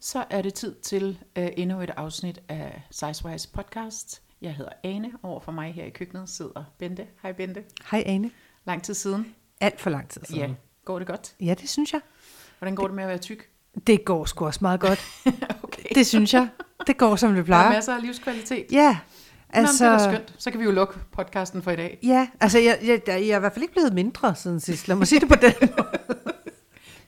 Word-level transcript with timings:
Så 0.00 0.24
er 0.30 0.42
det 0.42 0.54
tid 0.54 0.74
til 0.74 1.18
uh, 1.38 1.44
endnu 1.56 1.80
et 1.80 1.90
afsnit 1.96 2.40
af 2.48 2.82
Sizewise 2.90 3.48
podcast. 3.52 4.22
Jeg 4.42 4.54
hedder 4.54 4.70
Ane, 4.84 5.10
over 5.22 5.40
for 5.40 5.52
mig 5.52 5.74
her 5.74 5.84
i 5.84 5.90
køkkenet 5.90 6.28
sidder 6.28 6.64
Bente. 6.78 7.06
Hej 7.22 7.32
Bente. 7.32 7.62
Hej 7.90 8.02
Ane. 8.06 8.30
Lang 8.66 8.82
tid 8.82 8.94
siden. 8.94 9.34
Alt 9.60 9.80
for 9.80 9.90
lang 9.90 10.08
tid 10.08 10.20
siden. 10.24 10.40
Ja, 10.40 10.50
går 10.84 10.98
det 10.98 11.08
godt? 11.08 11.34
Ja, 11.40 11.54
det 11.60 11.68
synes 11.68 11.92
jeg. 11.92 12.00
Hvordan 12.58 12.74
går 12.74 12.82
det, 12.82 12.90
det 12.90 12.94
med 12.96 13.04
at 13.04 13.08
være 13.08 13.18
tyk? 13.18 13.48
Det 13.86 14.04
går 14.04 14.24
sgu 14.24 14.46
også 14.46 14.58
meget 14.62 14.80
godt. 14.80 15.00
okay. 15.62 15.82
Det 15.94 16.06
synes 16.06 16.34
jeg. 16.34 16.48
Det 16.86 16.96
går, 16.96 17.16
som 17.16 17.28
det 17.28 17.36
Der 17.36 17.42
er 17.42 17.44
plejer. 17.46 17.70
masser 17.72 17.94
af 17.94 18.02
livskvalitet. 18.02 18.66
Ja, 18.72 18.98
Altså... 19.50 19.84
Nå, 19.84 19.86
det 19.86 19.90
er 19.90 19.94
altså... 19.94 20.10
da 20.10 20.16
skønt. 20.16 20.34
Så 20.42 20.50
kan 20.50 20.60
vi 20.60 20.64
jo 20.64 20.70
lukke 20.70 20.94
podcasten 21.12 21.62
for 21.62 21.70
i 21.70 21.76
dag. 21.76 21.98
Ja, 22.02 22.28
altså 22.40 22.58
jeg, 22.58 22.78
jeg, 22.82 22.88
jeg, 23.06 23.20
jeg 23.20 23.28
er 23.28 23.36
i 23.36 23.40
hvert 23.40 23.52
fald 23.52 23.62
ikke 23.62 23.72
blevet 23.74 23.92
mindre 23.92 24.34
siden 24.34 24.60
sidst. 24.60 24.88
Lad 24.88 24.96
mig 24.96 25.06
sige 25.06 25.20
det 25.20 25.28
på 25.28 25.34
den 25.34 25.52
måde. 25.78 26.15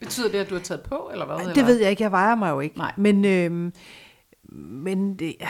Betyder 0.01 0.31
det, 0.31 0.39
at 0.39 0.51
du 0.51 0.55
har 0.55 0.63
taget 0.63 0.81
på, 0.83 1.09
eller 1.13 1.27
hvad? 1.27 1.37
eller? 1.37 1.55
Det 1.55 1.67
ved 1.67 1.81
jeg 1.81 1.91
ikke, 1.91 2.03
jeg 2.03 2.13
vejer 2.13 2.35
mig 2.35 2.51
jo 2.51 2.61
ikke. 2.61 2.79
Nej. 2.79 2.93
Men, 2.97 3.25
øhm, 3.25 3.73
men 4.53 5.15
det, 5.19 5.35
øh, 5.41 5.49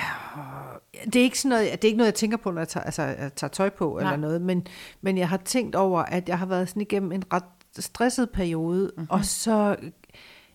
det, 1.05 1.17
er 1.17 1.23
ikke 1.23 1.39
sådan 1.39 1.49
noget, 1.49 1.73
det 1.73 1.85
er 1.85 1.89
ikke 1.89 1.97
noget, 1.99 2.07
jeg 2.11 2.15
tænker 2.15 2.37
på, 2.37 2.51
når 2.51 2.61
jeg 2.61 2.69
tager, 2.69 2.85
altså, 2.85 3.03
jeg 3.03 3.31
tager 3.37 3.51
tøj 3.51 3.69
på 3.71 3.99
Nej. 4.01 4.01
eller 4.13 4.17
noget. 4.17 4.43
Men, 4.43 4.67
men 5.01 5.19
jeg 5.19 5.29
har 5.29 5.37
tænkt 5.37 5.75
over, 5.77 6.01
at 6.03 6.29
jeg 6.29 6.39
har 6.39 6.47
været 6.47 6.69
sådan 6.69 6.83
igennem 6.83 7.13
en 7.13 7.23
ret 7.33 7.45
stresset 7.79 8.31
periode, 8.31 8.85
Mhm. 8.85 8.93
mm-hmm. 8.97 9.07
og 9.11 9.25
så... 9.25 9.77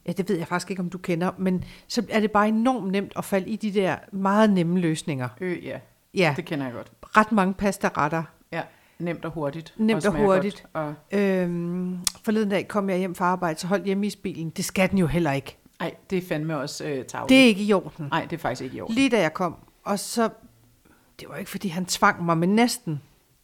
Ja, 0.07 0.12
det 0.12 0.29
ved 0.29 0.37
jeg 0.37 0.48
faktisk 0.48 0.70
ikke, 0.70 0.79
om 0.81 0.89
du 0.89 0.98
kender, 0.98 1.31
men 1.37 1.63
så 1.87 2.03
er 2.09 2.20
det 2.20 2.31
bare 2.31 2.48
enormt 2.48 2.91
nemt 2.91 3.13
at 3.15 3.25
falde 3.25 3.49
i 3.49 3.55
de 3.55 3.73
der 3.73 3.95
meget 4.12 4.49
nemme 4.49 4.79
løsninger. 4.79 5.29
Øh, 5.41 5.65
ja. 5.65 5.79
Ja, 6.13 6.34
Det 6.37 6.45
kender 6.45 6.65
jeg 6.65 6.73
godt. 6.73 6.91
ret 7.17 7.31
mange 7.31 7.53
pastaretter. 7.53 8.23
Ja, 8.51 8.62
nemt 8.99 9.25
og 9.25 9.31
hurtigt. 9.31 9.73
Nemt 9.77 10.05
og 10.05 10.13
hurtigt. 10.13 10.65
Godt. 10.73 10.95
Og, 11.11 11.20
Øhm, 11.20 11.97
forleden 12.23 12.49
dag 12.49 12.67
kom 12.67 12.89
jeg 12.89 12.97
hjem 12.97 13.15
fra 13.15 13.25
arbejde, 13.25 13.59
så 13.59 13.67
holdt 13.67 13.85
hjemme 13.85 14.07
i 14.07 14.13
bilen. 14.23 14.49
Det 14.49 14.65
skal 14.65 14.89
den 14.89 14.97
jo 14.97 15.07
heller 15.07 15.31
ikke. 15.31 15.57
ej, 15.79 15.95
det 16.09 16.17
er 16.17 16.21
fandme 16.27 16.57
også 16.57 16.85
øh, 16.85 17.05
tavligt. 17.05 17.29
Det 17.29 17.41
er 17.43 17.45
ikke 17.45 17.63
i 17.63 17.73
orden. 17.73 18.05
Nej, 18.11 18.21
det 18.29 18.34
er 18.34 18.37
faktisk 18.41 18.61
ikke 18.61 18.77
i 18.77 18.81
orden. 18.81 18.95
Lige 18.95 19.09
da 19.09 19.21
jeg 19.21 19.34
kom, 19.34 19.55
og 19.84 19.99
så... 19.99 20.29
Det 21.20 21.29
var 21.29 21.35
ikke, 21.35 21.51
fordi 21.51 21.68
han 21.68 21.85
tvang 21.85 22.23
mig, 22.26 22.37
men 22.37 22.49
næsten 22.55 23.01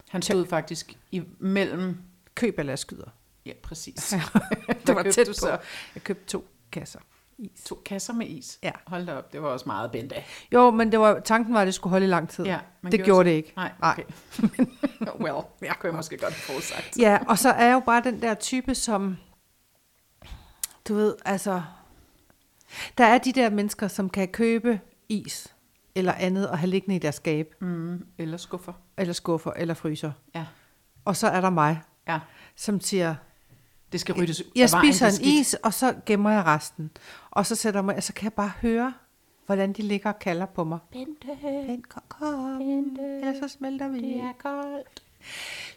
Han 0.10 0.22
stod 0.22 0.46
faktisk 0.46 0.98
imellem... 1.12 1.98
køb 2.36 2.60
eller 2.60 2.76
skyder. 2.76 3.10
Ja, 3.46 3.52
præcis. 3.64 3.96
Det 4.88 4.96
var 4.96 5.04
tæt 5.04 5.28
på. 5.28 5.34
så? 5.34 5.50
Jeg 5.96 6.04
købte 6.04 6.26
to 6.26 6.46
kasser. 6.72 7.00
Is. 7.40 7.64
To 7.64 7.82
kasser 7.86 8.14
med 8.14 8.28
is. 8.28 8.60
Ja. 8.64 8.72
Hold 8.88 9.06
da 9.06 9.18
op, 9.18 9.34
det 9.34 9.42
var 9.42 9.50
også 9.50 9.64
meget 9.68 9.92
bente. 9.92 10.16
Jo, 10.54 10.72
men 10.72 10.92
det 10.92 11.00
var, 11.00 11.20
tanken 11.20 11.54
var, 11.54 11.62
at 11.62 11.66
det 11.66 11.74
skulle 11.74 11.92
holde 11.92 12.06
i 12.06 12.10
lang 12.10 12.30
tid. 12.30 12.46
Ja, 12.46 12.60
det 12.92 13.04
gjorde 13.06 13.30
det 13.30 13.36
ikke. 13.36 13.54
Nej, 13.56 13.72
Nej. 13.80 14.04
okay. 14.38 14.66
well, 15.24 15.36
jeg 15.62 15.76
kunne 15.80 15.88
jeg 15.90 15.96
måske 15.96 16.18
godt 16.18 16.34
have 16.34 16.42
forudsagt. 16.54 16.98
Ja, 17.00 17.20
og 17.28 17.38
så 17.38 17.50
er 17.50 17.66
jeg 17.66 17.74
jo 17.74 17.80
bare 17.80 18.02
den 18.04 18.22
der 18.22 18.34
type, 18.34 18.76
som... 18.76 19.18
Du 20.88 20.94
ved, 20.96 21.16
altså... 21.26 21.62
Der 22.98 23.06
er 23.06 23.18
de 23.18 23.32
der 23.34 23.50
mennesker, 23.50 23.88
som 23.88 24.10
kan 24.10 24.28
købe 24.28 24.80
is 25.10 25.56
eller 25.96 26.14
andet 26.14 26.50
og 26.50 26.58
have 26.60 26.70
liggende 26.70 26.96
i 26.96 27.00
deres 27.00 27.16
skab, 27.16 27.54
Mm, 27.62 28.06
eller 28.18 28.38
skuffer. 28.38 28.74
eller 28.98 29.14
skuffer, 29.14 29.52
eller 29.52 29.74
fryser. 29.74 30.12
Ja. 30.36 30.46
Og 31.06 31.16
så 31.16 31.28
er 31.28 31.42
der 31.42 31.50
mig, 31.50 31.82
Ja, 32.08 32.20
som 32.56 32.80
siger, 32.82 33.16
det 33.92 34.00
skal 34.00 34.16
ryddes 34.16 34.42
jeg 34.56 34.70
vejen, 34.72 34.86
spiser 34.94 35.06
er 35.06 35.12
en 35.12 35.26
is, 35.40 35.54
og 35.54 35.74
så 35.74 35.94
gemmer 36.06 36.32
jeg 36.32 36.46
resten. 36.46 36.92
Og 37.32 37.46
så 37.46 37.56
sætter 37.56 37.82
mig, 37.82 38.04
så 38.04 38.14
kan 38.14 38.24
jeg 38.24 38.34
bare 38.34 38.52
høre, 38.62 38.94
hvordan 39.46 39.74
de 39.74 39.82
ligger 39.82 40.10
og 40.10 40.20
kalder 40.20 40.46
på 40.46 40.64
mig. 40.64 40.80
Bente, 40.92 41.28
Vent, 41.68 41.90
kom, 41.90 42.04
kom, 42.10 42.58
Bente, 42.58 43.02
ellers 43.02 43.38
så 43.38 43.48
smelter 43.58 43.88
vi. 43.88 44.02
det 44.02 44.16
er 44.16 44.34
koldt. 44.38 45.04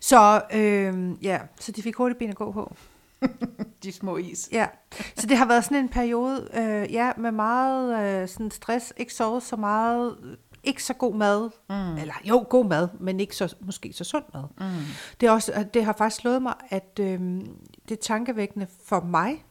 Så 0.00 0.42
øh, 0.54 1.24
ja, 1.24 1.40
så 1.60 1.72
de 1.72 1.82
fik 1.82 1.96
hurtigt 1.96 2.18
ben 2.18 2.30
at 2.30 2.36
gå 2.36 2.52
på. 2.52 2.76
De 3.82 3.92
små 3.92 4.16
is. 4.16 4.48
Ja, 4.52 4.66
så 5.16 5.26
det 5.26 5.36
har 5.36 5.46
været 5.46 5.64
sådan 5.64 5.76
en 5.76 5.88
periode, 5.88 6.48
øh, 6.54 6.92
ja, 6.92 7.12
med 7.16 7.32
meget 7.32 8.22
øh, 8.22 8.28
sådan 8.28 8.50
stress, 8.50 8.92
ikke 8.96 9.14
sovet 9.14 9.42
så 9.42 9.56
meget, 9.56 10.38
ikke 10.64 10.84
så 10.84 10.94
god 10.94 11.14
mad, 11.14 11.50
mm. 11.68 11.96
eller 11.96 12.14
jo, 12.24 12.46
god 12.50 12.64
mad, 12.64 12.88
men 13.00 13.20
ikke 13.20 13.36
så, 13.36 13.54
måske 13.60 13.92
så 13.92 14.04
sund 14.04 14.24
mad. 14.34 14.44
Mm. 14.60 14.84
Det, 15.20 15.26
er 15.26 15.30
også, 15.30 15.66
det 15.74 15.84
har 15.84 15.94
faktisk 15.98 16.20
slået 16.20 16.42
mig, 16.42 16.54
at 16.70 16.98
øh, 17.00 17.20
det 17.88 17.98
er 17.98 18.02
tankevækkende 18.02 18.66
for 18.84 19.00
mig, 19.00 19.44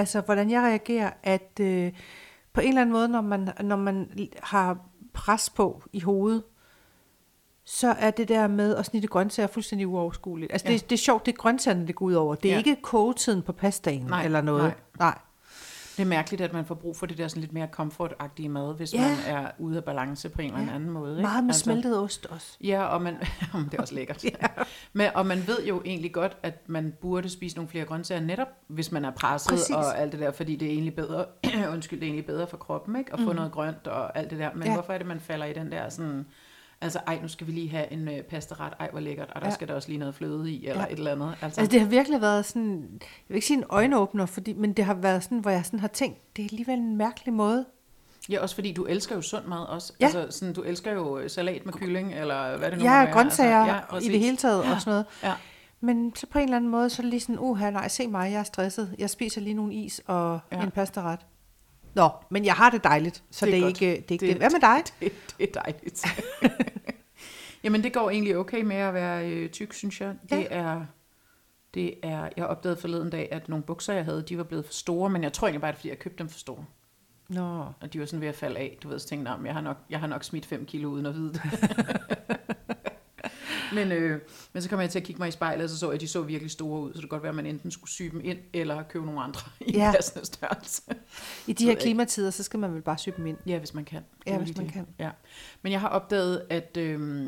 altså 0.00 0.20
hvordan 0.20 0.50
jeg 0.50 0.62
reagerer, 0.62 1.10
at 1.22 1.60
øh, 1.60 1.92
på 2.52 2.60
en 2.60 2.68
eller 2.68 2.80
anden 2.80 2.92
måde, 2.92 3.08
når 3.08 3.20
man, 3.20 3.48
når 3.60 3.76
man 3.76 4.10
har 4.42 4.78
pres 5.12 5.50
på 5.50 5.82
i 5.92 6.00
hovedet, 6.00 6.42
så 7.64 7.88
er 7.88 8.10
det 8.10 8.28
der 8.28 8.48
med 8.48 8.76
at 8.76 8.86
snitte 8.86 9.08
grøntsager 9.08 9.46
fuldstændig 9.46 9.88
uoverskueligt. 9.88 10.52
Altså 10.52 10.68
Ja. 10.68 10.72
det, 10.72 10.90
det 10.90 10.96
er 10.96 10.98
sjovt, 10.98 11.26
det 11.26 11.32
er 11.32 11.36
grøntsagerne, 11.36 11.86
det 11.86 11.94
går 11.94 12.06
ud 12.06 12.12
over. 12.14 12.34
Det 12.34 12.48
er 12.48 12.52
ja. 12.52 12.58
ikke 12.58 12.76
kogetiden 12.82 13.42
på 13.42 13.52
pastaen 13.52 14.02
Nej, 14.02 14.24
eller 14.24 14.40
noget. 14.40 14.62
nej. 14.62 14.74
nej. 14.98 15.18
Det 16.00 16.06
er 16.06 16.08
mærkeligt, 16.08 16.42
at 16.42 16.52
man 16.52 16.64
får 16.64 16.74
brug 16.74 16.96
for 16.96 17.06
det 17.06 17.18
der 17.18 17.28
sådan 17.28 17.40
lidt 17.40 17.52
mere 17.52 17.66
komfortagtige 17.68 18.48
mad, 18.48 18.74
hvis 18.76 18.94
Ja. 18.94 19.00
man 19.08 19.16
er 19.26 19.50
ude 19.58 19.76
af 19.76 19.84
balance 19.84 20.28
på 20.28 20.42
en 20.42 20.52
eller 20.54 20.66
Ja. 20.68 20.74
anden 20.74 20.90
måde. 20.90 21.12
Ikke? 21.12 21.22
Meget 21.22 21.44
med 21.44 21.54
smeltet 21.54 21.98
ost 21.98 22.26
også. 22.26 22.56
Ja, 22.64 22.82
og 22.84 23.02
man, 23.02 23.14
det 23.70 23.74
er 23.74 23.80
også 23.80 23.94
lækkert. 23.94 24.24
ja. 24.24 24.30
Men, 24.92 25.08
og 25.14 25.26
man 25.26 25.46
ved 25.46 25.64
jo 25.66 25.82
egentlig 25.84 26.12
godt, 26.12 26.36
at 26.42 26.54
man 26.68 26.94
burde 27.00 27.28
spise 27.28 27.56
nogle 27.56 27.68
flere 27.68 27.84
grøntsager, 27.84 28.20
netop 28.20 28.48
hvis 28.68 28.92
man 28.92 29.04
er 29.04 29.10
presset 29.10 29.50
Præcis. 29.50 29.70
og 29.76 29.98
alt 29.98 30.12
det 30.12 30.20
der, 30.20 30.30
fordi 30.32 30.56
det 30.56 30.68
er 30.68 30.72
egentlig 30.72 30.94
bedre, 30.94 31.24
undskyld, 31.72 32.00
det 32.00 32.06
er 32.06 32.10
egentlig 32.10 32.26
bedre 32.26 32.46
for 32.46 32.56
kroppen, 32.56 32.96
ikke? 32.96 33.12
At 33.12 33.18
få 33.18 33.26
Mhm. 33.26 33.36
noget 33.36 33.52
grønt 33.52 33.86
og 33.86 34.18
alt 34.18 34.30
det 34.30 34.38
der. 34.38 34.50
Men 34.54 34.62
Ja. 34.66 34.72
hvorfor 34.74 34.92
er 34.92 34.98
det, 34.98 35.06
man 35.06 35.20
falder 35.20 35.46
i 35.46 35.52
den 35.52 35.72
der 35.72 35.88
sådan, 35.88 36.26
altså 36.80 36.98
ej, 37.06 37.18
nu 37.22 37.28
skal 37.28 37.46
vi 37.46 37.52
lige 37.52 37.70
have 37.70 37.92
en 37.92 38.08
øh, 38.08 38.22
pastaret, 38.22 38.72
ej, 38.80 38.88
hvor 38.90 39.00
lækkert, 39.00 39.30
og 39.34 39.40
der 39.40 39.46
Ja. 39.46 39.54
skal 39.54 39.68
der 39.68 39.74
også 39.74 39.88
lige 39.88 39.98
noget 39.98 40.14
fløde 40.14 40.50
i, 40.52 40.66
eller 40.66 40.80
Ja. 40.86 40.92
et 40.92 40.98
eller 40.98 41.12
andet. 41.12 41.28
Altså, 41.42 41.60
Altså 41.60 41.72
det 41.72 41.80
har 41.80 41.88
virkelig 41.88 42.20
været 42.20 42.44
sådan, 42.44 42.88
jeg 43.00 43.08
vil 43.28 43.34
ikke 43.34 43.46
sige 43.46 43.56
en 43.56 43.64
øjenåbner, 43.70 44.26
fordi, 44.26 44.52
men 44.52 44.72
det 44.72 44.84
har 44.84 44.94
været 44.94 45.22
sådan, 45.24 45.38
hvor 45.38 45.50
jeg 45.50 45.64
sådan 45.64 45.80
har 45.80 45.88
tænkt, 45.88 46.36
det 46.36 46.42
er 46.42 46.48
alligevel 46.52 46.78
en 46.78 46.96
mærkelig 46.96 47.34
måde. 47.34 47.64
ja, 48.28 48.40
også 48.42 48.54
fordi 48.54 48.72
du 48.72 48.84
elsker 48.84 49.14
jo 49.14 49.22
sund 49.22 49.44
mad 49.46 49.58
også. 49.68 49.92
Ja. 50.00 50.04
Altså, 50.04 50.26
sådan, 50.38 50.54
du 50.54 50.62
elsker 50.62 50.92
jo 50.92 51.18
øh, 51.18 51.30
salat 51.30 51.64
med 51.66 51.72
kylling, 51.72 52.14
eller 52.14 52.56
hvad 52.58 52.70
det 52.70 52.78
nu 52.78 52.84
Ja, 52.84 53.04
grøntsager 53.12 53.56
altså, 53.58 53.74
ja, 53.74 53.80
i 53.80 53.84
præcis. 53.90 54.10
det 54.10 54.20
hele 54.20 54.36
taget 54.36 54.58
og 54.58 54.80
sådan 54.80 54.90
noget. 54.90 55.04
Ja. 55.22 55.32
Men 55.80 56.14
så 56.14 56.26
på 56.26 56.38
en 56.38 56.44
eller 56.44 56.56
anden 56.56 56.70
måde, 56.70 56.90
så 56.90 57.02
er 57.02 57.04
det 57.04 57.10
lige 57.10 57.20
sådan, 57.20 57.38
uha, 57.38 57.70
nej, 57.70 57.88
se 57.88 58.06
mig, 58.08 58.32
jeg 58.32 58.38
er 58.38 58.42
stresset. 58.42 58.94
Jeg 58.98 59.10
spiser 59.10 59.40
lige 59.40 59.54
nogle 59.54 59.74
is 59.74 60.00
og 60.06 60.40
Ja. 60.52 60.56
ja. 60.56 60.62
en 60.62 60.70
pastaret. 60.70 61.20
Nå, 61.94 62.08
men 62.30 62.44
jeg 62.44 62.54
har 62.54 62.70
det 62.70 62.84
dejligt, 62.84 63.22
så 63.30 63.46
Det 63.46 63.52
det 63.52 63.58
er 63.58 63.62
er, 63.62 63.66
godt. 63.70 63.82
ikke 63.82 63.92
det. 63.92 63.98
Er 64.08 64.12
ikke 64.12 64.26
Det- 64.26 64.28
det. 64.28 64.36
Hvad 64.36 64.50
med 64.50 64.60
dig? 64.60 64.82
Det, 65.00 65.12
det 65.38 65.48
er 65.56 65.60
dejligt. 65.62 66.06
Jamen, 67.64 67.82
det 67.82 67.92
går 67.92 68.10
egentlig 68.10 68.36
okay 68.36 68.62
med 68.62 68.76
at 68.76 68.94
være 68.94 69.30
øh, 69.30 69.50
tyk, 69.50 69.72
synes 69.72 70.00
jeg. 70.00 70.14
Det 70.30 70.36
Ja. 70.38 70.44
er, 70.50 70.84
det 71.74 71.94
er, 72.02 72.28
jeg 72.36 72.46
opdagede 72.46 72.80
forleden 72.80 73.10
dag, 73.10 73.28
at 73.32 73.48
nogle 73.48 73.64
bukser, 73.64 73.92
jeg 73.94 74.04
havde, 74.04 74.22
de 74.28 74.38
var 74.38 74.44
blevet 74.44 74.64
for 74.64 74.72
store, 74.72 75.10
men 75.10 75.22
jeg 75.22 75.32
tror 75.32 75.46
egentlig 75.48 75.60
bare, 75.60 75.70
det 75.72 75.76
er, 75.76 75.78
fordi 75.78 75.88
jeg 75.88 75.98
købte 75.98 76.18
dem 76.18 76.28
for 76.28 76.38
store. 76.38 76.64
Nå, 77.28 77.64
Og 77.80 77.92
de 77.92 78.00
var 78.00 78.06
sådan 78.06 78.20
ved 78.20 78.28
at 78.28 78.34
falde 78.34 78.58
af. 78.58 78.78
Du 78.82 78.88
ved, 78.88 78.98
så 78.98 79.08
tænkte 79.08 79.30
jeg, 79.30 79.36
"Nå, 79.36 79.42
men 79.42 79.46
jeg 79.46 79.54
har 79.54 79.60
nok, 79.62 79.76
jeg 79.90 80.00
har 80.00 80.06
nok 80.06 80.24
smidt 80.24 80.46
5 80.46 80.66
kilo 80.66 80.88
uden 80.88 81.06
at 81.06 81.14
vide 81.14 81.32
det. 81.32 81.40
men, 83.74 83.92
øh, 83.92 84.20
men 84.52 84.62
så 84.62 84.68
kom 84.68 84.80
jeg 84.80 84.90
til 84.90 84.98
at 84.98 85.04
kigge 85.04 85.18
mig 85.18 85.28
i 85.28 85.30
spejlet, 85.30 85.64
og 85.64 85.70
så 85.70 85.78
så 85.78 85.86
jeg, 85.86 85.94
at 85.94 86.00
de 86.00 86.08
så 86.08 86.22
virkelig 86.22 86.50
store 86.50 86.80
ud. 86.80 86.88
Så 86.90 86.94
det 86.94 87.00
kan 87.00 87.08
godt 87.08 87.22
være, 87.22 87.30
at 87.30 87.36
man 87.36 87.46
enten 87.46 87.70
skulle 87.70 87.90
sy 87.90 88.02
dem 88.02 88.20
ind, 88.24 88.38
eller 88.52 88.82
købe 88.82 89.06
nogle 89.06 89.20
andre 89.22 89.40
i 89.60 89.72
Ja. 89.72 89.92
passende 89.94 90.26
størrelse. 90.26 90.82
i 91.46 91.52
de 91.52 91.64
her 91.64 91.74
klimatider, 91.74 92.30
så 92.30 92.42
skal 92.42 92.60
man 92.60 92.74
vel 92.74 92.82
bare 92.82 92.98
sy 92.98 93.08
dem 93.16 93.26
ind. 93.26 93.36
Ja, 93.46 93.58
hvis 93.58 93.74
man 93.74 93.84
kan. 93.84 94.00
Ja, 94.26 94.38
hvis 94.38 94.56
man 94.56 94.66
det. 94.66 94.72
kan. 94.74 94.86
Ja. 94.98 95.10
Men 95.62 95.72
jeg 95.72 95.80
har 95.80 95.88
opdaget, 95.88 96.42
at 96.50 96.76
øh, 96.76 97.26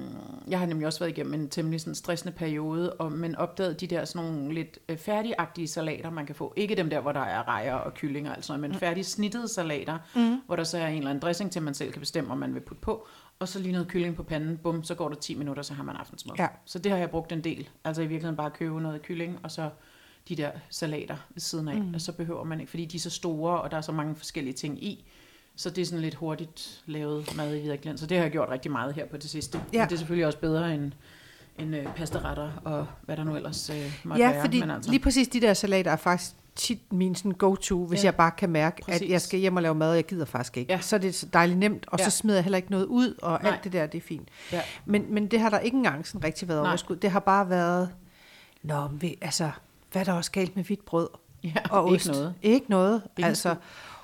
jeg 0.48 0.58
har 0.58 0.66
nemlig 0.66 0.86
også 0.86 0.98
været 0.98 1.10
igennem 1.10 1.34
en 1.34 1.48
temmelig 1.48 1.80
sådan 1.80 1.94
stressende 1.94 2.32
periode, 2.32 2.92
og, 2.92 3.12
men 3.12 3.36
opdaget 3.36 3.80
de 3.80 3.86
der 3.86 4.04
sådan 4.04 4.30
nogle 4.30 4.54
lidt 4.54 4.78
øh, 4.88 4.96
færdigagtige 4.98 5.68
salater, 5.68 6.10
man 6.10 6.26
kan 6.26 6.34
få. 6.34 6.52
Ikke 6.56 6.74
dem 6.74 6.90
der, 6.90 7.00
hvor 7.00 7.12
der 7.12 7.20
er 7.20 7.48
rejer 7.48 7.74
og 7.74 7.94
kyllinger 7.94 8.30
og 8.30 8.36
alt 8.36 8.44
sådan 8.44 8.60
noget, 8.60 8.70
men 8.72 8.80
færdig 8.80 9.06
snittede 9.06 9.48
salater, 9.48 9.98
mm. 10.14 10.36
hvor 10.46 10.56
der 10.56 10.64
så 10.64 10.78
er 10.78 10.86
en 10.86 10.96
eller 10.96 11.10
anden 11.10 11.22
dressing 11.22 11.52
til, 11.52 11.62
man 11.62 11.74
selv 11.74 11.92
kan 11.92 12.00
bestemme, 12.00 12.32
om 12.32 12.38
man 12.38 12.54
vil 12.54 12.60
putte 12.60 12.80
på. 12.80 13.06
Og 13.38 13.48
så 13.48 13.58
lige 13.58 13.72
noget 13.72 13.88
kylling 13.88 14.16
på 14.16 14.22
panden, 14.22 14.56
bum, 14.58 14.84
så 14.84 14.94
går 14.94 15.08
der 15.08 15.16
10 15.16 15.34
minutter, 15.34 15.62
så 15.62 15.74
har 15.74 15.82
man 15.82 15.96
aftensmad. 15.96 16.34
Ja. 16.38 16.46
Så 16.64 16.78
det 16.78 16.92
har 16.92 16.98
jeg 16.98 17.10
brugt 17.10 17.32
en 17.32 17.44
del. 17.44 17.68
Altså 17.84 18.02
i 18.02 18.06
virkeligheden 18.06 18.36
bare 18.36 18.50
købe 18.50 18.80
noget 18.80 19.02
kylling, 19.02 19.38
og 19.42 19.50
så 19.50 19.70
de 20.28 20.36
der 20.36 20.50
salater 20.70 21.16
ved 21.30 21.40
siden 21.40 21.68
af. 21.68 21.76
Mm. 21.76 21.94
Og 21.94 22.00
så 22.00 22.12
behøver 22.12 22.44
man 22.44 22.60
ikke, 22.60 22.70
fordi 22.70 22.84
de 22.84 22.96
er 22.96 23.00
så 23.00 23.10
store, 23.10 23.60
og 23.60 23.70
der 23.70 23.76
er 23.76 23.80
så 23.80 23.92
mange 23.92 24.14
forskellige 24.16 24.54
ting 24.54 24.84
i. 24.84 25.04
Så 25.56 25.70
det 25.70 25.82
er 25.82 25.86
sådan 25.86 26.02
lidt 26.02 26.14
hurtigt 26.14 26.82
lavet 26.86 27.36
mad 27.36 27.50
i 27.50 27.60
virkeligheden. 27.60 27.98
Så 27.98 28.06
det 28.06 28.16
har 28.16 28.24
jeg 28.24 28.32
gjort 28.32 28.48
rigtig 28.48 28.70
meget 28.72 28.94
her 28.94 29.06
på 29.06 29.16
det 29.16 29.30
sidste. 29.30 29.58
Ja. 29.72 29.78
Men 29.78 29.88
det 29.88 29.94
er 29.94 29.98
selvfølgelig 29.98 30.26
også 30.26 30.38
bedre 30.38 30.74
end, 30.74 30.92
end 31.58 31.76
øh, 31.76 31.94
pastaretter 31.94 32.50
og 32.64 32.86
hvad 33.02 33.16
der 33.16 33.24
nu 33.24 33.36
ellers 33.36 33.70
øh, 33.70 34.00
måtte 34.04 34.24
Ja, 34.24 34.30
være. 34.30 34.40
fordi 34.40 34.60
men 34.60 34.70
altså, 34.70 34.90
lige 34.90 35.00
præcis 35.02 35.28
de 35.28 35.40
der 35.40 35.54
salater 35.54 35.90
er 35.90 35.96
faktisk 35.96 36.34
tit 36.54 36.92
min 36.92 37.14
sådan 37.14 37.32
go-to, 37.32 37.86
hvis 37.86 38.00
Ja. 38.00 38.04
jeg 38.04 38.14
bare 38.14 38.30
kan 38.30 38.50
mærke, 38.50 38.82
Præcis. 38.82 39.02
at 39.02 39.08
jeg 39.08 39.20
skal 39.20 39.38
hjem 39.40 39.56
og 39.56 39.62
lave 39.62 39.74
mad, 39.74 39.90
og 39.90 39.96
jeg 39.96 40.04
gider 40.06 40.24
faktisk 40.24 40.56
ikke. 40.56 40.72
Ja. 40.72 40.80
Så 40.80 40.96
er 40.96 41.00
det 41.00 41.14
så 41.14 41.26
dejligt 41.26 41.58
nemt, 41.58 41.84
og 41.88 41.98
Ja. 41.98 42.04
så 42.04 42.10
smider 42.10 42.36
jeg 42.36 42.44
heller 42.44 42.56
ikke 42.56 42.70
noget 42.70 42.84
ud, 42.86 43.14
og 43.22 43.38
Nej. 43.42 43.52
alt 43.52 43.64
det 43.64 43.72
der, 43.72 43.86
det 43.86 43.98
er 43.98 44.02
fint. 44.02 44.28
Ja. 44.52 44.60
Men, 44.84 45.14
men 45.14 45.26
det 45.26 45.40
har 45.40 45.50
der 45.50 45.58
ikke 45.58 45.76
engang 45.76 46.06
sådan 46.06 46.24
rigtig 46.24 46.48
været 46.48 46.62
Nej. 46.62 46.70
overskud. 46.70 46.96
Det 46.96 47.10
har 47.10 47.20
bare 47.20 47.50
været, 47.50 47.90
nå, 48.62 48.88
vi, 48.88 49.18
altså, 49.20 49.50
hvad 49.92 50.02
er 50.02 50.04
der 50.04 50.12
også 50.12 50.30
galt 50.32 50.56
med 50.56 50.64
hvidt 50.64 50.84
brød 50.84 51.08
ja, 51.44 51.52
og 51.70 51.92
ikke 51.92 51.96
ost? 51.96 52.08
noget. 52.10 52.34
Ikke 52.42 52.66
noget, 52.70 53.02
Ikke 53.18 53.28
altså. 53.28 53.54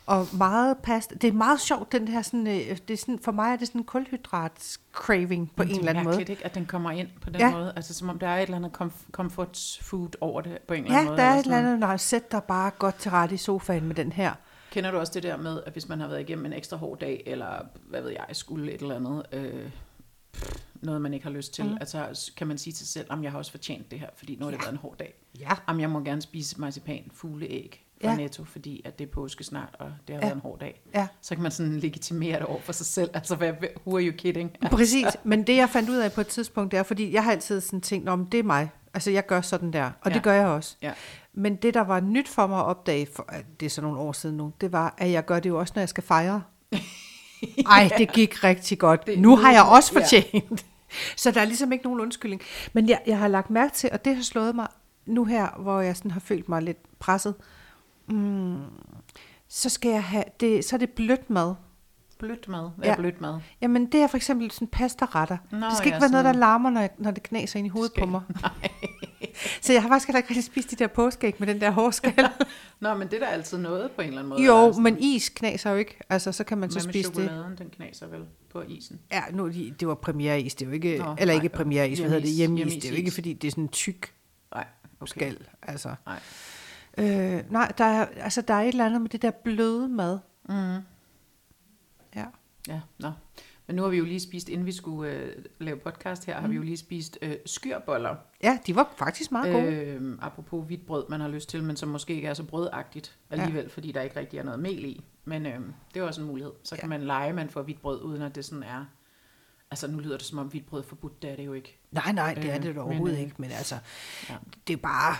Og 0.08 0.28
meget 0.32 0.76
pasta. 0.82 1.14
Det 1.14 1.28
er 1.28 1.32
meget 1.32 1.60
sjovt, 1.60 1.92
den 1.92 2.08
her 2.08 2.22
sådan, 2.22 2.46
øh, 2.46 2.78
det 2.88 2.90
er 2.90 2.96
sådan, 2.96 3.18
for 3.18 3.32
mig 3.32 3.52
er 3.52 3.56
det 3.56 3.66
sådan 3.68 3.80
en 3.80 3.84
kulhydrats 3.84 4.80
craving 4.92 5.52
på 5.56 5.62
Men 5.62 5.68
en 5.68 5.74
det 5.74 5.78
eller 5.78 5.84
er 5.86 5.90
anden 5.90 6.04
måde. 6.04 6.16
mærkeligt, 6.16 6.28
ikke, 6.30 6.44
at 6.44 6.54
den 6.54 6.66
kommer 6.66 6.90
ind 6.90 7.08
på 7.22 7.30
den 7.30 7.40
Ja. 7.40 7.50
måde. 7.50 7.72
Altså 7.76 7.94
som 7.94 8.08
om 8.08 8.18
der 8.18 8.28
er 8.28 8.36
et 8.36 8.42
eller 8.42 8.56
andet 8.56 8.70
comf- 8.82 9.10
comfort 9.12 9.78
food 9.82 10.08
over 10.20 10.40
det 10.40 10.58
på 10.68 10.74
en 10.74 10.84
eller 10.84 10.94
Ja, 10.94 11.00
anden 11.00 11.10
måde. 11.12 11.20
der 11.22 11.26
er 11.28 11.34
et 11.38 11.44
eller 11.44 11.58
andet, 11.58 11.78
når 11.78 11.88
jeg 11.88 12.00
sætter 12.00 12.28
dig 12.40 12.44
bare 12.48 12.70
godt 12.78 12.94
til 12.94 13.10
rette 13.10 13.34
i 13.34 13.38
sofaen 13.38 13.84
med 13.86 13.94
den 13.94 14.12
her. 14.12 14.32
Kender 14.70 14.90
du 14.90 14.98
også 14.98 15.12
det 15.14 15.22
der 15.22 15.36
med, 15.36 15.62
at 15.66 15.72
hvis 15.72 15.88
man 15.88 16.00
har 16.00 16.08
været 16.08 16.20
igennem 16.20 16.46
en 16.46 16.52
ekstra 16.52 16.76
hård 16.76 16.98
dag, 16.98 17.22
eller 17.26 17.48
hvad 17.88 18.02
ved 18.02 18.10
jeg, 18.10 18.24
skulle 18.32 18.72
et 18.72 18.80
eller 18.80 18.96
andet, 18.96 19.22
øh, 19.32 19.70
noget 20.74 21.00
man 21.02 21.14
ikke 21.14 21.24
har 21.26 21.32
lyst 21.32 21.54
til, 21.54 21.64
mm. 21.64 21.76
altså 21.80 22.30
kan 22.36 22.46
man 22.46 22.58
sige 22.58 22.72
til 22.72 22.78
sig 22.86 22.88
selv, 22.88 23.12
at 23.12 23.22
jeg 23.22 23.30
har 23.30 23.38
også 23.38 23.50
fortjent 23.50 23.90
det 23.90 24.00
her, 24.00 24.08
fordi 24.16 24.36
nu 24.36 24.44
har 24.44 24.50
det 24.50 24.58
Ja. 24.58 24.62
været 24.62 24.72
en 24.72 24.78
hård 24.78 24.96
dag. 24.98 25.14
Ja. 25.40 25.48
Jamen, 25.68 25.80
jeg 25.80 25.90
må 25.90 26.00
gerne 26.00 26.22
spise 26.22 26.60
marcipan, 26.60 27.10
fugleæg 27.14 27.84
fra 28.00 28.08
Ja. 28.08 28.10
ja. 28.10 28.16
Netto, 28.16 28.44
fordi 28.44 28.82
at 28.84 28.98
det 28.98 29.06
er 29.08 29.10
påske 29.12 29.44
snart, 29.44 29.76
og 29.78 29.86
det 30.08 30.14
har 30.16 30.20
Ja. 30.20 30.26
været 30.26 30.34
en 30.34 30.40
hård 30.40 30.58
dag. 30.58 30.80
Ja. 30.94 31.06
Så 31.22 31.34
kan 31.34 31.42
man 31.42 31.52
sådan 31.52 31.78
legitimere 31.80 32.38
det 32.38 32.46
over 32.46 32.60
for 32.60 32.72
sig 32.72 32.86
selv. 32.86 33.10
Altså, 33.14 33.36
hvad, 33.36 33.52
who 33.86 33.96
are 33.96 34.04
you 34.06 34.12
kidding? 34.18 34.50
Præcis, 34.70 35.06
men 35.24 35.46
det 35.46 35.56
jeg 35.56 35.68
fandt 35.70 35.90
ud 35.90 35.96
af 35.96 36.12
på 36.12 36.20
et 36.20 36.26
tidspunkt, 36.26 36.70
det 36.72 36.78
er, 36.78 36.82
fordi 36.82 37.12
jeg 37.12 37.24
har 37.24 37.30
altid 37.32 37.60
sådan 37.60 37.80
tænkt, 37.80 38.08
om 38.08 38.26
det 38.26 38.38
er 38.40 38.44
mig. 38.44 38.70
Altså 38.94 39.10
jeg 39.10 39.26
gør 39.26 39.40
sådan 39.40 39.72
der, 39.72 39.84
og 39.84 39.90
ja. 40.04 40.10
Ja. 40.10 40.14
det 40.14 40.22
gør 40.22 40.32
jeg 40.32 40.46
også. 40.46 40.76
Ja. 40.82 40.92
Men 41.34 41.56
det, 41.56 41.74
der 41.74 41.80
var 41.80 42.00
nyt 42.00 42.28
for 42.28 42.46
mig 42.46 42.58
at 42.58 42.64
opdage, 42.64 43.08
for, 43.14 43.30
det 43.60 43.66
er 43.66 43.70
så 43.70 43.80
nogle 43.82 43.98
år 43.98 44.12
siden 44.12 44.36
nu, 44.36 44.52
det 44.60 44.72
var, 44.72 44.94
at 44.98 45.10
jeg 45.10 45.24
gør 45.24 45.40
det 45.40 45.48
jo 45.48 45.58
også, 45.58 45.72
når 45.76 45.80
jeg 45.80 45.88
skal 45.88 46.04
fejre. 46.04 46.42
Ej, 47.70 47.90
det 47.98 48.12
gik 48.12 48.44
rigtig 48.44 48.78
godt. 48.78 49.06
Det- 49.06 49.18
nu 49.18 49.36
har 49.36 49.52
jeg 49.52 49.62
også 49.62 49.92
ja. 49.94 50.00
fortjent. 50.00 50.66
Så 51.16 51.30
der 51.30 51.40
er 51.40 51.44
ligesom 51.44 51.72
ikke 51.72 51.84
nogen 51.84 52.00
undskyldning. 52.00 52.42
Men 52.72 52.88
jeg, 52.88 53.00
jeg 53.06 53.18
har 53.18 53.28
lagt 53.28 53.50
mærke 53.50 53.74
til, 53.74 53.90
og 53.92 54.04
det 54.04 54.16
har 54.16 54.22
slået 54.22 54.54
mig 54.54 54.66
nu 55.06 55.24
her, 55.24 55.48
hvor 55.58 55.80
jeg 55.80 55.96
sådan 55.96 56.10
har 56.10 56.20
følt 56.20 56.48
mig 56.48 56.62
lidt 56.62 56.98
presset. 56.98 57.34
Mm, 58.08 58.62
så 59.48 59.68
skal 59.68 59.90
jeg 59.90 60.04
have, 60.04 60.24
det, 60.40 60.64
så 60.64 60.76
er 60.76 60.78
det 60.78 60.90
blødt 60.90 61.30
mad. 61.30 61.54
Blødt 62.18 62.48
mad. 62.48 62.70
Hvad 62.76 62.86
Ja. 62.88 62.92
er 62.92 62.96
blødt 62.96 63.20
mad? 63.20 63.40
Jamen, 63.60 63.86
det 63.92 64.00
er 64.00 64.06
for 64.06 64.16
eksempel 64.16 64.50
sådan 64.50 64.68
pastaretter. 64.68 65.36
Nå, 65.50 65.66
det 65.66 65.76
skal 65.76 65.88
ja, 65.88 65.94
ikke 65.94 66.00
være 66.02 66.10
noget, 66.10 66.24
der 66.24 66.32
larmer, 66.32 66.70
når, 66.70 66.80
jeg, 66.80 66.90
når 66.98 67.10
det 67.10 67.22
knaser 67.22 67.58
ind 67.58 67.66
i 67.66 67.68
hovedet 67.70 67.92
på 67.98 68.06
mig. 68.06 68.20
Så 69.62 69.72
jeg 69.72 69.82
har 69.82 69.88
faktisk 69.88 70.08
heller 70.08 70.18
ikke 70.18 70.28
rigtig 70.30 70.44
spist 70.44 70.70
de 70.70 70.76
der 70.76 70.86
påskeæg 70.86 71.34
med 71.38 71.46
den 71.46 71.60
der 71.60 71.70
hårskal. 71.70 72.28
Nå, 72.80 72.94
men 72.94 73.08
det 73.08 73.14
er 73.22 73.26
da 73.26 73.32
altid 73.32 73.58
noget 73.58 73.90
på 73.90 74.02
en 74.02 74.08
eller 74.08 74.18
anden 74.20 74.28
måde. 74.28 74.44
jo, 74.44 74.72
men 74.72 74.96
is 75.00 75.28
knaser 75.28 75.70
jo 75.70 75.76
ikke. 75.76 75.98
Altså, 76.08 76.32
så 76.32 76.44
kan 76.44 76.58
man 76.58 76.70
så 76.70 76.80
spise 76.80 77.08
det. 77.08 77.16
chokoladen? 77.16 77.58
Den 77.58 77.70
knaser 77.70 78.06
vel 78.06 78.24
på 78.52 78.62
isen. 78.62 79.00
Ja, 79.12 79.22
nu, 79.32 79.48
de- 79.48 79.74
det 79.80 79.88
var 79.88 79.94
premiereis, 79.94 80.54
det 80.54 80.64
er 80.64 80.68
jo 80.68 80.74
ikke, 80.74 80.98
Nå, 80.98 81.14
eller 81.18 81.34
nej, 81.34 81.42
ikke 81.44 81.56
premiereis, 81.56 81.98
hvad 81.98 82.08
hedder 82.10 82.22
det, 82.24 82.30
hjemmeis. 82.34 82.72
Det 82.74 82.84
er 82.84 82.90
jo 82.90 82.96
ikke, 82.96 83.10
fordi 83.10 83.32
det 83.32 83.48
er 83.48 83.52
sådan 83.52 83.64
en 83.64 83.68
tyk 83.68 84.12
Nej, 84.54 84.64
okay. 85.00 85.10
skal, 85.10 85.38
altså. 85.62 85.94
Nej. 86.06 86.18
Øh, 86.98 87.52
nej, 87.52 87.72
der 87.78 87.84
er, 87.84 88.06
altså, 88.16 88.40
der 88.42 88.54
er 88.54 88.60
et 88.60 88.68
eller 88.68 88.86
andet 88.86 89.00
med 89.02 89.10
det 89.10 89.22
der 89.22 89.30
bløde 89.30 89.88
mad. 89.88 90.18
Mm. 90.48 90.54
Ja. 92.16 92.24
Ja, 92.68 92.80
nå. 92.98 93.12
Men 93.66 93.76
nu 93.76 93.82
har 93.82 93.88
vi 93.88 93.96
jo 93.98 94.04
lige 94.04 94.20
spist, 94.20 94.48
inden 94.48 94.66
vi 94.66 94.72
skulle 94.72 95.12
øh, 95.12 95.44
lave 95.58 95.76
podcast 95.78 96.24
her, 96.26 96.36
mm. 96.36 96.40
har 96.40 96.48
vi 96.48 96.54
jo 96.54 96.60
Mhm. 96.60 96.66
lige 96.66 96.76
spist 96.76 97.18
øh, 97.22 97.34
skyrboller. 97.46 98.16
ja, 98.42 98.58
de 98.66 98.76
var 98.76 98.92
faktisk 98.96 99.32
meget 99.32 99.52
gode. 99.52 99.66
Øh, 99.74 100.18
apropos 100.20 100.66
hvidt 100.66 100.86
brød, 100.86 101.04
man 101.08 101.20
har 101.20 101.28
lyst 101.28 101.48
til, 101.48 101.62
men 101.62 101.76
som 101.76 101.88
måske 101.88 102.14
ikke 102.14 102.28
er 102.28 102.34
så 102.34 102.44
brødagtigt 102.44 103.16
alligevel, 103.30 103.62
ja. 103.62 103.68
fordi 103.68 103.92
der 103.92 104.00
ikke 104.02 104.20
rigtig 104.20 104.38
er 104.38 104.42
noget 104.42 104.60
mel 104.60 104.84
i. 104.84 105.04
Men 105.24 105.46
øh, 105.46 105.60
det 105.94 106.00
er 106.00 106.04
også 106.04 106.20
en 106.20 106.26
mulighed. 106.26 106.52
Så 106.64 106.74
kan 106.76 106.84
Ja. 106.84 106.88
man 106.88 107.02
lege, 107.02 107.32
man 107.32 107.50
får 107.50 107.62
hvidt 107.62 107.80
brød, 107.82 108.02
uden 108.02 108.22
at 108.22 108.34
det 108.34 108.44
sådan 108.44 108.62
er... 108.62 108.84
Altså 109.70 109.86
nu 109.90 109.98
lyder 109.98 110.16
det 110.16 110.26
som 110.26 110.38
om 110.38 110.46
hvidt 110.46 110.66
brød 110.66 110.80
er 110.82 110.86
forbudt, 110.86 111.22
det 111.22 111.30
er 111.30 111.36
det 111.36 111.46
jo 111.46 111.52
ikke. 111.52 111.78
Nej, 111.90 112.12
nej, 112.12 112.34
det 112.34 112.44
er 112.50 112.56
Øh, 112.56 112.62
det 112.62 112.74
men, 112.74 112.78
overhovedet 112.84 113.16
øh, 113.16 113.22
ikke, 113.22 113.34
men 113.38 113.50
altså, 113.50 113.74
ja. 114.30 114.34
det 114.66 114.72
er 114.72 114.76
bare, 114.76 115.16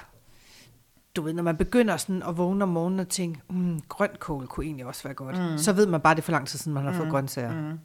du 1.18 1.22
ved, 1.22 1.32
når 1.32 1.42
man 1.42 1.56
begynder 1.56 1.96
sådan 1.96 2.22
at 2.22 2.36
vågne 2.36 2.62
om 2.62 2.68
morgenen 2.68 3.00
og 3.00 3.08
tænke, 3.08 3.40
mm, 3.50 3.80
grønkål 3.88 4.46
kunne 4.46 4.66
egentlig 4.66 4.86
også 4.86 5.02
være 5.02 5.14
godt, 5.14 5.50
mm. 5.52 5.58
så 5.58 5.72
ved 5.72 5.86
man 5.86 6.00
bare, 6.00 6.14
det 6.14 6.20
er 6.20 6.24
for 6.24 6.32
lang 6.32 6.48
tid 6.48 6.58
siden, 6.58 6.72
man 6.74 6.84
har 6.84 6.92
fået 6.92 7.10
grøntsager. 7.10 7.52
Mm. 7.52 7.78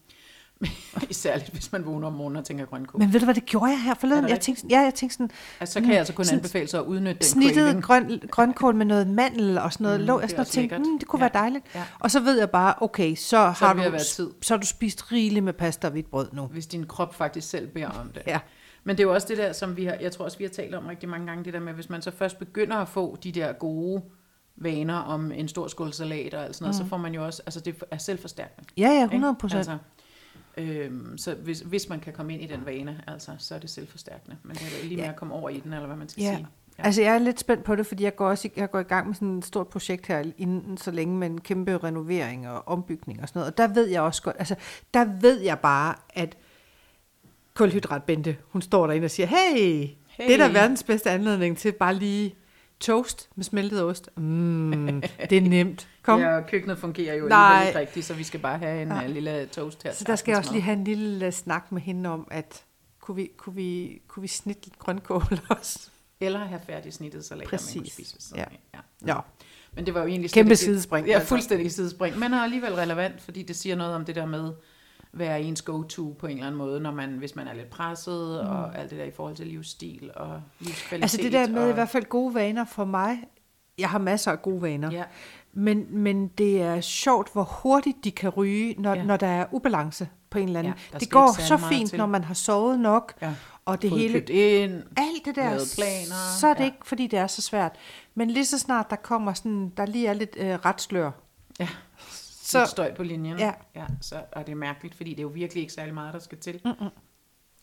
Især 1.09 1.39
hvis 1.51 1.71
man 1.71 1.85
vågner 1.85 2.07
om 2.07 2.13
morgenen 2.13 2.37
og 2.39 2.45
tænker 2.45 2.65
grønkål. 2.65 2.99
Men 2.99 3.13
ved 3.13 3.19
du 3.19 3.25
hvad, 3.25 3.35
det 3.35 3.45
gjorde 3.45 3.65
jeg 3.71 3.81
her 3.81 3.91
Er 3.91 3.95
forleden? 3.95 4.29
Jeg 4.29 4.39
tænkte, 4.39 4.65
ja, 4.69 4.79
jeg 4.79 4.93
tænkte 4.93 5.13
sådan, 5.13 5.29
Altså, 5.59 5.73
så 5.73 5.79
kan 5.79 5.89
jeg 5.89 5.97
altså 5.97 6.13
kun 6.13 6.25
sådan 6.25 6.39
anbefale 6.39 6.67
sig 6.67 6.79
at 6.79 6.85
udnytte 6.85 7.19
den 7.19 7.23
snittet 7.23 7.83
craving. 7.83 8.19
grøn, 8.19 8.29
grønkål 8.31 8.75
med 8.75 8.85
noget 8.85 9.07
mandel 9.07 9.57
og 9.57 9.73
sådan 9.73 9.83
noget, 9.83 9.99
mm, 9.99 10.05
lå 10.05 10.19
jeg 10.19 10.29
sådan 10.29 10.39
og 10.41 10.47
tænkte, 10.47 10.77
mm, 10.77 10.99
det 10.99 11.07
kunne 11.07 11.19
Ja. 11.19 11.29
være 11.29 11.41
dejligt. 11.41 11.65
Ja. 11.75 11.83
Og 11.99 12.11
så 12.11 12.19
ved 12.19 12.39
jeg 12.39 12.49
bare, 12.49 12.73
okay, 12.81 13.15
så, 13.15 13.37
har 13.37 13.73
det 13.73 13.83
ved 13.91 13.99
du, 13.99 14.05
tid. 14.05 14.29
så 14.41 14.53
har 14.53 14.59
du 14.59 14.67
spist 14.67 15.11
rigeligt 15.11 15.45
med 15.45 15.53
pasta 15.53 15.87
og 15.87 15.91
hvidt 15.91 16.11
brød 16.11 16.27
nu. 16.33 16.45
Hvis 16.45 16.67
din 16.67 16.85
krop 16.85 17.15
faktisk 17.15 17.49
selv 17.49 17.67
beder 17.67 17.87
om 17.89 18.07
det. 18.13 18.21
Ja. 18.27 18.39
Men 18.83 18.97
det 18.97 19.03
er 19.03 19.07
jo 19.07 19.13
også 19.13 19.27
det 19.27 19.37
der, 19.37 19.53
som 19.53 19.77
vi 19.77 19.85
har, 19.85 19.97
jeg 20.01 20.11
tror 20.11 20.25
også, 20.25 20.37
vi 20.37 20.43
har 20.43 20.49
talt 20.51 20.75
om 20.75 20.85
rigtig 20.85 21.09
mange 21.09 21.27
gange, 21.27 21.43
det 21.45 21.53
der 21.53 21.59
med, 21.59 21.73
hvis 21.73 21.89
man 21.89 22.01
så 22.01 22.11
først 22.11 22.39
begynder 22.39 22.75
at 22.77 22.87
få 22.89 23.17
de 23.23 23.31
der 23.31 23.53
gode 23.53 24.01
vaner 24.55 24.95
om 24.97 25.31
en 25.31 25.47
stor 25.47 25.67
skål 25.67 25.93
salat 25.93 26.33
og 26.33 26.43
alt 26.43 26.55
sådan 26.55 26.63
noget, 26.65 26.79
mm. 26.79 26.83
så 26.85 26.89
får 26.89 26.97
man 26.97 27.13
jo 27.13 27.25
også, 27.25 27.41
altså 27.45 27.59
det 27.59 27.83
er 27.91 27.97
selvforstærkende. 27.97 28.69
Ja, 28.77 28.87
ja, 28.87 28.93
ikke? 28.93 29.03
100 29.03 29.35
procent. 29.35 29.57
Altså, 29.57 29.77
øhm, 30.57 31.17
så 31.17 31.35
hvis, 31.35 31.59
hvis 31.59 31.89
man 31.89 31.99
kan 31.99 32.13
komme 32.13 32.33
ind 32.33 32.41
i 32.41 32.47
den 32.47 32.65
vane, 32.65 33.01
altså, 33.07 33.31
så 33.37 33.55
er 33.55 33.59
det 33.59 33.69
selvforstærkende. 33.69 34.37
Men 34.43 34.55
det 34.55 34.61
er 34.61 34.83
lige 34.83 34.95
med 34.95 35.03
Ja. 35.03 35.09
at 35.09 35.15
komme 35.15 35.33
over 35.33 35.49
i 35.49 35.59
den, 35.59 35.73
eller 35.73 35.87
hvad 35.87 35.97
man 35.97 36.09
skal 36.09 36.23
Ja. 36.23 36.35
sige. 36.35 36.47
Ja. 36.79 36.83
Altså, 36.83 37.01
jeg 37.01 37.15
er 37.15 37.19
lidt 37.19 37.39
spændt 37.39 37.63
på 37.63 37.75
det, 37.75 37.85
fordi 37.87 38.03
jeg 38.03 38.15
går 38.15 38.29
også 38.29 38.49
jeg 38.55 38.71
går 38.71 38.79
i 38.79 38.83
gang 38.83 39.07
med 39.07 39.15
sådan 39.15 39.37
et 39.37 39.45
stort 39.45 39.67
projekt 39.67 40.07
her 40.07 40.23
inden 40.37 40.77
så 40.77 40.91
længe 40.91 41.17
med 41.17 41.27
en 41.27 41.41
kæmpe 41.41 41.77
renovering 41.77 42.49
og 42.49 42.67
ombygning 42.67 43.21
og 43.21 43.27
sådan 43.27 43.39
noget. 43.39 43.51
Og 43.51 43.57
der 43.57 43.67
ved 43.67 43.87
jeg 43.87 44.01
også 44.01 44.21
godt, 44.21 44.35
altså, 44.39 44.55
der 44.93 45.05
ved 45.21 45.39
jeg 45.41 45.59
bare, 45.59 45.95
at 46.09 46.37
kulhydratbente, 47.53 48.37
hun 48.47 48.61
står 48.61 48.87
derinde 48.87 49.05
og 49.05 49.11
siger, 49.11 49.27
hey, 49.27 49.87
hey. 50.07 50.27
Det 50.27 50.33
er 50.33 50.47
da 50.47 50.53
verdens 50.53 50.83
bedste 50.83 51.09
anledning 51.09 51.57
til 51.57 51.71
bare 51.71 51.95
lige 51.95 52.35
toast 52.79 53.29
med 53.35 53.43
smeltet 53.43 53.83
ost. 53.83 54.09
Mm, 54.17 55.03
det 55.29 55.37
er 55.37 55.41
nemt. 55.41 55.87
Kom. 56.01 56.19
Ja, 56.19 56.41
køkkenet 56.41 56.77
fungerer 56.77 57.15
jo 57.15 57.27
Nej. 57.27 57.67
ikke 57.67 57.79
rigtigt, 57.79 58.05
så 58.05 58.13
vi 58.13 58.23
skal 58.23 58.39
bare 58.39 58.57
have 58.57 58.81
en 58.81 58.87
Nej. 58.87 59.05
uh, 59.07 59.11
lille 59.13 59.45
toast 59.45 59.83
her. 59.83 59.93
Så 59.93 60.03
der 60.07 60.15
skal 60.15 60.31
jeg 60.31 60.39
også 60.39 60.51
lige 60.51 60.61
have 60.61 60.77
en 60.77 60.83
lille 60.83 61.25
øh, 61.25 61.31
snak 61.31 61.71
med 61.71 61.81
hende 61.81 62.09
om, 62.09 62.27
at 62.31 62.63
kunne 63.01 63.15
vi, 63.15 63.29
kunne 63.37 63.55
vi, 63.55 64.01
kunne 64.07 64.21
vi 64.21 64.27
snitte 64.27 64.65
lidt 64.65 64.79
grønkål 64.79 65.23
også? 65.49 65.89
Eller 66.19 66.39
have 66.39 66.61
færdig 66.67 66.93
snittet 66.93 67.25
salat, 67.25 67.39
man 67.39 67.45
kunne 67.49 67.57
Præcis. 67.57 67.93
spise 67.93 68.13
ved 68.15 68.21
siden 68.21 68.37
Ja. 68.39 68.45
ja. 69.07 69.13
Ja. 69.15 69.19
Men 69.75 69.85
det 69.85 69.93
var 69.93 69.99
jo 70.01 70.07
egentlig 70.07 70.31
Kæmpe 70.31 70.55
sidespring, 70.55 71.07
Ja, 71.07 71.13
altså. 71.13 71.27
fuldstændig 71.27 71.71
sidespring. 71.71 72.19
Men 72.19 72.33
er 72.33 72.41
alligevel 72.43 72.73
relevant, 72.73 73.21
fordi 73.21 73.43
det 73.43 73.55
siger 73.55 73.75
noget 73.75 73.95
om 73.95 74.05
det 74.05 74.15
der 74.15 74.25
med, 74.25 74.51
er 75.19 75.35
ens 75.35 75.61
go-to 75.61 76.15
på 76.19 76.27
en 76.27 76.31
eller 76.33 76.45
anden 76.47 76.57
måde, 76.57 76.79
når 76.79 76.91
man, 76.91 77.09
hvis 77.09 77.35
man 77.35 77.47
er 77.47 77.53
lidt 77.53 77.69
presset, 77.69 78.41
mm. 78.43 78.49
og 78.49 78.77
alt 78.77 78.89
det 78.89 78.99
der 78.99 79.05
i 79.05 79.11
forhold 79.11 79.35
til 79.35 79.47
livsstil 79.47 80.11
og 80.15 80.41
livskvalitet. 80.59 81.03
Altså 81.03 81.17
det 81.17 81.31
der 81.31 81.47
med 81.47 81.63
og, 81.63 81.69
i 81.69 81.73
hvert 81.73 81.89
fald 81.89 82.03
gode 82.05 82.35
vaner 82.35 82.65
for 82.65 82.85
mig, 82.85 83.17
jeg 83.77 83.89
har 83.89 83.99
masser 83.99 84.31
af 84.31 84.41
gode 84.41 84.61
vaner, 84.61 84.91
Ja, 84.91 85.03
men, 85.53 85.85
men 85.89 86.27
det 86.27 86.61
er 86.61 86.81
sjovt, 86.81 87.33
hvor 87.33 87.43
hurtigt 87.43 87.97
de 88.03 88.11
kan 88.11 88.29
ryge, 88.29 88.75
når, 88.77 88.93
Ja. 88.95 89.03
når 89.03 89.17
der 89.17 89.27
er 89.27 89.45
ubalance 89.51 90.09
på 90.29 90.37
en 90.37 90.47
eller 90.47 90.59
anden. 90.59 90.73
Ja, 90.93 90.97
det 90.97 91.09
går 91.09 91.41
så 91.41 91.57
fint, 91.57 91.89
til. 91.89 91.97
når 91.97 92.05
man 92.05 92.23
har 92.23 92.33
sovet 92.33 92.79
nok, 92.79 93.13
ja. 93.21 93.33
og 93.65 93.81
det 93.81 93.89
Fået 93.89 94.01
hele, 94.01 94.19
ind. 94.19 94.73
alt 94.97 95.25
det 95.25 95.35
der, 95.35 95.49
planer, 95.75 96.37
så 96.39 96.47
er 96.47 96.53
det 96.53 96.59
ja. 96.59 96.65
ikke, 96.65 96.77
fordi 96.83 97.07
det 97.07 97.19
er 97.19 97.27
så 97.27 97.41
svært. 97.41 97.75
Men 98.15 98.31
lige 98.31 98.45
så 98.45 98.59
snart 98.59 98.89
der 98.89 98.95
kommer 98.95 99.33
sådan, 99.33 99.71
der 99.77 99.85
lige 99.85 100.07
er 100.07 100.13
lidt 100.13 100.35
øh, 100.39 100.53
retslør, 100.65 101.11
Ja, 101.59 101.67
så 102.45 102.59
lidt 102.59 102.69
støj 102.69 102.95
på 102.95 103.03
linjen. 103.03 103.39
Ja. 103.39 103.53
ja 103.75 103.85
så 104.01 104.23
er 104.31 104.43
det 104.43 104.57
mærkeligt, 104.57 104.95
fordi 104.95 105.09
det 105.09 105.19
er 105.19 105.23
jo 105.23 105.27
virkelig 105.29 105.61
ikke 105.61 105.73
særlig 105.73 105.93
meget, 105.93 106.13
der 106.13 106.19
skal 106.19 106.37
til. 106.37 106.61
Mm-mm. 106.65 106.89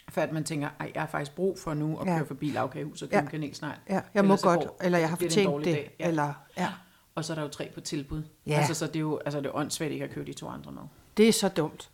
For 0.09 0.21
at 0.21 0.33
man 0.33 0.45
tænker, 0.45 0.69
ej, 0.81 0.91
jeg 0.95 1.03
har 1.03 1.09
faktisk 1.09 1.35
brug 1.37 1.59
for 1.59 1.75
nu 1.75 1.99
at 1.99 2.07
Ja. 2.07 2.17
køre 2.19 2.27
forbi 2.27 2.51
lavkagehus 2.51 3.03
og 3.03 3.09
Ja. 3.13 3.21
købe 3.21 3.31
kanelsnegl. 3.31 3.79
ja, 3.89 3.95
jeg 3.95 4.03
må 4.15 4.19
Ellers 4.27 4.43
godt, 4.43 4.61
går- 4.61 4.77
eller 4.83 4.99
jeg 4.99 5.09
har 5.09 5.17
det 5.17 5.27
fortjent 5.33 5.65
det. 5.65 5.89
Ja. 6.01 6.09
eller 6.09 6.33
ja, 6.57 6.69
Og 7.15 7.25
så 7.25 7.33
er 7.33 7.35
der 7.35 7.43
jo 7.43 7.49
tre 7.49 7.71
på 7.75 7.81
tilbud. 7.81 8.23
Ja. 8.47 8.53
Altså, 8.59 8.75
så 8.75 8.87
det 8.87 8.97
er 8.97 9.01
jo 9.01 9.19
altså, 9.25 9.41
det 9.41 9.47
er 9.47 9.55
åndssvagt 9.57 9.93
ikke 9.93 10.05
at 10.05 10.11
købe 10.11 10.27
de 10.27 10.33
to 10.33 10.49
andre 10.49 10.73
med. 10.73 10.83
det 11.17 11.29
er 11.29 11.33
så 11.33 11.49
dumt. 11.49 11.91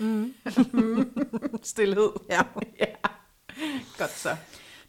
Stilhed. 1.62 2.10
Ja. 2.30 2.40
ja. 2.80 2.86
Godt 3.98 4.10
så. 4.10 4.36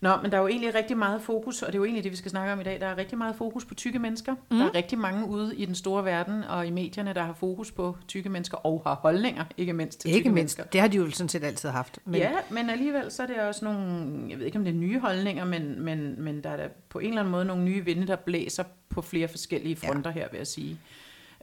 Nå, 0.02 0.18
men 0.22 0.32
der 0.32 0.38
er 0.38 0.42
jo 0.42 0.48
egentlig 0.48 0.76
rigtig 0.76 0.98
meget 0.98 1.22
fokus, 1.22 1.62
og 1.62 1.68
det 1.68 1.74
er 1.76 1.78
jo 1.78 1.86
egentlig 1.86 2.04
det, 2.04 2.12
vi 2.12 2.18
skal 2.18 2.32
snakke 2.32 2.54
om 2.54 2.60
i 2.60 2.64
dag. 2.64 2.80
Der 2.80 2.88
er 2.88 2.98
rigtig 2.98 3.18
meget 3.18 3.36
fokus 3.36 3.66
på 3.66 3.76
tykke 3.76 4.00
mennesker. 4.00 4.36
Mm. 4.52 4.58
Der 4.58 4.66
er 4.66 4.76
rigtig 4.76 4.98
mange 4.98 5.28
ude 5.28 5.56
i 5.56 5.66
den 5.66 5.76
store 5.76 6.06
verden 6.06 6.44
og 6.44 6.68
i 6.68 6.72
medierne, 6.72 7.14
der 7.14 7.24
har 7.24 7.34
fokus 7.34 7.72
på 7.72 7.98
tykke 8.08 8.30
mennesker 8.30 8.58
og 8.58 8.82
har 8.86 8.96
holdninger, 8.96 9.46
ikke 9.58 9.74
mindst 9.74 10.00
til 10.00 10.08
Ikke 10.10 10.18
tykke 10.18 10.30
mindst, 10.30 10.58
mennesker. 10.58 10.72
det 10.72 10.82
har 10.82 10.88
de 10.88 10.98
jo 10.98 11.12
sådan 11.12 11.30
set 11.30 11.44
altid 11.44 11.70
haft. 11.70 12.00
Men... 12.06 12.16
Ja, 12.16 12.32
men 12.50 12.70
alligevel 12.70 13.12
så 13.12 13.24
er 13.24 13.28
det 13.28 13.40
også 13.40 13.66
nogle, 13.66 14.08
jeg 14.30 14.40
ved 14.40 14.46
ikke 14.46 14.58
om 14.58 14.64
det 14.66 14.74
er 14.74 14.78
nye 14.78 15.00
holdninger, 15.00 15.46
men, 15.46 15.82
men, 15.82 16.22
men 16.24 16.44
der 16.44 16.50
er 16.50 16.58
da 16.58 16.70
på 16.90 17.00
en 17.00 17.08
eller 17.08 17.20
anden 17.20 17.32
måde 17.32 17.46
nogle 17.46 17.64
nye 17.64 17.86
vinde, 17.86 18.08
der 18.08 18.16
blæser 18.16 18.64
på 18.90 19.02
flere 19.02 19.28
forskellige 19.28 19.76
fronter 19.76 20.12
ja. 20.16 20.20
her, 20.20 20.28
vil 20.32 20.38
jeg 20.38 20.48
sige. 20.48 20.80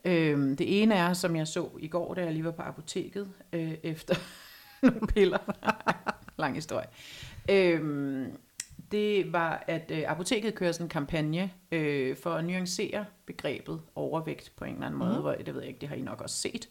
Øhm, 0.05 0.57
det 0.57 0.83
ene 0.83 0.95
er, 0.95 1.13
som 1.13 1.37
jeg 1.37 1.49
så 1.49 1.69
i 1.79 1.89
går, 1.89 2.15
da 2.15 2.25
jeg 2.25 2.33
lige 2.33 2.45
var 2.45 2.51
på 2.51 2.63
apoteket, 2.63 3.29
øh, 3.53 3.73
efter 3.83 4.15
nogle 4.83 5.07
piller. 5.07 5.39
Lang 6.39 6.55
historie. 6.55 6.87
Øhm, 7.51 8.27
det 8.93 9.33
var, 9.33 9.65
at 9.67 9.91
øh, 9.95 10.03
apoteket 10.07 10.55
kører 10.55 10.73
sådan 10.73 10.85
en 10.87 10.89
kampagne 10.89 11.51
øh, 11.73 12.17
for 12.17 12.31
at 12.31 12.45
nuancere 12.45 13.05
begrebet 13.27 13.81
overvægt 13.95 14.53
på 14.57 14.65
en 14.65 14.73
eller 14.73 14.87
anden 14.87 14.99
måde, 14.99 15.15
mm. 15.15 15.21
hvor, 15.21 15.33
det 15.33 15.55
ved 15.55 15.61
jeg 15.61 15.69
ikke, 15.69 15.81
det 15.81 15.89
har 15.89 15.97
I 15.97 16.01
nok 16.01 16.21
også 16.21 16.37
set. 16.37 16.69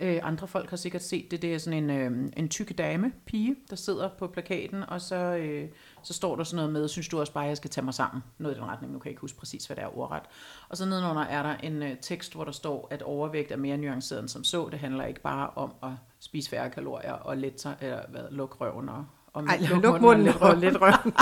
Øh, 0.00 0.20
andre 0.22 0.48
folk 0.48 0.70
har 0.70 0.76
sikkert 0.76 1.02
set 1.02 1.30
det. 1.30 1.42
Det 1.42 1.54
er 1.54 1.58
sådan 1.58 1.90
en, 1.90 1.90
øh, 1.90 2.32
en 2.36 2.48
tykke 2.48 2.74
dame, 2.74 3.12
pige, 3.26 3.56
der 3.70 3.76
sidder 3.76 4.08
på 4.18 4.26
plakaten, 4.26 4.82
og 4.88 5.00
så, 5.00 5.16
øh, 5.16 5.68
så 6.02 6.12
står 6.14 6.36
der 6.36 6.44
sådan 6.44 6.56
noget 6.56 6.72
med, 6.72 6.88
synes 6.88 7.08
du 7.08 7.20
også 7.20 7.32
bare, 7.32 7.44
jeg 7.44 7.56
skal 7.56 7.70
tage 7.70 7.84
mig 7.84 7.94
sammen? 7.94 8.22
Noget 8.38 8.54
i 8.54 8.58
den 8.58 8.66
retning, 8.68 8.92
nu 8.92 8.98
kan 8.98 9.06
jeg 9.06 9.12
ikke 9.12 9.20
huske 9.20 9.38
præcis, 9.38 9.66
hvad 9.66 9.76
det 9.76 9.84
er 9.84 9.98
ordret. 9.98 10.22
Og 10.68 10.76
så 10.76 10.86
nedenunder 10.86 11.22
er 11.22 11.42
der 11.42 11.56
en 11.56 11.82
øh, 11.82 11.96
tekst, 12.00 12.34
hvor 12.34 12.44
der 12.44 12.52
står, 12.52 12.88
at 12.90 13.02
overvægt 13.02 13.52
er 13.52 13.56
mere 13.56 13.76
nuanceret 13.76 14.20
end 14.20 14.28
som 14.28 14.44
så. 14.44 14.68
Det 14.70 14.78
handler 14.78 15.04
ikke 15.04 15.20
bare 15.20 15.50
om 15.54 15.72
at 15.82 15.90
spise 16.20 16.50
færre 16.50 16.70
kalorier 16.70 17.12
og 17.12 17.36
let 17.36 17.60
sig, 17.60 17.76
eller 17.80 18.00
hvad, 18.08 18.22
lukke 18.30 18.56
røven 18.56 18.88
og, 18.88 19.06
og 19.32 19.44
Ej, 19.44 19.58
luk 19.82 20.00
munden 20.00 20.28
og 20.40 20.56
lidt 20.56 20.80
røven. 20.80 21.14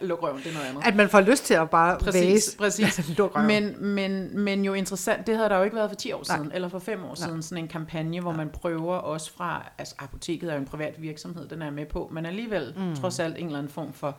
Luk 0.00 0.22
røven, 0.22 0.38
det 0.38 0.46
er 0.46 0.52
noget 0.52 0.66
andet. 0.66 0.82
At 0.86 0.96
man 0.96 1.08
får 1.08 1.20
lyst 1.20 1.44
til 1.44 1.54
at 1.54 1.70
bare 1.70 1.98
Præcis, 1.98 2.22
væse. 2.22 2.56
præcis. 2.56 3.08
Luk 3.18 3.36
røven. 3.36 3.46
Men, 3.46 3.84
men, 3.94 4.38
men 4.38 4.64
jo 4.64 4.74
interessant, 4.74 5.26
det 5.26 5.36
havde 5.36 5.48
der 5.48 5.56
jo 5.56 5.62
ikke 5.62 5.76
været 5.76 5.90
for 5.90 5.96
10 5.96 6.12
år 6.12 6.24
Nej. 6.28 6.36
siden, 6.36 6.52
eller 6.54 6.68
for 6.68 6.78
5 6.78 7.04
år 7.04 7.14
siden, 7.14 7.42
sådan 7.42 7.64
en 7.64 7.68
kampagne, 7.68 8.20
hvor 8.20 8.32
man 8.32 8.48
prøver 8.48 8.94
også 8.94 9.32
fra, 9.32 9.70
altså 9.78 9.94
apoteket 9.98 10.50
er 10.50 10.54
jo 10.54 10.60
en 10.60 10.66
privat 10.66 11.02
virksomhed, 11.02 11.48
den 11.48 11.62
er 11.62 11.66
jeg 11.66 11.74
med 11.74 11.86
på, 11.86 12.10
men 12.12 12.26
alligevel 12.26 12.74
mm. 12.76 12.96
trods 12.96 13.18
alt 13.18 13.38
en 13.38 13.46
eller 13.46 13.58
anden 13.58 13.72
form 13.72 13.92
for 13.92 14.16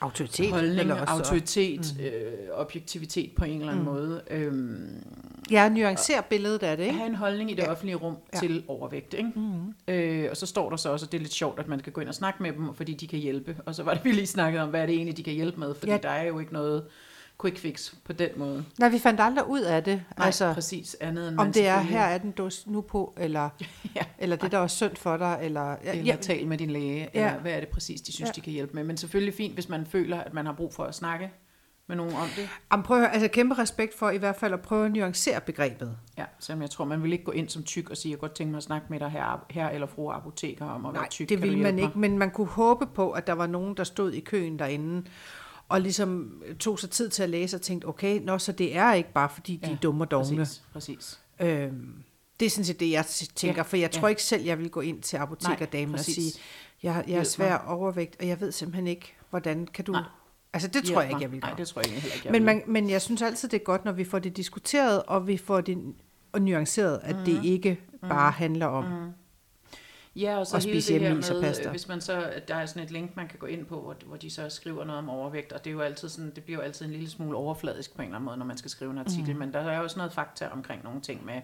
autoritet. 0.00 0.50
holdning, 0.50 0.80
eller 0.80 0.94
også- 1.00 1.14
autoritet, 1.14 1.94
mm. 1.98 2.04
øh, 2.04 2.32
objektivitet 2.52 3.32
på 3.36 3.44
en 3.44 3.60
eller 3.60 3.72
anden 3.72 3.84
mm. 3.84 3.90
måde. 3.92 4.22
Øhm, 4.30 5.04
Ja, 5.50 5.68
nuancere 5.68 6.22
billedet 6.30 6.62
af 6.62 6.76
det, 6.76 6.84
ikke? 6.84 6.96
have 6.96 7.08
en 7.08 7.14
holdning 7.14 7.50
i 7.50 7.54
det 7.54 7.62
Ja. 7.62 7.70
offentlige 7.70 7.96
rum 7.96 8.16
Ja. 8.34 8.38
til 8.38 8.64
overvægt. 8.68 9.14
Ikke? 9.14 9.30
Mm. 9.36 9.94
Øh, 9.94 10.26
og 10.30 10.36
så 10.36 10.46
står 10.46 10.70
der 10.70 10.76
så 10.76 10.88
også, 10.92 11.06
at 11.06 11.12
det 11.12 11.18
er 11.18 11.22
lidt 11.22 11.32
sjovt, 11.32 11.58
at 11.60 11.68
man 11.68 11.80
kan 11.80 11.92
gå 11.92 12.00
ind 12.00 12.08
og 12.08 12.14
snakke 12.14 12.42
med 12.42 12.52
dem, 12.52 12.74
fordi 12.74 12.94
de 12.94 13.06
kan 13.06 13.18
hjælpe. 13.18 13.56
Og 13.66 13.74
så 13.74 13.82
var 13.82 13.94
det, 13.94 14.04
vi 14.04 14.12
lige 14.12 14.26
snakket 14.26 14.60
om, 14.60 14.68
hvad 14.68 14.82
er 14.82 14.86
det 14.86 14.94
egentlig, 14.94 15.16
de 15.16 15.22
kan 15.22 15.32
hjælpe 15.32 15.60
med, 15.60 15.74
fordi 15.74 15.92
ja. 15.92 15.98
der 16.02 16.08
er 16.08 16.22
jo 16.26 16.38
ikke 16.38 16.52
noget 16.52 16.84
quick 17.40 17.58
fix 17.58 17.94
på 18.04 18.12
den 18.12 18.28
måde. 18.36 18.64
Nej, 18.78 18.88
vi 18.88 18.98
fandt 18.98 19.20
aldrig 19.20 19.46
ud 19.48 19.60
af 19.60 19.84
det. 19.84 20.02
Nej, 20.18 20.26
altså, 20.26 20.52
præcis 20.54 20.96
andet 21.00 21.28
end 21.28 21.38
om 21.38 21.52
det 21.52 21.66
er, 21.66 21.80
her 21.80 22.00
er 22.02 22.18
den 22.18 22.30
dos 22.30 22.66
nu 22.66 22.80
på, 22.80 23.14
eller, 23.16 23.48
Ja. 23.96 24.02
eller 24.18 24.36
det, 24.36 24.52
der 24.52 24.58
er 24.58 24.66
synd 24.66 24.96
for 24.96 25.16
dig, 25.16 25.38
eller... 25.42 25.70
Ja, 25.84 25.90
eller 25.90 26.04
ja, 26.04 26.16
tale 26.16 26.46
med 26.48 26.58
din 26.58 26.70
læge, 26.70 27.08
Ja. 27.14 27.26
eller 27.26 27.40
hvad 27.40 27.52
er 27.52 27.60
det 27.60 27.68
præcis, 27.68 28.00
de 28.00 28.12
synes, 28.12 28.28
Ja. 28.28 28.32
de 28.32 28.40
kan 28.40 28.52
hjælpe 28.52 28.72
med. 28.74 28.84
Men 28.84 28.96
selvfølgelig 28.96 29.34
fint, 29.34 29.54
hvis 29.54 29.68
man 29.68 29.86
føler, 29.86 30.20
at 30.20 30.34
man 30.34 30.46
har 30.46 30.52
brug 30.52 30.74
for 30.74 30.84
at 30.84 30.94
snakke 30.94 31.30
med 31.86 31.96
nogen 31.96 32.12
om 32.14 32.28
det. 32.36 32.48
Jamen, 32.72 32.84
prøv 32.84 32.96
at 32.96 33.02
høre, 33.02 33.12
altså 33.12 33.28
kæmpe 33.28 33.54
respekt 33.58 33.98
for 33.98 34.10
i 34.10 34.16
hvert 34.16 34.36
fald 34.36 34.52
at 34.54 34.60
prøve 34.60 34.86
at 34.86 34.92
nuancere 34.92 35.40
begrebet. 35.40 35.96
Ja, 36.18 36.24
selvom 36.38 36.62
jeg 36.62 36.70
tror, 36.70 36.84
man 36.84 37.02
vil 37.02 37.12
ikke 37.12 37.24
gå 37.24 37.32
ind 37.32 37.48
som 37.48 37.62
tyk 37.62 37.90
og 37.90 37.96
sige, 37.96 38.12
jeg 38.12 38.18
godt 38.18 38.32
tænke 38.34 38.50
mig 38.50 38.56
at 38.56 38.62
snakke 38.62 38.86
med 38.90 39.00
dig 39.00 39.08
her, 39.10 39.44
her 39.50 39.68
eller 39.68 39.86
fru 39.86 40.10
apoteker 40.10 40.64
om 40.66 40.86
at 40.86 40.92
Nej, 40.92 41.00
være 41.00 41.10
tyk. 41.10 41.28
det 41.28 41.38
Kan 41.38 41.46
du 41.48 41.50
ville 41.52 41.62
man 41.62 41.78
ikke, 41.78 41.98
men 41.98 42.18
man 42.18 42.30
kunne 42.30 42.46
håbe 42.46 42.86
på, 42.86 43.10
at 43.10 43.26
der 43.26 43.32
var 43.32 43.46
nogen, 43.46 43.76
der 43.76 43.84
stod 43.84 44.12
i 44.12 44.20
køen 44.20 44.58
derinde, 44.58 45.06
og 45.70 45.80
ligesom 45.80 46.42
tog 46.58 46.78
sig 46.78 46.90
tid 46.90 47.08
til 47.08 47.22
at 47.22 47.30
læse 47.30 47.56
og 47.56 47.62
tænkte, 47.62 47.86
okay, 47.86 48.20
nå, 48.24 48.38
så 48.38 48.52
det 48.52 48.76
er 48.76 48.92
ikke 48.92 49.12
bare, 49.12 49.28
fordi 49.34 49.56
de 49.56 49.66
Ja, 49.68 49.72
er 49.72 49.76
dumme 49.76 50.04
og 50.04 50.10
dogne. 50.10 50.36
Præcis, 50.36 50.62
præcis. 50.72 51.20
Øhm, 51.40 51.94
det 52.40 52.46
er 52.46 52.50
sådan 52.50 52.64
set 52.64 52.80
det, 52.80 52.90
jeg 52.90 53.04
tænker, 53.34 53.56
Ja, 53.58 53.62
for 53.62 53.76
jeg 53.76 53.94
ja. 53.94 54.00
tror 54.00 54.08
ikke 54.08 54.22
selv, 54.22 54.44
jeg 54.44 54.58
vil 54.58 54.70
gå 54.70 54.80
ind 54.80 55.02
til 55.02 55.16
apotekerdamen 55.16 55.94
og 55.94 56.00
sige, 56.00 56.32
jeg, 56.82 57.04
jeg 57.08 57.18
er 57.18 57.24
svær 57.24 57.56
overvægt, 57.56 58.16
og 58.20 58.28
jeg 58.28 58.40
ved 58.40 58.52
simpelthen 58.52 58.86
ikke, 58.86 59.14
hvordan 59.30 59.66
kan 59.66 59.84
du... 59.84 59.92
Nej. 59.92 60.02
Altså, 60.52 60.68
det 60.68 60.84
tror 60.84 61.00
jeg 61.00 61.10
ikke, 61.10 61.22
jeg 61.22 61.32
vil 61.32 61.40
gøre. 61.40 61.50
Nej, 61.50 61.56
det 61.56 61.68
tror 61.68 61.82
jeg 61.84 61.92
heller 61.92 62.14
ikke, 62.14 62.26
jeg 62.26 62.32
Men, 62.32 62.44
man, 62.44 62.62
men 62.66 62.90
jeg 62.90 63.02
synes 63.02 63.22
altid, 63.22 63.48
det 63.48 63.60
er 63.60 63.64
godt, 63.64 63.84
når 63.84 63.92
vi 63.92 64.04
får 64.04 64.18
det 64.18 64.36
diskuteret, 64.36 65.02
og 65.02 65.26
vi 65.26 65.36
får 65.36 65.60
det 65.60 65.78
og 66.32 66.42
nuanceret, 66.42 67.00
at 67.02 67.16
Mhm. 67.16 67.24
det 67.24 67.44
ikke 67.44 67.80
bare 68.08 68.30
handler 68.30 68.66
om... 68.66 68.84
Ja, 70.16 70.38
og 70.38 70.46
så 70.46 70.56
og 70.56 70.62
hele 70.62 70.80
det 70.80 71.00
her 71.00 71.14
med, 71.14 71.42
pasta. 71.42 71.64
øh, 71.64 71.70
hvis 71.70 71.88
man 71.88 72.00
så, 72.00 72.32
der 72.48 72.54
er 72.54 72.66
sådan 72.66 72.82
et 72.82 72.90
link, 72.90 73.16
man 73.16 73.28
kan 73.28 73.38
gå 73.38 73.46
ind 73.46 73.66
på, 73.66 73.80
hvor, 73.80 73.96
hvor 74.06 74.16
de 74.16 74.30
så 74.30 74.48
skriver 74.48 74.84
noget 74.84 74.98
om 74.98 75.08
overvægt, 75.08 75.52
og 75.52 75.64
det 75.64 75.70
er 75.70 75.74
jo 75.74 75.80
altid 75.80 76.08
sådan, 76.08 76.32
det 76.34 76.44
bliver 76.44 76.58
jo 76.58 76.64
altid 76.64 76.86
en 76.86 76.92
lille 76.92 77.10
smule 77.10 77.36
overfladisk 77.36 77.94
på 77.94 78.02
en 78.02 78.08
eller 78.08 78.16
anden 78.16 78.24
måde, 78.24 78.36
når 78.36 78.46
man 78.46 78.58
skal 78.58 78.70
skrive 78.70 78.90
en 78.90 78.98
artikel, 78.98 79.32
mm. 79.32 79.38
men 79.38 79.52
der 79.52 79.60
er 79.60 79.76
jo 79.76 79.82
også 79.82 79.98
noget 79.98 80.12
fakta 80.12 80.48
omkring 80.48 80.84
nogle 80.84 81.00
ting 81.00 81.24
med, 81.24 81.40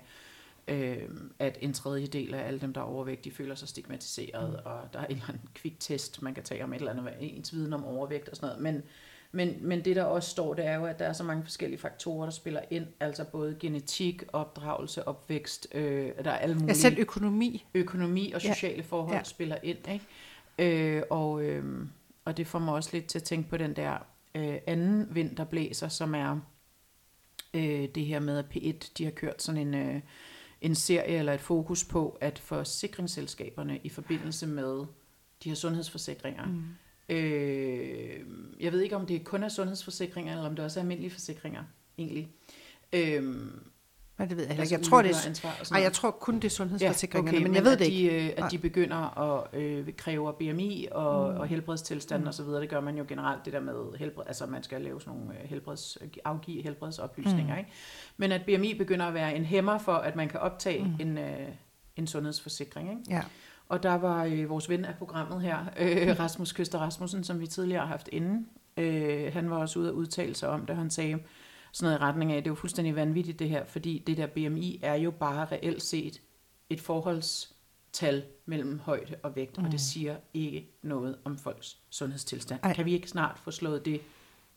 øh, 0.68 1.08
at 1.38 1.58
en 1.60 1.72
tredjedel 1.72 2.34
af 2.34 2.46
alle 2.46 2.60
dem, 2.60 2.72
der 2.72 2.80
er 2.80 2.84
overvægt, 2.84 3.24
de 3.24 3.30
føler 3.30 3.54
sig 3.54 3.68
stigmatiseret, 3.68 4.50
mm. 4.50 4.58
og 4.64 4.80
der 4.92 4.98
er 4.98 5.06
en 5.06 5.12
eller 5.12 5.28
anden 5.28 5.48
kviktest, 5.54 6.22
man 6.22 6.34
kan 6.34 6.44
tage 6.44 6.64
om 6.64 6.72
et 6.72 6.78
eller 6.78 6.92
andet, 6.92 7.14
ens 7.20 7.52
viden 7.52 7.72
om 7.72 7.84
overvægt 7.84 8.28
og 8.28 8.36
sådan 8.36 8.46
noget, 8.48 8.62
men 8.62 8.82
men, 9.36 9.56
men 9.60 9.84
det, 9.84 9.96
der 9.96 10.04
også 10.04 10.30
står, 10.30 10.54
det 10.54 10.66
er 10.66 10.74
jo, 10.76 10.84
at 10.86 10.98
der 10.98 11.04
er 11.04 11.12
så 11.12 11.24
mange 11.24 11.42
forskellige 11.44 11.78
faktorer, 11.80 12.24
der 12.26 12.30
spiller 12.30 12.60
ind, 12.70 12.86
altså 13.00 13.24
både 13.24 13.56
genetik, 13.60 14.22
opdragelse, 14.32 15.08
opvækst, 15.08 15.66
øh, 15.74 16.10
der 16.24 16.30
er 16.30 16.36
alle 16.36 16.54
mulige 16.54 16.68
Ja, 16.68 16.74
selv 16.74 16.98
økonomi. 16.98 17.64
økonomi 17.74 18.32
og 18.32 18.42
Ja. 18.44 18.54
sociale 18.54 18.82
forhold 18.82 19.12
Ja. 19.12 19.18
ja. 19.18 19.24
spiller 19.24 19.56
ind. 19.62 19.78
Ikke? 20.58 20.96
Øh, 20.96 21.02
og, 21.10 21.42
øh, 21.44 21.86
og 22.24 22.36
det 22.36 22.46
får 22.46 22.58
mig 22.58 22.74
også 22.74 22.90
lidt 22.92 23.06
til 23.06 23.18
at 23.18 23.22
tænke 23.22 23.48
på 23.50 23.56
den 23.56 23.76
der 23.76 23.94
øh, 24.34 24.56
anden 24.66 25.08
vind, 25.14 25.36
der 25.36 25.44
blæser, 25.44 25.88
som 25.88 26.14
er 26.14 26.38
øh, 27.54 27.88
det 27.94 28.06
her 28.06 28.20
med, 28.20 28.38
at 28.38 28.44
P1 28.56 28.90
de 28.98 29.04
har 29.04 29.10
kørt 29.10 29.42
sådan 29.42 29.60
en, 29.60 29.74
øh, 29.74 30.00
en 30.60 30.74
serie 30.74 31.18
eller 31.18 31.32
et 31.32 31.40
fokus 31.40 31.84
på, 31.84 32.18
at 32.20 32.38
forsikringsselskaberne 32.38 33.78
i 33.84 33.88
forbindelse 33.88 34.46
med 34.46 34.78
de 35.44 35.48
her 35.48 35.54
sundhedsforsikringer, 35.54 36.46
mm. 36.46 36.64
Øh, 37.08 38.20
jeg 38.60 38.72
ved 38.72 38.80
ikke, 38.80 38.96
om 38.96 39.06
det 39.06 39.24
kun 39.24 39.42
er 39.42 39.48
sundhedsforsikringer, 39.48 40.32
eller 40.32 40.48
om 40.48 40.56
det 40.56 40.64
også 40.64 40.80
er 40.80 40.82
almindelige 40.82 41.10
forsikringer, 41.10 41.62
egentlig. 41.98 42.28
Øh, 42.92 43.22
Men 44.18 44.28
det 44.28 44.36
ved 44.36 44.44
jeg 44.44 44.48
heller 44.48 44.60
altså 44.62 44.74
ikke. 44.74 44.82
Jeg 44.82 44.90
tror, 44.90 45.02
det 45.02 45.10
er, 45.10 45.14
ulykker, 45.14 45.28
ansvar 45.28 45.50
og 45.60 45.66
sådan 45.66 45.74
ej, 45.74 45.78
noget. 45.80 45.84
jeg 45.84 45.92
tror 45.92 46.10
kun, 46.10 46.34
det 46.34 46.44
er 46.44 46.48
sundhedsforsikringerne, 46.48 47.36
okay, 47.38 47.46
men 47.46 47.54
jeg 47.54 47.64
ved 47.64 47.76
det 47.76 47.84
at 47.84 47.92
ikke. 47.92 48.10
de, 48.10 48.14
øh, 48.16 48.36
Nej. 48.38 48.46
At 48.46 48.52
de 48.52 48.58
begynder 48.58 49.18
at 49.18 49.60
øh, 49.60 49.88
kræve 49.96 50.32
BMI 50.38 50.88
og, 50.90 51.32
mm. 51.32 51.40
og 51.40 51.46
helbredstilstand 51.46 52.22
Mm. 52.22 52.26
og 52.28 52.34
så 52.34 52.42
videre, 52.44 52.60
det 52.60 52.68
gør 52.68 52.80
man 52.80 52.96
jo 52.98 53.04
generelt, 53.08 53.44
det 53.44 53.52
der 53.52 53.60
med 53.60 53.98
helbred, 53.98 54.24
altså 54.26 54.46
man 54.46 54.62
skal 54.62 54.80
lave 54.82 55.00
sådan 55.00 55.18
nogle 55.18 55.34
øh, 55.42 55.48
helbreds, 55.48 55.98
afgive 56.24 56.62
helbredsoplysninger, 56.62 57.54
Mm. 57.54 57.58
ikke? 57.58 57.70
Men 58.16 58.32
at 58.32 58.42
BMI 58.46 58.74
begynder 58.74 59.06
at 59.06 59.14
være 59.14 59.36
en 59.36 59.44
hæmmer 59.44 59.78
for, 59.78 59.92
at 59.92 60.16
man 60.16 60.28
kan 60.28 60.40
optage 60.40 60.84
mm. 60.84 60.90
en, 61.00 61.18
øh, 61.18 61.48
en 61.96 62.06
sundhedsforsikring, 62.06 62.90
ikke? 62.90 63.02
Ja. 63.10 63.22
Og 63.68 63.82
der 63.82 63.94
var 63.94 64.24
øh, 64.24 64.48
vores 64.48 64.68
ven 64.68 64.84
af 64.84 64.94
programmet 64.94 65.42
her, 65.42 65.58
øh, 65.78 66.18
Rasmus 66.18 66.52
Køster 66.52 66.78
Rasmussen, 66.78 67.24
som 67.24 67.40
vi 67.40 67.46
tidligere 67.46 67.80
har 67.80 67.86
haft 67.86 68.08
inde. 68.12 68.46
Øh, 68.76 69.32
han 69.32 69.50
var 69.50 69.56
også 69.56 69.78
ude 69.78 69.88
at 69.88 69.94
udtale 69.94 70.34
sig 70.34 70.48
om 70.48 70.66
det. 70.66 70.76
Han 70.76 70.90
sagde 70.90 71.18
sådan 71.72 71.86
noget 71.86 72.00
i 72.00 72.02
retning 72.02 72.32
af, 72.32 72.36
at 72.36 72.44
det 72.44 72.48
er 72.48 72.52
jo 72.52 72.54
fuldstændig 72.54 72.96
vanvittigt 72.96 73.38
det 73.38 73.48
her, 73.48 73.64
fordi 73.64 74.02
det 74.06 74.16
der 74.16 74.26
BMI 74.26 74.80
er 74.82 74.94
jo 74.94 75.10
bare 75.10 75.46
reelt 75.52 75.82
set 75.82 76.20
et 76.70 76.80
forholdstal 76.80 78.24
mellem 78.46 78.78
højde 78.78 79.14
og 79.22 79.36
vægt, 79.36 79.58
mm. 79.58 79.64
og 79.64 79.72
det 79.72 79.80
siger 79.80 80.16
ikke 80.34 80.70
noget 80.82 81.18
om 81.24 81.38
folks 81.38 81.76
sundhedstilstand. 81.90 82.60
Ej. 82.62 82.74
Kan 82.74 82.84
vi 82.84 82.92
ikke 82.92 83.08
snart 83.08 83.38
få 83.38 83.50
slået 83.50 83.84
det 83.84 84.00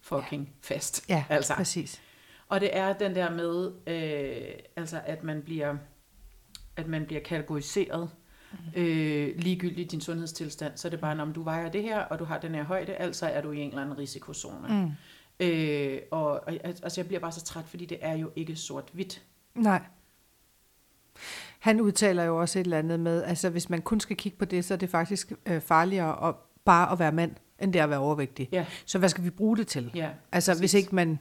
fucking 0.02 0.44
ja. 0.44 0.76
fast? 0.76 1.10
Ja, 1.10 1.26
altså. 1.30 1.54
præcis. 1.56 2.02
Og 2.48 2.62
det 2.62 2.78
er 2.78 2.94
den 2.94 3.16
der 3.16 3.32
med, 3.32 3.72
øh, 3.88 4.54
altså 4.76 5.02
at 5.06 5.24
man 5.24 5.42
bliver, 5.42 5.78
at 6.76 6.88
man 6.88 7.06
bliver 7.06 7.22
kategoriseret. 7.22 8.10
Øh, 8.76 9.30
ligegyldigt 9.38 9.92
din 9.92 10.02
sundhedstilstand, 10.02 10.74
så 10.76 10.88
er 10.88 10.90
det 10.90 11.00
bare, 11.00 11.20
om 11.22 11.34
du 11.34 11.44
vejer 11.44 11.70
det 11.70 11.84
her, 11.84 12.00
og 12.00 12.20
du 12.20 12.26
har 12.26 12.38
den 12.38 12.56
her 12.56 12.64
højde, 12.64 12.94
altså 12.94 13.26
er 13.26 13.42
du 13.42 13.52
i 13.52 13.60
en 13.60 13.70
eller 13.70 13.82
anden 13.82 13.98
risikozone. 13.98 14.68
Mm. 14.86 14.92
Øh, 15.46 16.00
og, 16.12 16.26
og 16.32 16.54
altså, 16.64 17.02
jeg 17.02 17.08
bliver 17.08 17.20
bare 17.20 17.32
så 17.32 17.44
træt, 17.44 17.66
fordi 17.68 17.86
det 17.86 17.98
er 18.02 18.14
jo 18.14 18.32
ikke 18.36 18.56
sort-hvidt. 18.56 19.22
Nej. 19.56 19.82
Han 21.60 21.82
udtaler 21.82 22.24
jo 22.24 22.38
også 22.42 22.60
et 22.60 22.64
eller 22.64 22.80
andet 22.80 23.00
med, 23.00 23.24
altså 23.24 23.50
hvis 23.50 23.70
man 23.70 23.82
kun 23.82 24.00
skal 24.00 24.16
kigge 24.16 24.38
på 24.38 24.46
det, 24.46 24.66
så 24.66 24.74
er 24.74 24.78
det 24.78 24.90
faktisk 24.90 25.34
øh, 25.46 25.62
farligere 25.62 26.30
at 26.30 26.36
bare 26.66 26.92
at 26.92 27.00
være 27.00 27.12
mand, 27.12 27.32
end 27.60 27.74
det 27.74 27.80
at 27.80 27.90
være 27.90 28.00
overvægtig. 28.00 28.50
Ja. 28.52 28.66
Så 28.86 29.00
hvad 29.00 29.10
skal 29.10 29.24
vi 29.24 29.30
bruge 29.30 29.58
det 29.58 29.68
til? 29.68 29.92
Ja, 29.96 30.10
Altså 30.32 30.52
præcis. 30.52 30.60
hvis 30.60 30.74
ikke 30.74 30.96
man 30.96 31.20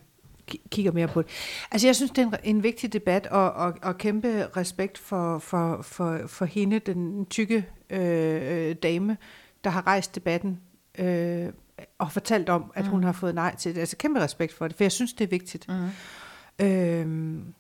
kigger 0.71 0.93
mere 0.93 1.09
på 1.09 1.23
det. 1.23 1.31
Altså 1.71 1.87
jeg 1.89 1.97
synes, 1.97 2.11
det 2.11 2.19
er 2.19 2.27
en, 2.27 2.57
en 2.57 2.63
vigtig 2.63 2.93
debat, 2.93 3.27
og, 3.27 3.53
og, 3.53 3.75
og 3.83 3.99
kæmpe 3.99 4.47
respekt 4.57 4.99
for, 4.99 5.39
for, 5.39 5.83
for, 5.83 6.21
for 6.27 6.45
hende, 6.45 6.79
den 6.79 7.27
tykke 7.27 7.67
øh, 7.91 8.69
øh, 8.69 8.77
dame, 8.83 9.17
der 9.65 9.71
har 9.71 9.87
rejst 9.87 10.15
debatten 10.15 10.61
øh, 10.99 11.53
og 11.99 12.13
fortalt 12.13 12.49
om, 12.49 12.73
at 12.75 12.85
mm. 12.85 12.91
hun 12.91 13.05
har 13.05 13.13
fået 13.13 13.35
nej 13.35 13.57
til 13.57 13.75
det. 13.75 13.81
Altså 13.81 13.97
kæmpe 13.97 14.21
respekt 14.21 14.55
for 14.55 14.69
det, 14.69 14.77
for 14.77 14.85
jeg 14.85 14.93
synes, 14.93 15.13
det 15.13 15.25
er 15.25 15.29
vigtigt. 15.29 15.69
Mm. 15.69 16.67
Øhm, 16.67 17.55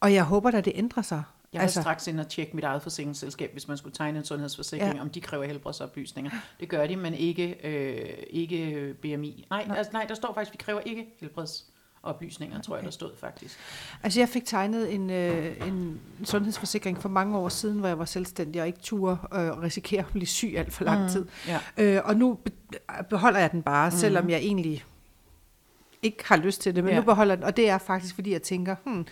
og 0.00 0.14
jeg 0.14 0.24
håber, 0.24 0.50
at 0.50 0.64
det 0.64 0.72
ændrer 0.76 1.02
sig. 1.02 1.22
Jeg 1.52 1.62
altså, 1.62 1.80
straks 1.80 2.06
ind 2.06 2.20
og 2.20 2.28
tjekke 2.28 2.56
mit 2.56 2.64
eget 2.64 2.82
forsikringsselskab, 2.82 3.52
hvis 3.52 3.68
man 3.68 3.76
skulle 3.76 3.94
tegne 3.94 4.18
en 4.18 4.24
sundhedsforsikring, 4.24 4.94
Ja. 4.94 5.00
om 5.00 5.10
de 5.10 5.20
kræver 5.20 5.44
helbredsoplysninger. 5.44 6.30
Det 6.60 6.68
gør 6.68 6.86
de, 6.86 6.96
men 6.96 7.14
ikke, 7.14 7.66
øh, 7.66 8.08
ikke 8.30 8.94
BMI. 9.02 9.46
Nej, 9.50 9.64
nej. 9.66 9.76
Altså, 9.76 9.92
nej, 9.92 10.04
der 10.08 10.14
står 10.14 10.34
faktisk, 10.34 10.52
vi 10.52 10.56
kræver 10.64 10.80
ikke 10.80 11.06
helbredsoplysninger, 11.20 12.60
tror 12.62 12.76
jeg, 12.76 12.84
der 12.84 12.90
stod 12.90 13.10
faktisk. 13.20 13.58
Altså 14.02 14.20
jeg 14.20 14.28
fik 14.28 14.44
tegnet 14.44 14.94
en, 14.94 15.10
øh, 15.10 15.68
en 15.68 16.00
sundhedsforsikring 16.24 17.02
for 17.02 17.08
mange 17.08 17.38
år 17.38 17.48
siden, 17.48 17.78
hvor 17.78 17.88
jeg 17.88 17.98
var 17.98 18.04
selvstændig 18.04 18.60
og 18.60 18.66
ikke 18.66 18.80
turde 18.82 19.16
øh, 19.34 19.60
risikere 19.62 20.00
at 20.00 20.06
blive 20.12 20.26
syg 20.26 20.54
alt 20.56 20.72
for 20.72 20.84
lang 20.84 21.10
tid. 21.10 21.26
Ja. 21.48 21.58
Øh, 21.76 22.00
og 22.04 22.16
nu 22.16 22.34
be- 22.34 22.52
beholder 23.10 23.40
jeg 23.40 23.52
den 23.52 23.62
bare, 23.62 23.90
mm. 23.90 23.96
selvom 23.96 24.30
jeg 24.30 24.38
egentlig 24.38 24.84
ikke 26.02 26.24
har 26.26 26.36
lyst 26.36 26.60
til 26.60 26.76
det, 26.76 26.84
men 26.84 26.88
ja. 26.90 26.94
Ja. 26.94 27.00
nu 27.00 27.04
beholder 27.06 27.34
den. 27.34 27.44
Og 27.44 27.56
det 27.56 27.68
er 27.68 27.78
faktisk, 27.78 28.14
fordi 28.14 28.32
jeg 28.32 28.42
tænker, 28.42 28.76
hmm, 28.84 29.06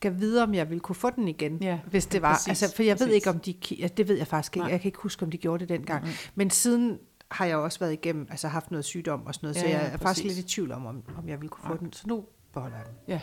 kan 0.00 0.20
vide, 0.20 0.42
om 0.42 0.54
jeg 0.54 0.68
ville 0.70 0.80
kunne 0.80 0.96
få 0.96 1.10
den 1.10 1.28
igen, 1.28 1.58
Ja, 1.62 1.78
hvis 1.90 2.06
det 2.06 2.22
var. 2.22 2.32
præcis, 2.34 2.48
altså, 2.48 2.76
for 2.76 2.82
jeg 2.82 3.00
ved 3.00 3.06
præcis. 3.06 3.14
ikke, 3.14 3.30
om 3.30 3.38
de... 3.40 3.54
Ja, 3.74 3.88
det 3.88 4.08
ved 4.08 4.16
jeg 4.16 4.26
faktisk 4.26 4.56
ikke. 4.56 4.64
Nej. 4.64 4.70
Jeg 4.72 4.80
kan 4.80 4.88
ikke 4.88 4.98
huske, 4.98 5.22
om 5.24 5.30
de 5.30 5.38
gjorde 5.38 5.60
det 5.60 5.68
dengang. 5.68 6.02
Mm-mm. 6.04 6.14
Men 6.34 6.50
siden 6.50 6.98
har 7.30 7.44
jeg 7.46 7.56
også 7.56 7.78
været 7.78 7.92
igennem, 7.92 8.26
altså 8.30 8.48
haft 8.48 8.70
noget 8.70 8.84
sygdom 8.84 9.26
og 9.26 9.34
sådan 9.34 9.46
noget, 9.46 9.56
så 9.56 9.66
Ja, 9.66 9.72
jeg 9.78 9.86
ja, 9.88 9.92
er 9.92 9.96
faktisk 9.98 10.24
lidt 10.26 10.38
i 10.38 10.42
tvivl 10.42 10.72
om, 10.72 10.86
om, 10.86 11.02
om 11.18 11.28
jeg 11.28 11.40
ville 11.40 11.48
kunne 11.48 11.66
få 11.66 11.72
Ja. 11.72 11.78
den. 11.78 11.92
Så 11.92 12.04
nu 12.08 12.24
beholder 12.54 12.76
jeg 12.76 12.86
den. 12.86 13.18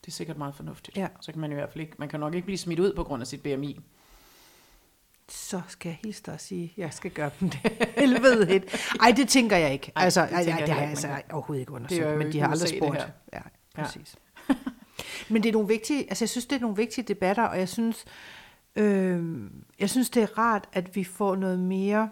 Det 0.00 0.06
er 0.06 0.10
sikkert 0.12 0.38
meget 0.38 0.54
fornuftigt. 0.54 0.96
Ja. 0.96 1.08
Så 1.20 1.32
kan 1.32 1.40
man 1.40 1.50
i 1.50 1.54
hvert 1.54 1.70
fald 1.72 1.80
ikke, 1.80 1.92
man 1.98 2.08
kan 2.08 2.20
nok 2.20 2.34
ikke 2.34 2.44
blive 2.44 2.58
smidt 2.58 2.80
ud 2.80 2.92
på 2.94 3.04
grund 3.04 3.20
af 3.22 3.26
sit 3.26 3.42
BMI. 3.42 3.80
Så 5.28 5.60
skal 5.68 5.88
jeg 5.88 5.98
hilse 6.04 6.22
dig 6.26 6.34
og 6.34 6.40
sige, 6.40 6.64
at 6.64 6.78
jeg 6.78 6.92
skal 6.92 7.10
gøre 7.10 7.30
dem 7.40 7.50
det. 7.50 7.60
Helvede 7.98 8.54
et. 8.56 8.64
Ej, 9.00 9.12
det 9.16 9.28
tænker 9.28 9.56
jeg 9.56 9.72
ikke. 9.72 9.92
Ej, 9.96 10.04
altså, 10.04 10.22
det 10.22 10.32
ej, 10.32 10.40
ej, 10.42 10.58
det 10.58 10.68
har 10.68 10.80
jeg 10.80 10.90
altså 10.90 11.22
overhovedet 11.32 11.60
ikke 11.60 11.70
Det 11.70 11.74
er 11.74 11.80
undersøgt, 11.80 12.02
jo 12.12 12.16
men 12.16 12.32
de 12.32 12.40
har 12.40 12.48
aldrig 12.48 12.68
det 12.70 12.78
spurgt. 12.78 12.98
Ja, 13.32 13.38
Ja. 13.78 13.82
præcis. 13.82 14.16
men 15.30 15.42
det 15.42 15.48
er 15.48 15.52
nogle 15.52 15.68
vigtige, 15.68 16.02
altså 16.08 16.24
jeg 16.24 16.28
synes, 16.28 16.46
det 16.46 16.56
er 16.56 16.60
nogle 16.60 16.76
vigtige 16.76 17.04
debatter, 17.04 17.42
og 17.42 17.58
jeg 17.58 17.68
synes, 17.68 18.04
øh, 18.76 19.50
jeg 19.78 19.90
synes, 19.90 20.10
det 20.10 20.22
er 20.22 20.38
rart, 20.38 20.68
at 20.72 20.96
vi 20.96 21.04
får 21.04 21.36
noget 21.36 21.58
mere 21.58 22.10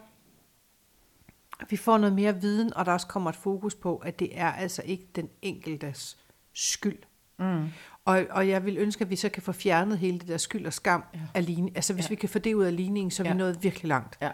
vi 1.71 1.77
får 1.77 1.99
noget 1.99 2.15
mere 2.15 2.41
viden, 2.41 2.75
og 2.75 2.87
der 2.87 2.93
også 2.93 3.07
kommer 3.07 3.31
et 3.31 3.37
fokus 3.37 3.75
på, 3.75 3.97
at 3.97 4.19
det 4.19 4.39
er 4.39 4.53
altså 4.53 4.83
ikke 4.85 5.07
den 5.15 5.29
enkeltes 5.43 6.19
skyld. 6.53 6.99
Mm. 7.39 7.69
Og, 8.07 8.27
og 8.31 8.49
jeg 8.49 8.65
vil 8.65 8.79
ønske, 8.79 9.03
at 9.05 9.11
vi 9.11 9.17
så 9.17 9.29
kan 9.29 9.43
få 9.43 9.53
fjernet 9.53 9.99
hele 9.99 10.19
det 10.19 10.29
der 10.29 10.37
skyld 10.37 10.67
og 10.67 10.73
skam 10.73 11.05
Ja. 11.35 11.41
ligning. 11.41 11.77
Altså 11.77 11.95
hvis 11.95 12.05
Ja. 12.05 12.09
vi 12.09 12.15
kan 12.15 12.29
få 12.29 12.39
det 12.39 12.55
ud 12.55 12.65
af 12.65 12.77
ligningen, 12.77 13.11
så 13.11 13.23
er 13.23 13.27
Ja. 13.27 13.33
vi 13.33 13.39
nået 13.39 13.59
virkelig 13.63 13.89
langt. 13.89 14.19
Ja. 14.23 14.31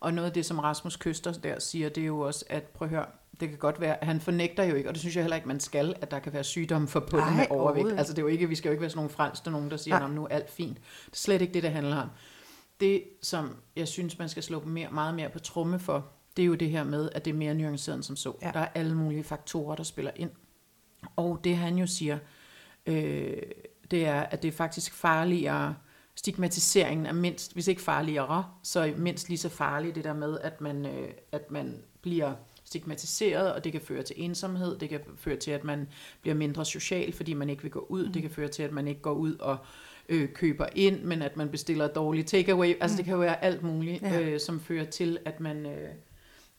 Og 0.00 0.14
noget 0.14 0.28
af 0.28 0.34
det, 0.34 0.46
som 0.46 0.58
Rasmus 0.58 0.96
Køster 0.96 1.32
der 1.32 1.58
siger, 1.58 1.88
det 1.88 2.02
er 2.02 2.06
jo 2.06 2.20
også, 2.20 2.44
at 2.48 2.62
prøv 2.62 2.86
at 2.86 2.90
høre, 2.90 3.06
det 3.40 3.48
kan 3.48 3.58
godt 3.58 3.80
være, 3.80 3.96
han 4.02 4.20
fornægter 4.20 4.64
jo 4.64 4.74
ikke, 4.74 4.88
og 4.88 4.94
det 4.94 5.00
synes 5.00 5.16
jeg 5.16 5.24
heller 5.24 5.36
ikke, 5.36 5.48
man 5.48 5.60
skal, 5.60 5.94
at 6.00 6.10
der 6.10 6.18
kan 6.18 6.32
være 6.32 6.44
sygdomme 6.44 6.88
forbundet 6.88 7.26
Nej, 7.28 7.36
med 7.36 7.46
overvægt. 7.50 7.98
Altså 7.98 8.12
det 8.12 8.18
er 8.18 8.22
jo 8.22 8.28
ikke, 8.28 8.48
vi 8.48 8.54
skal 8.54 8.68
jo 8.68 8.72
ikke 8.72 8.80
være 8.80 8.90
sådan 8.90 8.98
nogle 8.98 9.10
frelste 9.10 9.50
nogen, 9.50 9.70
der 9.70 9.76
siger, 9.76 9.96
at 9.98 10.10
nu 10.10 10.24
er 10.24 10.28
alt 10.28 10.50
fint. 10.50 10.76
Det 10.76 11.12
er 11.12 11.16
slet 11.16 11.42
ikke 11.42 11.54
det, 11.54 11.62
det 11.62 11.70
handler 11.70 11.96
om. 11.96 12.08
Det, 12.80 13.02
som 13.22 13.56
jeg 13.76 13.88
synes, 13.88 14.18
man 14.18 14.28
skal 14.28 14.42
slå 14.42 14.60
mere, 14.60 14.88
meget 14.90 15.14
mere 15.14 15.28
på 15.28 15.38
tromme 15.38 15.78
for, 15.78 16.06
det 16.36 16.42
er 16.42 16.46
jo 16.46 16.54
det 16.54 16.70
her 16.70 16.84
med, 16.84 17.08
at 17.14 17.24
det 17.24 17.30
er 17.30 17.34
mere 17.34 17.54
nuanceret 17.54 17.96
end 17.96 18.02
som 18.02 18.16
så. 18.16 18.32
Ja. 18.42 18.50
Der 18.54 18.60
er 18.60 18.68
alle 18.74 18.94
mulige 18.94 19.24
faktorer, 19.24 19.76
der 19.76 19.82
spiller 19.82 20.10
ind. 20.16 20.30
Og 21.16 21.40
det 21.44 21.56
han 21.56 21.78
jo 21.78 21.86
siger, 21.86 22.18
øh, 22.86 23.36
det 23.90 24.06
er, 24.06 24.20
at 24.20 24.42
det 24.42 24.48
er 24.48 24.52
faktisk 24.52 24.94
farligere, 24.94 25.74
stigmatiseringen 26.14 27.06
er 27.06 27.12
mindst, 27.12 27.52
hvis 27.54 27.68
ikke 27.68 27.82
farligere, 27.82 28.44
så 28.62 28.92
mindst 28.96 29.28
lige 29.28 29.38
så 29.38 29.48
farligt 29.48 29.94
det 29.94 30.04
der 30.04 30.12
med, 30.14 30.38
at 30.42 30.60
man, 30.60 30.86
øh, 30.86 31.08
at 31.32 31.50
man 31.50 31.82
bliver 32.02 32.32
stigmatiseret, 32.64 33.52
og 33.52 33.64
det 33.64 33.72
kan 33.72 33.80
føre 33.80 34.02
til 34.02 34.16
ensomhed, 34.18 34.78
det 34.78 34.88
kan 34.88 35.00
føre 35.16 35.36
til, 35.36 35.50
at 35.50 35.64
man 35.64 35.88
bliver 36.22 36.34
mindre 36.34 36.64
social, 36.64 37.12
fordi 37.12 37.32
man 37.34 37.50
ikke 37.50 37.62
vil 37.62 37.70
gå 37.70 37.86
ud, 37.88 38.08
det 38.08 38.22
kan 38.22 38.30
føre 38.30 38.48
til, 38.48 38.62
at 38.62 38.72
man 38.72 38.88
ikke 38.88 39.00
går 39.00 39.12
ud 39.12 39.34
og 39.34 39.56
øh, 40.08 40.28
køber 40.32 40.66
ind, 40.74 41.02
men 41.02 41.22
at 41.22 41.36
man 41.36 41.48
bestiller 41.48 41.88
dårlig 41.88 42.26
takeaway, 42.26 42.74
altså 42.80 42.96
det 42.96 43.04
kan 43.04 43.14
jo 43.14 43.20
være 43.20 43.44
alt 43.44 43.62
muligt, 43.62 44.02
Ja. 44.02 44.20
øh, 44.20 44.40
som 44.40 44.60
fører 44.60 44.84
til, 44.84 45.18
at 45.24 45.40
man, 45.40 45.66
øh, 45.66 45.88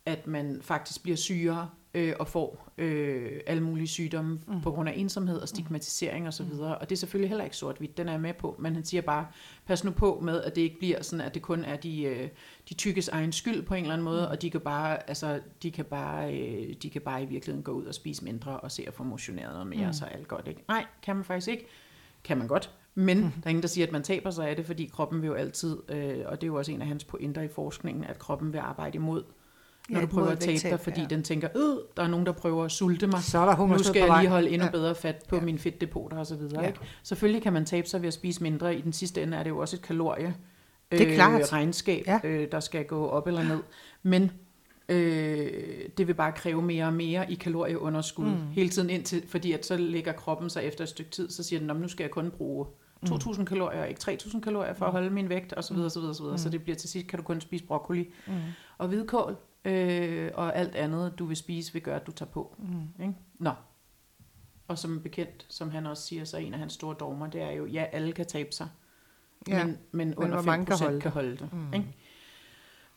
at 0.06 0.28
man 0.28 0.60
faktisk 0.62 1.04
bliver 1.04 1.16
sygere 1.18 1.70
øh, 1.94 2.14
og 2.20 2.28
får 2.28 2.74
øh, 2.78 3.32
alle 3.48 3.64
mulige 3.64 3.88
sygdomme 3.88 4.40
mm. 4.48 4.62
på 4.62 4.72
grund 4.72 4.90
af 4.90 4.94
ensomhed 4.96 5.38
og 5.38 5.50
stigmatisering 5.50 6.28
osv. 6.28 6.52
Og, 6.60 6.78
og 6.82 6.90
det 6.90 6.96
er 6.96 7.00
selvfølgelig 7.00 7.30
heller 7.30 7.44
ikke 7.44 7.58
sort-hvidt, 7.58 7.98
den 7.98 8.08
er 8.08 8.12
jeg 8.12 8.22
med 8.22 8.34
på, 8.34 8.56
men 8.60 8.76
han 8.76 8.86
siger 8.86 9.02
bare, 9.02 9.28
pas 9.66 9.84
nu 9.84 9.92
på 9.92 10.20
med, 10.24 10.42
at 10.42 10.56
det 10.56 10.62
ikke 10.62 10.80
bliver 10.80 11.02
sådan, 11.02 11.26
at 11.26 11.34
det 11.34 11.42
kun 11.42 11.64
er 11.64 11.76
de, 11.76 12.04
øh, 12.04 12.30
de 12.70 12.74
tykkes 12.74 13.08
egen 13.08 13.32
skyld 13.32 13.66
på 13.66 13.74
en 13.74 13.82
eller 13.82 13.94
anden 13.94 14.06
måde, 14.06 14.30
og 14.30 14.42
de 14.42 14.50
kan 14.50 14.62
bare, 14.62 15.10
altså, 15.10 15.40
de 15.64 15.72
kan 15.72 15.86
bare, 15.86 16.38
øh, 16.38 16.74
de 16.82 16.90
kan 16.90 17.02
bare 17.02 17.24
i 17.24 17.26
virkeligheden 17.26 17.64
gå 17.64 17.72
ud 17.72 17.86
og 17.86 17.94
spise 17.94 18.24
mindre 18.24 18.60
og 18.60 18.72
se 18.72 18.84
at 18.88 18.94
få 18.94 19.04
motioneret 19.04 19.54
noget 19.54 19.68
mere, 19.68 19.88
mm. 19.88 19.94
så 19.94 20.06
er 20.06 20.10
alt 20.10 20.28
godt, 20.28 20.48
ikke? 20.48 20.64
Nej, 20.68 20.86
kan 21.04 21.16
man 21.16 21.26
faktisk 21.26 21.48
ikke. 21.48 21.68
Kan 22.24 22.38
man 22.38 22.48
godt, 22.48 22.72
men 22.96 23.18
mm. 23.18 23.24
der 23.24 23.44
er 23.44 23.50
ingen, 23.50 23.62
der 23.62 23.68
siger, 23.68 23.88
at 23.88 23.94
man 23.94 24.04
taber 24.04 24.32
sig 24.32 24.50
af 24.50 24.56
det, 24.56 24.66
fordi 24.66 24.86
kroppen 24.86 25.22
vil 25.22 25.28
jo 25.28 25.34
altid, 25.34 25.78
øh, 25.90 26.20
og 26.26 26.42
det 26.42 26.44
er 26.44 26.48
jo 26.48 26.56
også 26.56 26.72
en 26.72 26.82
af 26.82 26.88
hans 26.88 27.04
pointer 27.04 27.42
i 27.42 27.48
forskningen, 27.48 28.04
at 28.04 28.20
kroppen 28.20 28.54
vil 28.54 28.60
arbejde 28.60 28.96
imod 28.96 29.24
når 29.90 30.00
Ja, 30.00 30.06
du 30.06 30.12
prøver 30.12 30.28
at 30.28 30.40
tabe 30.40 30.60
dig, 30.70 30.80
fordi 30.80 31.02
ja. 31.02 31.08
den 31.08 31.24
tænker, 31.24 31.48
øh, 31.56 31.78
der 31.98 32.04
er 32.04 32.08
nogen, 32.08 32.26
der 32.26 32.32
prøver 32.32 32.66
at 32.66 32.72
sulte 32.72 33.08
mig. 33.08 33.20
Så 33.24 33.38
er 33.40 33.46
der 33.46 33.68
Nu 33.68 33.84
skal 33.84 34.00
jeg 34.08 34.18
lige 34.22 34.30
holde 34.30 34.50
endnu 34.50 34.66
Ja. 34.66 34.72
bedre 34.72 34.96
fat 34.96 35.24
på 35.30 35.36
Ja. 35.36 35.42
mine 35.42 35.60
fedtdepoter 35.60 36.18
og 36.18 36.26
så 36.28 36.36
videre. 36.36 36.62
Ja. 36.62 36.68
Ikke? 36.68 36.80
Selvfølgelig 37.04 37.42
kan 37.42 37.54
man 37.54 37.66
tabe 37.66 37.88
sig 37.88 38.02
ved 38.02 38.08
at 38.08 38.14
spise 38.14 38.44
mindre. 38.44 38.76
I 38.76 38.82
den 38.82 38.94
sidste 38.94 39.24
ende 39.24 39.38
er 39.38 39.44
det 39.44 39.50
jo 39.50 39.58
også 39.58 39.76
et 39.76 39.82
kalorie 39.82 40.36
Det 40.92 41.02
er 41.12 41.16
klart. 41.16 41.54
regnskab, 41.54 42.04
Ja. 42.08 42.20
øh, 42.24 42.48
der 42.52 42.60
skal 42.60 42.86
gå 42.86 43.08
op 43.08 43.28
eller 43.28 43.44
ned. 43.44 43.60
Men 44.04 44.32
øh, 44.90 45.52
det 45.98 46.08
vil 46.08 46.14
bare 46.14 46.32
kræve 46.32 46.62
mere 46.62 46.86
og 46.86 46.94
mere 46.94 47.32
i 47.32 47.36
kalorieunderskud 47.36 48.26
mm. 48.26 48.48
hele 48.52 48.70
tiden 48.70 48.90
indtil, 48.90 49.24
fordi 49.28 49.52
at 49.52 49.66
så 49.66 49.78
ligger 49.78 50.12
kroppen 50.12 50.50
sig 50.50 50.64
efter 50.64 50.84
et 50.84 50.90
stykke 50.90 51.12
tid, 51.12 51.30
så 51.30 51.44
siger 51.44 51.60
den, 51.60 51.68
"Nå, 51.68 51.74
men 51.74 51.82
nu 51.82 51.88
skal 51.88 52.04
jeg 52.04 52.12
kun 52.12 52.32
bruge 52.32 52.66
2.000 53.10 53.46
kalorier, 53.46 53.84
ikke 53.86 54.00
3.000 54.02 54.42
kalorier 54.42 54.74
for 54.74 54.86
at 54.86 54.92
holde 54.92 55.10
min 55.10 55.30
vægt, 55.30 55.54
og 55.54 55.64
så 55.64 55.74
videre, 55.74 55.90
så 55.90 56.00
videre, 56.00 56.16
så 56.16 56.24
videre. 56.24 56.38
Så 56.38 56.50
det 56.50 56.64
bliver 56.64 56.76
til 56.76 56.90
sidst, 56.90 57.08
kan 57.08 57.20
du 57.20 57.24
kun 57.24 57.42
spise 57.42 57.64
broccoli 57.66 58.10
Mm. 58.28 58.34
og 58.78 58.88
hvidkål, 58.88 59.36
øh, 59.66 60.32
og 60.34 60.56
alt 60.56 60.76
andet, 60.76 61.14
du 61.20 61.26
vil 61.26 61.38
spise, 61.38 61.74
vil 61.74 61.82
gøre, 61.82 61.96
at 61.96 62.08
du 62.08 62.12
tager 62.12 62.30
på. 62.32 62.56
Mm. 62.60 63.04
Ikke? 63.04 63.14
Nå. 63.40 63.52
Og 64.68 64.78
som 64.78 65.02
bekendt, 65.04 65.46
som 65.50 65.72
han 65.72 65.86
også 65.86 66.04
siger, 66.04 66.26
så 66.26 66.38
en 66.38 66.54
af 66.54 66.60
hans 66.60 66.74
store 66.74 66.96
dogmer, 67.00 67.28
det 67.28 67.42
er 67.42 67.52
jo, 67.52 67.66
ja, 67.66 67.84
alle 67.92 68.12
kan 68.12 68.26
tabe 68.26 68.52
sig, 68.52 68.68
Ja. 69.48 69.66
men, 69.66 69.78
men 69.92 70.16
under 70.16 70.34
hvor 70.34 70.42
5% 70.42 70.46
mange 70.46 70.66
kan 70.66 70.78
holde, 70.78 71.02
kan 71.02 71.12
holde 71.12 71.38
det. 71.38 71.54
Mm. 71.54 71.74
Ikke? 71.74 71.88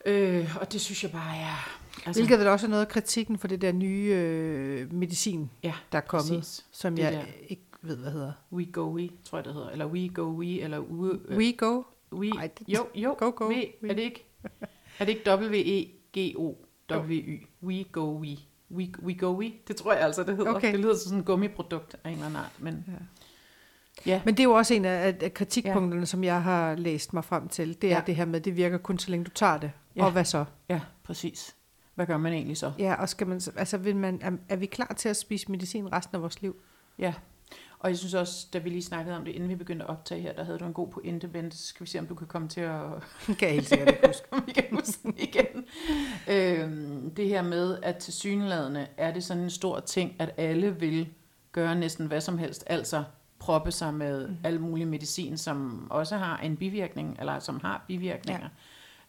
Øh, 0.06 0.56
og 0.60 0.72
det 0.72 0.80
synes 0.80 1.02
jeg 1.02 1.12
bare 1.12 1.36
er... 1.36 1.80
Altså, 2.06 2.20
Hvilket 2.22 2.38
vel 2.38 2.48
også 2.48 2.66
er 2.66 2.70
noget 2.70 2.82
af 2.82 2.88
kritikken 2.88 3.38
for 3.38 3.48
det 3.48 3.60
der 3.60 3.72
nye 3.72 4.10
øh, 4.16 4.92
medicin, 4.92 5.50
Ja, 5.62 5.74
der 5.92 5.98
er 5.98 6.02
kommet, 6.02 6.38
præcis. 6.38 6.66
som 6.72 6.96
Det 6.96 7.02
jeg 7.02 7.12
der. 7.12 7.22
ikke 7.48 7.62
ved, 7.82 7.96
hvad 7.96 8.12
hedder. 8.12 8.32
We 8.52 8.66
go 8.72 8.94
we, 8.94 9.08
tror 9.24 9.38
jeg 9.38 9.44
det 9.44 9.54
hedder. 9.54 9.70
Eller 9.70 9.86
we 9.86 10.08
go 10.08 10.22
we, 10.22 10.60
eller 10.60 10.78
we... 10.80 11.18
øh, 11.28 11.36
We 11.36 11.52
go. 11.56 11.82
we 12.12 12.28
Ej, 12.38 12.50
det- 12.58 12.68
jo, 12.68 12.86
jo, 12.94 13.14
Go, 13.18 13.30
go. 13.36 13.48
We, 13.48 13.54
We. 13.82 13.88
er 13.90 13.94
det 13.94 14.02
ikke? 14.02 14.24
Er 14.98 15.04
det 15.04 15.08
ikke 15.08 15.30
W-E-G-O? 15.36 16.54
W-Y. 16.92 17.46
We 17.62 17.84
go 17.92 18.18
we. 18.20 18.36
We, 18.70 18.88
we 19.02 19.14
go 19.14 19.26
we. 19.38 19.52
Det 19.68 19.76
tror 19.76 19.92
jeg 19.92 20.02
altså, 20.02 20.22
det 20.22 20.36
hedder. 20.36 20.54
Okay. 20.54 20.72
Det 20.72 20.80
lyder 20.80 20.94
som 20.94 21.04
sådan 21.08 21.18
et 21.18 21.24
gummiprodukt 21.26 21.96
af 22.04 22.08
en 22.08 22.14
eller 22.14 22.26
anden 22.26 22.36
art. 22.40 22.52
Men, 22.58 22.84
Ja. 22.88 22.92
ja. 24.12 24.22
Men 24.24 24.34
det 24.34 24.40
er 24.40 24.44
jo 24.44 24.52
også 24.52 24.74
en 24.74 24.84
af, 24.84 25.16
af 25.20 25.34
kritikpunkterne, 25.34 26.00
ja. 26.00 26.04
som 26.04 26.24
jeg 26.24 26.42
har 26.42 26.74
læst 26.74 27.12
mig 27.12 27.24
frem 27.24 27.48
til. 27.48 27.82
Det 27.82 27.92
er 27.92 27.96
Ja. 27.96 28.02
det 28.06 28.16
her 28.16 28.24
med, 28.24 28.40
det 28.40 28.56
virker 28.56 28.78
kun 28.78 28.98
så 28.98 29.10
længe 29.10 29.24
du 29.24 29.30
tager 29.30 29.58
det. 29.58 29.72
Ja. 29.96 30.04
Og 30.04 30.10
hvad 30.12 30.24
så? 30.24 30.44
ja, 30.68 30.80
præcis. 31.02 31.54
Hvad 31.94 32.06
gør 32.06 32.16
man 32.16 32.32
egentlig 32.32 32.56
så? 32.56 32.72
Ja, 32.78 32.94
og 32.94 33.08
skal 33.08 33.26
man, 33.26 33.40
så- 33.40 33.52
altså, 33.56 33.78
vil 33.78 33.96
man, 33.96 34.18
er, 34.22 34.30
er 34.48 34.56
vi 34.56 34.66
klar 34.66 34.94
til 34.96 35.08
at 35.08 35.16
spise 35.16 35.50
medicin 35.50 35.92
resten 35.92 36.16
af 36.16 36.22
vores 36.22 36.42
liv? 36.42 36.56
Ja, 36.98 37.14
og 37.78 37.90
jeg 37.90 37.98
synes 37.98 38.14
også, 38.14 38.46
da 38.52 38.58
vi 38.58 38.68
lige 38.68 38.82
snakkede 38.82 39.16
om 39.16 39.24
det, 39.24 39.32
inden 39.32 39.48
vi 39.48 39.54
begyndte 39.54 39.84
at 39.84 39.90
optage 39.90 40.20
her, 40.20 40.32
der 40.32 40.44
havde 40.44 40.58
du 40.58 40.64
en 40.64 40.72
god 40.72 40.88
pointe. 40.88 41.50
Så 41.50 41.66
skal 41.66 41.84
vi 41.84 41.90
se, 41.90 41.98
om 41.98 42.06
du 42.06 42.14
kan 42.14 42.26
komme 42.26 42.48
til 42.48 42.60
at... 42.60 42.80
Kan 43.38 43.48
helt 43.48 43.68
sikkert 43.68 43.88
ikke 43.88 44.06
huske. 44.06 44.26
om 44.32 44.42
vi 44.46 44.52
kan 44.52 44.64
huske 44.70 44.98
den 45.02 45.14
igen. 45.18 45.64
øhm, 46.28 47.10
det 47.10 47.28
her 47.28 47.42
med, 47.42 47.78
at 47.82 47.96
til 47.96 48.12
synlædende 48.12 48.86
er 48.96 49.12
det 49.12 49.24
sådan 49.24 49.42
en 49.42 49.50
stor 49.50 49.80
ting, 49.80 50.16
at 50.18 50.34
alle 50.36 50.80
vil 50.80 51.08
gøre 51.52 51.74
næsten 51.74 52.06
hvad 52.06 52.20
som 52.20 52.38
helst, 52.38 52.64
altså 52.66 53.04
proppe 53.38 53.72
sig 53.72 53.94
med 53.94 54.28
mm. 54.28 54.36
al 54.44 54.60
mulig 54.60 54.88
medicin, 54.88 55.38
som 55.38 55.86
også 55.90 56.16
har 56.16 56.38
en 56.38 56.56
bivirkning, 56.56 57.16
eller 57.20 57.38
som 57.38 57.60
har 57.60 57.84
bivirkninger. 57.88 58.42
Ja. 58.42 58.48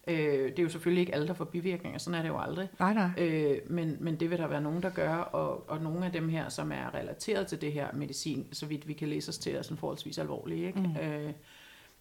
Øh, 0.07 0.49
det 0.49 0.59
er 0.59 0.63
jo 0.63 0.69
selvfølgelig 0.69 1.01
ikke 1.01 1.15
alle, 1.15 1.27
der 1.27 1.33
får 1.33 1.45
bivirkninger, 1.45 1.99
sådan 1.99 2.17
er 2.17 2.21
det 2.21 2.29
jo 2.29 2.39
aldrig. 2.39 2.69
Nej, 2.79 2.93
nej. 2.93 3.09
Øh, 3.17 3.57
men, 3.69 3.97
men 3.99 4.15
det 4.15 4.29
vil 4.29 4.37
der 4.37 4.47
være 4.47 4.61
nogen, 4.61 4.83
der 4.83 4.89
gør, 4.89 5.15
og, 5.15 5.69
og 5.69 5.81
nogle 5.81 6.05
af 6.05 6.11
dem 6.11 6.29
her, 6.29 6.49
som 6.49 6.71
er 6.71 6.95
relateret 6.95 7.47
til 7.47 7.61
det 7.61 7.73
her 7.73 7.87
medicin, 7.93 8.47
så 8.51 8.65
vidt 8.65 8.87
vi 8.87 8.93
kan 8.93 9.07
læse 9.07 9.29
os 9.29 9.37
til, 9.37 9.55
er 9.55 9.61
sådan 9.61 9.77
forholdsvis 9.77 10.17
alvorlige. 10.17 10.67
Ikke? 10.67 10.79
Mm. 10.79 10.97
Øh, 10.97 11.31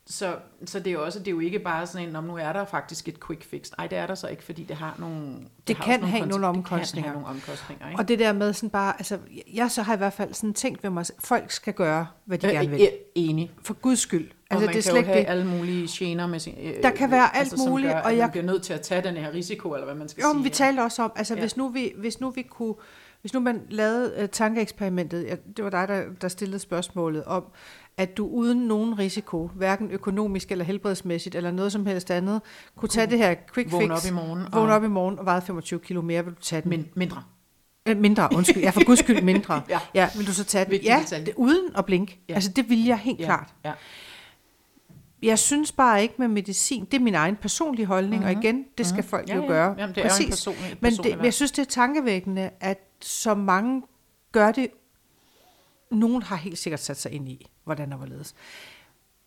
så, 0.09 0.37
så 0.67 0.79
det 0.79 0.87
er 0.87 0.93
jo 0.93 1.05
også, 1.05 1.19
det 1.19 1.27
er 1.29 1.31
jo 1.33 1.41
ikke 1.41 1.59
bare 1.59 1.87
sådan 1.87 2.09
en, 2.09 2.17
om 2.17 2.25
nu 2.25 2.37
er 2.37 2.53
der 2.53 2.65
faktisk 2.65 3.09
et 3.09 3.27
quick 3.27 3.45
fix. 3.45 3.71
Nej, 3.79 3.87
det 3.87 3.99
er 3.99 4.07
der 4.07 4.15
så 4.15 4.27
ikke, 4.29 4.43
fordi 4.45 4.65
det 4.65 4.77
har 4.77 4.97
nogle... 4.99 5.27
Det, 5.69 5.77
har 5.77 5.85
kan 5.85 6.03
også 6.03 6.07
have 6.07 6.27
nogle 6.27 6.45
konse- 6.45 6.49
omkostninger. 6.49 6.85
Det 6.85 6.95
kan 6.95 7.03
have 7.03 7.13
nogle 7.15 7.27
omkostninger, 7.29 7.89
ikke? 7.89 7.99
Og 8.01 8.09
det 8.09 8.19
der 8.19 8.33
med 8.33 8.53
sådan 8.53 8.71
bare, 8.71 8.95
altså, 8.99 9.19
jeg 9.55 9.71
så 9.71 9.83
har 9.83 9.95
i 9.95 9.97
hvert 9.97 10.13
fald 10.13 10.35
sådan 10.35 10.55
tænkt 10.55 10.83
ved 10.83 10.91
mig, 10.91 11.05
folk 11.19 11.51
skal 11.51 11.75
gøre, 11.75 12.07
hvad 12.25 12.39
de 12.39 12.47
Øh, 12.47 12.53
gerne 12.53 12.69
vil. 12.71 12.81
øh, 12.81 12.89
enig. 13.15 13.51
For 13.63 13.75
guds 13.75 13.99
skyld. 13.99 14.21
Altså, 14.25 14.35
Altså, 14.51 14.67
man 14.67 14.69
det 14.69 14.69
er 14.69 14.73
kan 14.73 14.83
slet 14.83 15.01
jo 15.03 15.07
have 15.07 15.19
det. 15.21 15.29
alle 15.29 15.47
mulige 15.47 15.89
gener 15.91 16.27
med 16.27 16.39
sin... 16.41 16.55
Øh, 16.63 16.83
Der 16.83 16.91
kan 16.91 17.11
være 17.11 17.37
alt 17.37 17.53
altså, 17.53 17.69
muligt, 17.69 17.93
gør, 17.93 18.01
og 18.01 18.17
jeg- 18.17 18.31
bliver 18.31 18.45
nødt 18.47 18.63
til 18.63 18.73
at 18.73 18.81
tage 18.81 19.03
den 19.03 19.15
her 19.17 19.33
risiko, 19.35 19.73
eller 19.75 19.85
hvad 19.85 19.95
man 19.95 20.09
skal 20.09 20.21
Jo, 20.23 20.29
sige. 20.29 20.35
men 20.35 20.45
vi 20.45 20.51
talte 20.51 20.81
også 20.81 21.03
om, 21.03 21.13
altså 21.17 21.35
Ja. 21.35 21.41
hvis, 21.41 21.57
nu 21.57 21.69
vi, 21.69 21.93
hvis 21.97 22.21
nu 22.21 22.31
vi 22.31 22.43
kunne, 22.43 22.75
hvis 23.21 23.35
nu 23.35 23.41
man 23.41 23.63
lavede 23.69 24.15
uh, 24.23 24.29
tankeeksperimentet, 24.29 25.25
ja, 25.27 25.37
det 25.57 25.65
var 25.65 25.71
dig, 25.71 25.89
der, 25.89 26.03
der 26.21 26.29
stillede 26.29 26.59
spørgsmålet 26.59 27.25
om, 27.25 27.45
at 27.99 28.17
du 28.17 28.27
uden 28.27 28.59
nogen 28.59 28.99
risiko, 28.99 29.51
hverken 29.55 29.91
økonomisk 29.91 30.51
eller 30.53 30.65
helbredsmæssigt, 30.65 31.35
eller 31.35 31.51
noget 31.51 31.73
som 31.73 31.87
helst 31.87 32.11
andet, 32.11 32.41
kunne 32.77 32.89
tage 32.89 33.07
det 33.07 33.19
her 33.19 33.35
quick 33.55 33.73
Vågne 33.73 33.95
fix, 33.97 34.05
op 34.05 34.11
i 34.11 34.15
morgen. 34.15 34.43
vågne 34.53 34.73
og- 34.73 34.77
op 34.77 34.85
i 34.85 34.89
morgen 34.89 35.19
og 35.19 35.25
veje 35.25 35.43
25 35.43 35.81
kilo 35.81 36.03
mere, 36.03 36.25
vil 36.25 36.35
du 36.35 36.41
tage 36.41 36.63
den? 36.63 36.69
Men, 36.71 36.89
mindre. 36.95 37.23
Øh, 37.89 37.97
mindre, 37.97 38.29
undskyld. 38.37 38.63
Ja, 38.63 38.71
for 38.71 38.85
guds 38.87 38.99
skyld 38.99 39.23
mindre. 39.23 39.63
Ja. 39.69 39.79
ja, 39.95 40.09
vil 40.17 40.27
du 40.27 40.33
så 40.33 40.45
tage 40.45 40.65
den? 40.65 40.81
Ja, 40.83 41.05
det, 41.11 41.33
uden 41.37 41.69
at 41.77 41.85
blinke. 41.87 42.21
Ja. 42.29 42.35
Altså, 42.35 42.51
det 42.57 42.69
vil 42.69 42.85
jeg 42.85 42.99
helt 42.99 43.21
Ja, 43.21 43.25
klart. 43.25 43.55
Ja. 43.65 43.73
Jeg 45.23 45.39
synes 45.39 45.73
bare 45.73 46.03
ikke 46.03 46.15
med 46.19 46.29
medicin, 46.29 46.85
det 46.85 46.95
er 46.95 47.01
min 47.03 47.15
egen 47.15 47.37
personlige 47.37 47.87
holdning, 47.87 48.23
mm-hmm. 48.23 48.37
og 48.37 48.45
igen, 48.45 48.65
det 48.79 48.87
skal 48.87 49.03
folk 49.05 49.29
ja, 49.29 49.37
jo 49.37 49.43
ja. 49.43 49.49
gøre. 49.49 49.75
Jamen, 49.79 49.95
det 49.95 50.05
er 50.05 50.09
jo 50.19 50.25
en 50.25 50.31
personlig, 50.31 50.63
Men 50.71 50.77
personlig 50.91 51.11
det, 51.13 51.19
men 51.19 51.25
jeg 51.25 51.35
synes, 51.35 51.53
det 51.53 51.63
er 51.63 51.71
tankevækkende, 51.71 52.51
at 52.61 52.79
så 53.01 53.35
mange 53.35 53.83
gør 54.33 54.53
det. 54.53 54.69
Nogen 55.91 56.23
har 56.23 56.37
helt 56.37 56.59
sikkert 56.59 56.81
sat 56.81 57.01
sig 57.01 57.13
ind 57.13 57.29
i, 57.29 57.47
hvordan 57.67 57.93
og 57.93 57.99
hvorledes. 57.99 58.35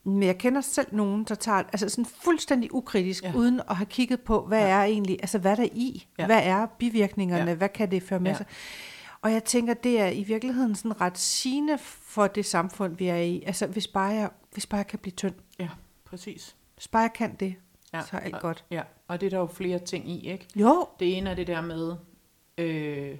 Men 0.03 0.23
jeg 0.23 0.37
kender 0.37 0.61
selv 0.61 0.87
nogen, 0.91 1.23
der 1.23 1.35
tager 1.35 1.57
altså 1.57 1.89
sådan 1.89 2.05
fuldstændig 2.05 2.73
ukritisk, 2.73 3.23
Ja. 3.23 3.33
uden 3.35 3.61
at 3.69 3.75
have 3.75 3.85
kigget 3.85 4.21
på, 4.21 4.45
hvad 4.45 4.59
Ja. 4.61 4.67
er 4.67 4.83
egentlig, 4.83 5.17
altså 5.21 5.37
hvad 5.39 5.57
der 5.57 5.63
er 5.63 5.67
i, 5.73 6.07
Ja. 6.19 6.25
hvad 6.25 6.39
er 6.43 6.65
bivirkningerne, 6.65 7.51
Ja. 7.51 7.55
hvad 7.57 7.69
kan 7.69 7.91
det 7.91 8.03
føre 8.03 8.19
med 8.19 8.31
Ja. 8.31 8.37
sig. 8.37 8.45
Og 9.21 9.31
jeg 9.31 9.43
tænker, 9.43 9.73
det 9.73 9.99
er 9.99 10.07
i 10.07 10.23
virkeligheden 10.23 10.75
sådan 10.75 11.01
ret 11.01 11.17
sigende 11.17 11.77
for 11.81 12.27
det 12.27 12.45
samfund, 12.45 12.97
vi 12.97 13.07
er 13.07 13.15
i. 13.17 13.43
Altså 13.45 13.67
hvis 13.67 13.87
bare 13.87 14.05
jeg, 14.13 14.29
hvis 14.53 14.65
bare 14.65 14.77
jeg 14.77 14.87
kan 14.87 14.99
blive 14.99 15.11
tynd, 15.11 15.35
Ja, 15.59 15.69
præcis. 16.05 16.55
hvis 16.75 16.87
bare 16.87 17.01
jeg 17.01 17.13
kan 17.13 17.35
det, 17.35 17.55
Ja. 17.93 17.97
ja. 17.97 18.03
så 18.03 18.09
er 18.15 18.19
alt 18.19 18.35
og, 18.35 18.41
godt. 18.41 18.65
Ja, 18.71 18.81
og 19.07 19.21
det 19.21 19.25
er 19.25 19.29
der 19.29 19.37
jo 19.37 19.47
flere 19.47 19.79
ting 19.79 20.09
i, 20.09 20.29
ikke? 20.31 20.47
Jo, 20.55 20.87
Det 20.99 21.17
ene 21.17 21.29
er 21.29 21.33
det 21.35 21.47
der 21.47 21.61
med, 21.61 21.95
øh, 22.57 23.17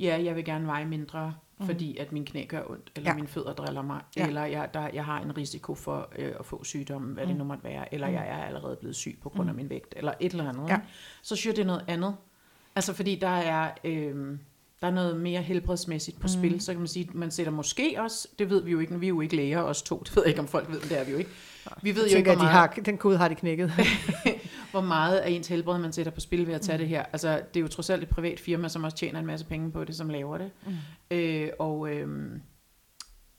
ja, 0.00 0.22
jeg 0.24 0.36
vil 0.36 0.44
gerne 0.44 0.66
veje 0.66 0.84
mindre, 0.84 1.34
mm. 1.62 1.66
fordi 1.66 1.96
at 1.96 2.12
min 2.12 2.24
knæ 2.24 2.44
gør 2.48 2.62
ondt, 2.70 2.92
eller 2.96 3.10
ja. 3.10 3.14
Mine 3.14 3.26
fødder 3.26 3.52
driller 3.52 3.82
mig, 3.82 4.00
ja. 4.16 4.26
Eller 4.26 4.44
jeg, 4.44 4.70
der, 4.74 4.88
jeg 4.94 5.04
har 5.04 5.20
en 5.20 5.36
risiko 5.36 5.74
for 5.74 6.08
øh, 6.18 6.32
at 6.40 6.46
få 6.46 6.64
sygdommen, 6.64 7.12
hvad 7.14 7.24
mm. 7.24 7.28
det 7.28 7.38
nu 7.38 7.44
måtte 7.44 7.64
være, 7.64 7.94
eller 7.94 8.08
mm. 8.08 8.14
jeg 8.14 8.28
er 8.28 8.44
allerede 8.44 8.76
blevet 8.76 8.96
syg 8.96 9.18
på 9.22 9.28
grund 9.28 9.48
af 9.48 9.54
min 9.54 9.70
vægt, 9.70 9.94
eller 9.96 10.12
et 10.20 10.32
eller 10.32 10.48
andet. 10.48 10.68
Ja. 10.68 10.80
Så 11.22 11.36
synes 11.36 11.46
jeg, 11.46 11.56
det 11.56 11.62
er 11.62 11.66
noget 11.66 11.84
andet 11.88 12.16
Altså 12.74 12.92
fordi 12.92 13.14
der 13.14 13.28
er, 13.28 13.70
øh, 13.84 14.38
der 14.80 14.86
er 14.86 14.90
noget 14.90 15.16
mere 15.16 15.42
helbredsmæssigt 15.42 16.20
på 16.20 16.26
mm. 16.26 16.28
spil, 16.28 16.60
så 16.60 16.72
kan 16.72 16.78
man 16.78 16.88
sige, 16.88 17.08
man 17.14 17.30
sætter 17.30 17.52
måske 17.52 17.94
også, 17.98 18.28
det 18.38 18.50
ved 18.50 18.62
vi 18.62 18.70
jo 18.70 18.78
ikke, 18.78 19.00
vi 19.00 19.06
er 19.06 19.08
jo 19.08 19.20
ikke 19.20 19.36
læger, 19.36 19.60
os 19.60 19.82
to, 19.82 20.02
det 20.04 20.16
ved 20.16 20.22
jeg 20.22 20.28
ikke, 20.28 20.40
om 20.40 20.48
folk 20.48 20.70
ved, 20.70 20.80
men 20.80 20.88
det 20.88 20.98
er 20.98 21.04
vi 21.04 21.12
jo 21.12 21.18
ikke. 21.18 21.30
Vi 21.82 21.94
ved 21.94 22.02
Jeg 22.02 22.12
jo 22.12 22.16
ikke, 22.16 22.30
tænker, 22.30 22.32
hvor 22.32 22.32
at 22.32 22.38
de 22.38 22.54
meget, 22.54 22.74
har, 22.74 22.82
den 22.82 22.98
kode 22.98 23.16
har 23.16 23.28
de 23.28 23.34
knækket. 23.34 23.72
hvor 24.70 24.80
meget 24.80 25.18
af 25.18 25.30
ens 25.30 25.48
helbred, 25.48 25.78
man 25.78 25.92
sætter 25.92 26.12
på 26.12 26.20
spil 26.20 26.46
ved 26.46 26.54
at 26.54 26.60
tage 26.60 26.76
mm. 26.76 26.80
det 26.80 26.88
her. 26.88 27.02
Altså, 27.12 27.42
det 27.54 27.60
er 27.60 27.60
jo 27.60 27.68
trods 27.68 27.90
alt 27.90 28.02
et 28.02 28.08
privat 28.08 28.40
firma, 28.40 28.68
som 28.68 28.84
også 28.84 28.96
tjener 28.96 29.20
en 29.20 29.26
masse 29.26 29.46
penge 29.46 29.72
på 29.72 29.84
det, 29.84 29.96
som 29.96 30.08
laver 30.08 30.38
det. 30.38 30.50
Mm. 30.66 31.16
Øh, 31.16 31.50
og 31.58 31.90
øh, 31.90 32.30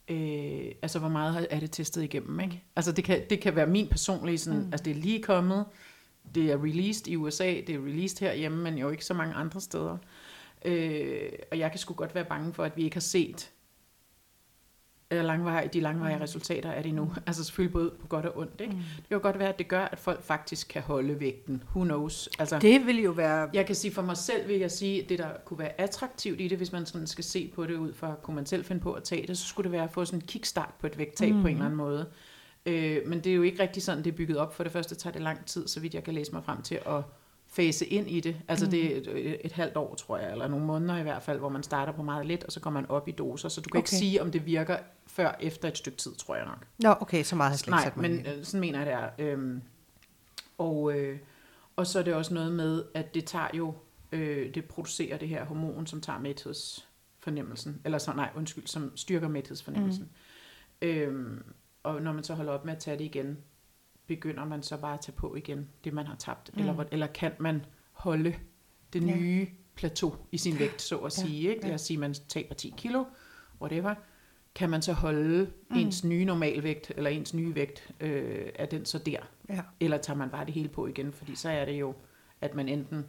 øh, 0.07 0.71
altså, 0.81 0.99
hvor 0.99 1.09
meget 1.09 1.47
er 1.49 1.59
det 1.59 1.71
testet 1.71 2.03
igennem, 2.03 2.39
ikke? 2.39 2.63
Altså, 2.75 2.91
det 2.91 3.03
kan, 3.03 3.21
det 3.29 3.39
kan 3.39 3.55
være 3.55 3.67
min 3.67 3.87
personlige, 3.87 4.37
sådan, 4.37 4.59
mm. 4.59 4.69
altså, 4.71 4.83
det 4.83 4.91
er 4.91 5.01
lige 5.01 5.23
kommet, 5.23 5.65
det 6.35 6.51
er 6.51 6.63
released 6.63 7.07
i 7.07 7.15
USA, 7.15 7.61
det 7.67 7.69
er 7.69 7.79
released 7.79 8.19
herhjemme, 8.19 8.63
men 8.63 8.77
jo 8.77 8.89
ikke 8.89 9.05
så 9.05 9.13
mange 9.13 9.33
andre 9.33 9.61
steder. 9.61 9.97
Øh, 10.65 11.29
og 11.51 11.59
jeg 11.59 11.71
kan 11.71 11.79
sgu 11.79 11.93
godt 11.93 12.15
være 12.15 12.25
bange 12.25 12.53
for, 12.53 12.63
at 12.63 12.77
vi 12.77 12.83
ikke 12.83 12.95
har 12.95 13.01
set 13.01 13.49
øh, 15.13 15.25
langveje, 15.25 15.69
de 15.73 15.79
langvarige 15.79 16.21
resultater 16.21 16.71
af 16.71 16.83
det 16.83 16.93
nu. 16.93 17.13
Altså 17.27 17.43
selvfølgelig 17.43 17.73
både 17.73 17.91
på 18.01 18.07
godt 18.07 18.25
og 18.25 18.37
ondt. 18.37 18.61
Ikke? 18.61 18.73
Mm. 18.73 18.79
Det 18.79 19.07
kan 19.07 19.17
jo 19.17 19.21
godt 19.21 19.39
være, 19.39 19.49
at 19.49 19.59
det 19.59 19.67
gør, 19.67 19.81
at 19.81 19.99
folk 19.99 20.23
faktisk 20.23 20.67
kan 20.67 20.81
holde 20.81 21.19
vægten. 21.19 21.63
Who 21.75 21.83
knows? 21.83 22.29
Altså, 22.39 22.59
Det 22.59 22.85
vil 22.85 23.03
jo 23.03 23.11
være... 23.11 23.49
jeg 23.53 23.65
kan 23.65 23.75
sige 23.75 23.93
for 23.93 24.01
mig 24.01 24.17
selv, 24.17 24.47
vil 24.47 24.59
jeg 24.59 24.71
sige, 24.71 25.03
at 25.03 25.09
det 25.09 25.19
der 25.19 25.29
kunne 25.45 25.59
være 25.59 25.81
attraktivt 25.81 26.41
i 26.41 26.47
det, 26.47 26.57
hvis 26.57 26.71
man 26.71 26.85
sådan 26.85 27.07
skal 27.07 27.23
se 27.23 27.51
på 27.55 27.65
det 27.65 27.75
ud 27.75 27.93
fra, 27.93 28.15
kunne 28.21 28.35
man 28.35 28.45
selv 28.45 28.65
finde 28.65 28.81
på 28.81 28.93
at 28.93 29.03
tage 29.03 29.27
det, 29.27 29.37
så 29.37 29.47
skulle 29.47 29.63
det 29.63 29.71
være 29.71 29.83
at 29.83 29.91
få 29.91 30.05
sådan 30.05 30.19
en 30.19 30.25
kickstart 30.27 30.73
på 30.79 30.87
et 30.87 30.97
vægttab 30.97 31.33
mm. 31.33 31.41
på 31.41 31.47
en 31.47 31.53
eller 31.53 31.65
anden 31.65 31.77
måde. 31.77 32.05
Øh, 32.65 32.97
men 33.05 33.19
det 33.19 33.31
er 33.31 33.35
jo 33.35 33.41
ikke 33.41 33.63
rigtig 33.63 33.83
sådan, 33.83 34.03
det 34.03 34.11
er 34.11 34.15
bygget 34.17 34.37
op. 34.37 34.55
For 34.55 34.63
det 34.63 34.73
første 34.73 34.95
tager 34.95 35.11
det 35.11 35.21
lang 35.21 35.45
tid, 35.45 35.67
så 35.67 35.79
vidt 35.79 35.93
jeg 35.93 36.03
kan 36.03 36.13
læse 36.13 36.31
mig 36.31 36.43
frem 36.43 36.61
til 36.61 36.75
at 36.75 37.03
fase 37.53 37.85
ind 37.85 38.09
i 38.09 38.19
det. 38.19 38.35
Altså 38.47 38.65
mm. 38.65 38.71
det 38.71 38.97
er 38.97 38.97
et, 38.97 39.45
et 39.45 39.51
halvt 39.51 39.77
år, 39.77 39.95
tror 39.95 40.17
jeg, 40.17 40.31
eller 40.31 40.47
nogle 40.47 40.65
måneder 40.65 40.97
i 40.97 41.03
hvert 41.03 41.23
fald, 41.23 41.39
hvor 41.39 41.49
man 41.49 41.63
starter 41.63 41.93
på 41.93 42.03
meget 42.03 42.25
lidt, 42.25 42.43
og 42.43 42.51
så 42.51 42.59
går 42.59 42.69
man 42.69 42.85
op 42.89 43.07
i 43.07 43.11
doser. 43.11 43.49
Så 43.49 43.61
du 43.61 43.69
kan 43.69 43.77
okay. 43.77 43.79
ikke 43.79 43.89
sige, 43.89 44.21
om 44.21 44.31
det 44.31 44.45
virker 44.45 44.77
før 45.07 45.35
efter 45.39 45.67
et 45.67 45.77
stykke 45.77 45.97
tid, 45.97 46.15
tror 46.15 46.35
jeg 46.35 46.45
nok. 46.45 46.67
Nå, 46.79 46.95
okay, 47.01 47.23
så 47.23 47.35
meget 47.35 47.49
har 47.49 47.53
jeg 47.53 47.59
slet 47.59 47.85
ikke 47.85 48.01
Nej, 48.01 48.09
men 48.09 48.19
ind 48.19 48.27
øh, 48.27 48.43
sådan 48.43 48.59
mener 48.59 48.79
jeg 48.79 48.87
det 48.87 48.93
er. 48.93 49.31
Øhm, 49.31 49.61
og, 50.57 50.99
øh, 50.99 51.19
og 51.75 51.87
så 51.87 51.99
er 51.99 52.03
det 52.03 52.13
også 52.13 52.33
noget 52.33 52.51
med, 52.51 52.83
at 52.93 53.13
det 53.13 53.25
tager 53.25 53.47
jo, 53.53 53.73
øh, 54.11 54.53
det 54.53 54.65
producerer 54.65 55.17
det 55.17 55.27
her 55.27 55.45
hormon, 55.45 55.87
som 55.87 56.01
tager 56.01 56.19
mæthedsfornemmelsen, 56.19 57.81
eller 57.85 57.97
så, 57.97 58.13
nej, 58.13 58.29
undskyld, 58.35 58.67
som 58.67 58.97
styrker 58.97 59.27
mæthedsfornemmelsen. 59.27 60.09
Mm. 60.81 60.87
Øhm, 60.87 61.43
og 61.83 62.01
når 62.01 62.13
man 62.13 62.23
så 62.23 62.33
holder 62.33 62.53
op 62.53 62.65
med 62.65 62.73
at 62.73 62.79
tage 62.79 62.97
det 62.97 63.03
igen, 63.03 63.37
begynder 64.07 64.45
man 64.45 64.63
så 64.63 64.77
bare 64.77 64.93
at 64.93 65.01
tage 65.01 65.15
på 65.15 65.35
igen, 65.35 65.67
det 65.83 65.93
man 65.93 66.05
har 66.07 66.15
tabt, 66.15 66.51
mm. 66.53 66.59
eller, 66.59 66.83
eller 66.91 67.07
kan 67.07 67.31
man 67.39 67.65
holde 67.91 68.35
det 68.93 69.07
Ja. 69.07 69.15
nye 69.15 69.47
plateau 69.75 70.15
i 70.31 70.37
sin 70.37 70.59
vægt, 70.59 70.81
så 70.81 70.97
at 70.97 71.17
Ja, 71.17 71.23
sige. 71.23 71.49
Ikke? 71.49 71.63
Lad 71.67 71.73
os 71.73 71.81
sige, 71.81 71.95
at 71.97 71.99
man 71.99 72.13
taber 72.13 72.53
10 72.55 72.73
kilo, 72.77 73.03
whatever, 73.61 73.95
kan 74.55 74.69
man 74.69 74.81
så 74.81 74.93
holde 74.93 75.51
mm. 75.69 75.77
ens 75.77 76.03
nye 76.03 76.25
normalvægt, 76.25 76.91
eller 76.97 77.09
ens 77.09 77.33
nye 77.33 77.55
vægt, 77.55 77.91
øh, 77.99 78.45
er 78.55 78.65
den 78.65 78.85
så 78.85 78.97
der? 78.97 79.17
Ja. 79.49 79.61
Eller 79.79 79.97
tager 79.97 80.17
man 80.17 80.29
bare 80.29 80.45
det 80.45 80.53
hele 80.53 80.69
på 80.69 80.87
igen? 80.87 81.11
Fordi 81.11 81.35
så 81.35 81.49
er 81.49 81.65
det 81.65 81.79
jo, 81.79 81.93
at 82.41 82.55
man 82.55 82.69
enten 82.69 83.05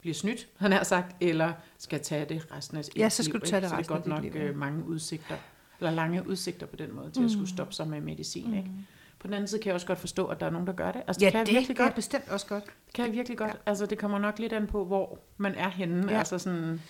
bliver 0.00 0.14
snydt, 0.14 0.48
han 0.56 0.72
har 0.72 0.84
sagt, 0.84 1.16
eller 1.20 1.52
skal 1.78 2.00
tage 2.02 2.24
det 2.24 2.46
resten 2.52 2.78
af 2.78 2.84
sit 2.84 2.96
Ja, 2.96 3.08
så 3.08 3.22
liv, 3.22 3.24
skal 3.24 3.40
du 3.40 3.44
ikke? 3.44 3.50
tage 3.50 3.60
det 3.60 3.68
så 3.70 3.76
resten 3.76 3.94
af 3.96 4.02
det 4.02 4.08
er 4.10 4.14
godt 4.14 4.24
dit 4.24 4.34
nok 4.34 4.42
liv, 4.42 4.46
ja. 4.46 4.56
mange 4.56 4.84
udsigter, 4.84 5.36
eller 5.80 5.90
lange 5.90 6.28
udsigter 6.28 6.66
på 6.66 6.76
den 6.76 6.94
måde, 6.94 7.10
til 7.10 7.20
mm. 7.20 7.26
at 7.26 7.32
skulle 7.32 7.48
stoppe 7.48 7.72
sig 7.74 7.88
med 7.88 8.00
medicin. 8.00 8.54
Ikke? 8.54 8.70
På 9.26 9.28
den 9.28 9.34
anden 9.34 9.48
side 9.48 9.60
kan 9.62 9.66
jeg 9.66 9.74
også 9.74 9.86
godt 9.86 9.98
forstå, 9.98 10.26
at 10.26 10.40
der 10.40 10.46
er 10.46 10.50
nogen, 10.50 10.66
der 10.66 10.72
gør 10.72 10.92
det. 10.92 11.02
Altså, 11.06 11.20
Ja, 11.20 11.26
det 11.26 11.32
kan 11.32 11.46
jeg 11.46 11.54
virkelig 11.54 11.76
godt. 11.76 11.94
bestemt 11.94 12.24
også 12.28 12.46
godt. 12.46 12.64
Det 12.64 12.94
kan 12.94 13.04
jeg 13.06 13.12
virkelig 13.12 13.38
godt. 13.38 13.56
Altså, 13.66 13.86
det 13.86 13.98
kommer 13.98 14.18
nok 14.18 14.38
lidt 14.38 14.52
an 14.52 14.66
på, 14.66 14.84
hvor 14.84 15.18
man 15.36 15.54
er 15.54 15.68
henne. 15.70 16.12
Ja. 16.12 16.18
Altså 16.18 16.38
sådan, 16.38 16.80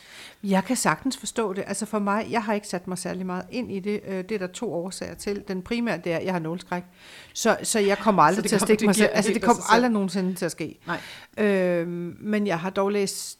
Jeg 0.43 0.65
kan 0.65 0.77
sagtens 0.77 1.17
forstå 1.17 1.53
det. 1.53 1.65
Altså 1.67 1.87
for 1.87 1.99
mig, 1.99 2.27
jeg 2.31 2.43
har 2.43 2.55
ikke 2.55 2.69
sat 2.69 2.89
mig 2.89 2.99
særlig 2.99 3.27
meget 3.27 3.45
ind 3.51 3.73
i 3.73 3.81
det. 3.81 4.01
Øh, 4.07 4.17
Det 4.17 4.33
er 4.33 4.39
der 4.39 4.47
to 4.47 4.73
årsager 4.75 5.15
til. 5.15 5.45
Den 5.49 5.63
primære, 5.63 5.99
det 6.05 6.13
er, 6.13 6.17
at 6.17 6.25
jeg 6.25 6.33
har 6.33 6.41
nålskræk. 6.41 6.83
Så, 7.35 7.57
så 7.63 7.79
jeg 7.79 7.99
kommer 7.99 8.23
aldrig 8.29 8.43
det 8.43 8.49
til 8.49 8.57
at 8.57 8.61
kom- 8.61 8.67
stikke 8.67 8.81
det 8.81 8.87
mig 8.87 8.95
selv. 8.95 9.11
Altså 9.13 9.33
det 9.35 9.43
kommer 9.43 9.63
aldrig 9.73 9.91
nogensinde 9.93 10.35
til 10.35 10.45
at 10.45 10.53
ske. 10.53 10.79
nej. 10.87 11.01
Øhm, 11.47 12.17
men 12.21 12.47
jeg 12.47 12.59
har 12.61 12.71
dog 12.71 12.91
læst 12.91 13.39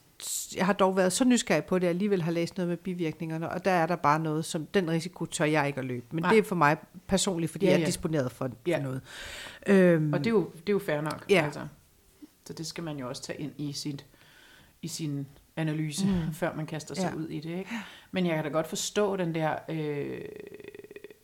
jeg 0.57 0.67
har 0.67 0.73
dog 0.73 0.97
været 0.97 1.13
så 1.13 1.25
nysgerrig 1.25 1.65
på 1.65 1.75
det, 1.79 1.83
at 1.83 1.87
jeg 1.87 1.91
alligevel 1.91 2.23
har 2.23 2.33
læst 2.33 2.57
noget 2.57 2.69
med 2.69 2.77
bivirkningerne, 2.77 3.49
og 3.51 3.65
der 3.65 3.71
er 3.71 3.87
der 3.87 3.97
bare 3.97 4.19
noget, 4.21 4.45
som 4.45 4.67
den 4.67 4.91
risiko 4.91 5.27
tør 5.27 5.45
jeg 5.45 5.67
ikke 5.67 5.79
at 5.79 5.85
løbe. 5.85 6.07
Men 6.13 6.23
Nej. 6.23 6.31
det 6.31 6.39
er 6.39 6.43
for 6.43 6.55
mig 6.57 6.77
personligt, 7.07 7.53
fordi 7.53 7.67
Ja, 7.67 7.73
jeg 7.73 7.81
er 7.81 7.87
disponeret 7.87 8.33
for, 8.33 8.45
for 8.49 8.55
Ja. 8.67 8.83
noget. 8.83 9.01
Øhm, 9.67 10.13
Og 10.13 10.19
det 10.19 10.27
er 10.27 10.31
jo, 10.31 10.51
det 10.55 10.69
er 10.69 10.73
jo 10.73 10.79
fair 10.79 11.01
nok. 11.01 11.25
Ja. 11.31 11.43
Altså. 11.45 11.61
Så 12.47 12.53
det 12.53 12.67
skal 12.67 12.85
man 12.85 12.97
jo 12.99 13.09
også 13.09 13.23
tage 13.23 13.41
ind 13.41 13.53
i, 13.59 13.73
sit, 13.73 14.07
i 14.83 14.89
sin 14.89 15.27
analyse, 15.57 16.07
mm. 16.07 16.33
før 16.41 16.55
man 16.57 16.67
kaster 16.67 16.95
sig 16.95 17.11
ja. 17.15 17.19
ud 17.19 17.29
i 17.29 17.41
det. 17.41 17.59
Ikke? 17.59 17.71
Men 18.11 18.27
jeg 18.27 18.35
kan 18.35 18.45
da 18.45 18.51
godt 18.51 18.67
forstå 18.67 19.17
den 19.17 19.35
der, 19.35 19.55
øh, 19.69 20.21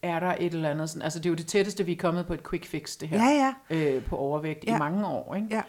er 0.02 0.20
der 0.20 0.34
et 0.40 0.54
eller 0.54 0.70
andet, 0.70 0.90
sådan, 0.90 1.02
altså 1.02 1.18
det 1.18 1.26
er 1.26 1.30
jo 1.30 1.36
det 1.36 1.46
tætteste, 1.46 1.86
vi 1.86 1.92
er 1.92 1.96
kommet 1.96 2.26
på 2.26 2.34
et 2.34 2.48
quick 2.50 2.66
fix, 2.66 2.96
det 2.98 3.08
her, 3.08 3.18
ja, 3.30 3.54
ja. 3.70 3.76
øh, 3.96 4.04
på 4.04 4.16
overvægt 4.16 4.64
Ja. 4.64 4.76
i 4.76 4.78
mange 4.78 5.06
år. 5.06 5.34
Ikke? 5.34 5.48
Ja. 5.50 5.62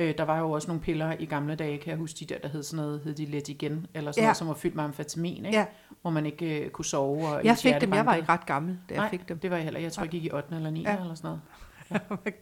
Øh, 0.00 0.18
der 0.18 0.24
var 0.24 0.38
jo 0.38 0.50
også 0.50 0.68
nogle 0.68 0.80
piller 0.82 1.14
i 1.18 1.24
gamle 1.24 1.54
dage, 1.54 1.78
kan 1.78 1.90
jeg 1.90 1.96
huske, 1.98 2.16
de 2.20 2.24
der, 2.24 2.38
der 2.38 2.48
hed 2.48 2.62
sådan 2.62 2.84
noget, 2.84 3.00
hed 3.04 3.14
de 3.14 3.24
let 3.24 3.48
igen, 3.48 3.86
eller 3.94 4.12
sådan 4.12 4.22
Ja. 4.22 4.26
noget, 4.26 4.36
som 4.36 4.48
var 4.48 4.54
fyldt 4.54 4.74
med 4.74 4.84
amfetamin, 4.84 5.44
ikke? 5.46 5.58
Ja. 5.58 5.66
hvor 6.02 6.10
man 6.10 6.26
ikke 6.26 6.60
øh, 6.64 6.70
kunne 6.70 6.84
sove. 6.84 7.28
Og 7.28 7.44
Jeg 7.44 7.56
fik 7.56 7.74
dem, 7.80 7.94
jeg 7.94 8.06
var 8.06 8.14
ikke 8.14 8.28
ret 8.28 8.46
gammel, 8.46 8.78
da 8.88 8.94
jeg 8.94 9.02
Nej, 9.02 9.10
fik 9.10 9.28
dem. 9.28 9.38
det 9.38 9.50
var 9.50 9.56
jeg 9.56 9.64
heller. 9.64 9.80
Jeg 9.80 9.92
tror, 9.92 10.02
jeg 10.02 10.10
gik 10.10 10.24
i 10.24 10.30
8. 10.32 10.56
eller 10.56 10.70
9. 10.70 10.82
Ja. 10.82 10.92
Ja. 10.92 11.00
eller 11.00 11.14
sådan 11.14 11.38
noget. 11.90 12.02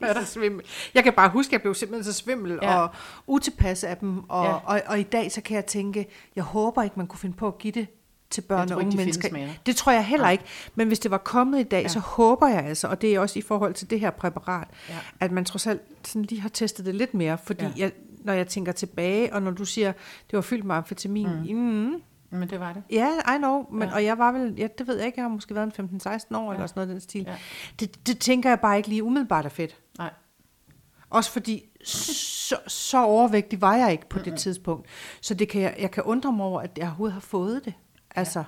Pisse 0.00 0.26
svimmel. 0.26 0.64
Jeg 0.94 1.04
kan 1.04 1.12
bare 1.12 1.28
huske, 1.30 1.48
at 1.50 1.52
jeg 1.52 1.60
blev 1.60 1.74
simpelthen 1.74 2.04
så 2.04 2.12
svimmel 2.12 2.58
ja. 2.62 2.70
Ja. 2.72 2.80
og 2.82 2.90
utilpas 3.26 3.84
af 3.84 3.96
dem. 3.96 4.30
Og, 4.30 4.44
ja. 4.44 4.50
Ja. 4.50 4.56
og, 4.56 4.80
og 4.86 5.00
i 5.00 5.02
dag, 5.02 5.32
så 5.32 5.40
kan 5.40 5.56
jeg 5.56 5.66
tænke, 5.66 6.06
jeg 6.36 6.44
håber 6.44 6.82
ikke, 6.82 6.94
man 6.96 7.06
kunne 7.06 7.18
finde 7.18 7.36
på 7.36 7.46
at 7.46 7.58
give 7.58 7.72
det 7.72 7.86
til 8.30 8.40
børn 8.40 8.68
tror 8.68 8.76
og 8.76 8.80
unge 8.82 8.92
de 8.92 8.96
mennesker. 8.96 9.32
mere. 9.32 9.48
Det 9.66 9.76
tror 9.76 9.92
jeg 9.92 10.04
heller 10.06 10.24
Nej. 10.24 10.32
ikke. 10.32 10.44
Men 10.74 10.88
hvis 10.88 10.98
det 10.98 11.10
var 11.10 11.18
kommet 11.18 11.60
i 11.60 11.62
dag, 11.62 11.76
ja. 11.78 11.82
Ja. 11.82 11.88
så 11.88 11.98
håber 11.98 12.48
jeg 12.48 12.64
altså, 12.64 12.88
og 12.88 13.00
det 13.02 13.14
er 13.14 13.20
også 13.20 13.38
i 13.38 13.42
forhold 13.42 13.74
til 13.74 13.90
det 13.90 14.00
her 14.00 14.10
præparat, 14.10 14.68
Ja. 14.88 14.94
at 15.20 15.32
man 15.32 15.44
trods 15.44 15.66
alt 15.66 15.82
sådan 16.04 16.22
lige 16.22 16.40
har 16.40 16.48
testet 16.48 16.86
det 16.86 16.94
lidt 16.94 17.14
mere. 17.14 17.38
Fordi 17.38 17.64
ja. 17.64 17.68
Ja. 17.76 17.82
jeg, 17.82 17.92
når 18.24 18.32
jeg 18.32 18.48
tænker 18.48 18.72
tilbage, 18.72 19.34
og 19.34 19.42
når 19.42 19.50
du 19.50 19.64
siger, 19.64 19.92
det 20.30 20.36
var 20.36 20.40
fyldt 20.40 20.64
med 20.64 20.74
amfetamin, 20.74 21.28
mm. 21.28 21.56
Mm, 21.56 22.00
Men 22.38 22.50
det 22.50 22.60
var 22.60 22.72
det. 22.72 22.82
Ja, 22.90 23.08
I 23.34 23.38
know, 23.38 23.66
men, 23.72 23.82
ja. 23.82 23.88
Ja. 23.88 23.94
og 23.94 24.04
jeg 24.04 24.18
var 24.18 24.32
vel, 24.32 24.54
ja, 24.58 24.66
det 24.78 24.86
ved 24.86 24.96
jeg 24.96 25.06
ikke, 25.06 25.18
jeg 25.20 25.24
har 25.24 25.28
måske 25.34 25.54
været 25.54 25.78
en 25.78 26.00
15-16 26.02 26.36
år, 26.36 26.44
ja. 26.44 26.50
eller 26.50 26.60
Ja. 26.62 26.66
sådan 26.66 26.66
noget 26.74 26.88
den 26.88 27.00
stil. 27.00 27.22
Ja. 27.22 27.30
Ja. 27.30 27.36
Det, 27.80 28.06
det 28.06 28.18
tænker 28.18 28.48
jeg 28.48 28.60
bare 28.60 28.76
ikke 28.76 28.88
lige 28.88 29.04
umiddelbart 29.04 29.44
er 29.44 29.48
fedt. 29.48 29.76
Nej. 29.98 30.10
Også 31.10 31.30
fordi, 31.32 31.64
så, 31.84 32.56
så 32.66 33.04
overvægtig 33.04 33.60
var 33.60 33.76
jeg 33.76 33.92
ikke 33.92 34.08
på 34.08 34.18
det 34.18 34.38
tidspunkt. 34.38 34.86
Så 35.20 35.34
det 35.34 35.48
kan 35.48 35.62
jeg, 35.62 35.74
jeg 35.78 35.90
kan 35.90 36.02
undre 36.02 36.32
mig 36.32 36.46
over, 36.46 36.60
at 36.60 36.70
jeg 36.76 36.86
overhovedet 36.86 37.12
har 37.14 37.20
fået 37.20 37.64
det. 37.64 37.74
Altså, 38.16 38.38
ja. 38.38 38.44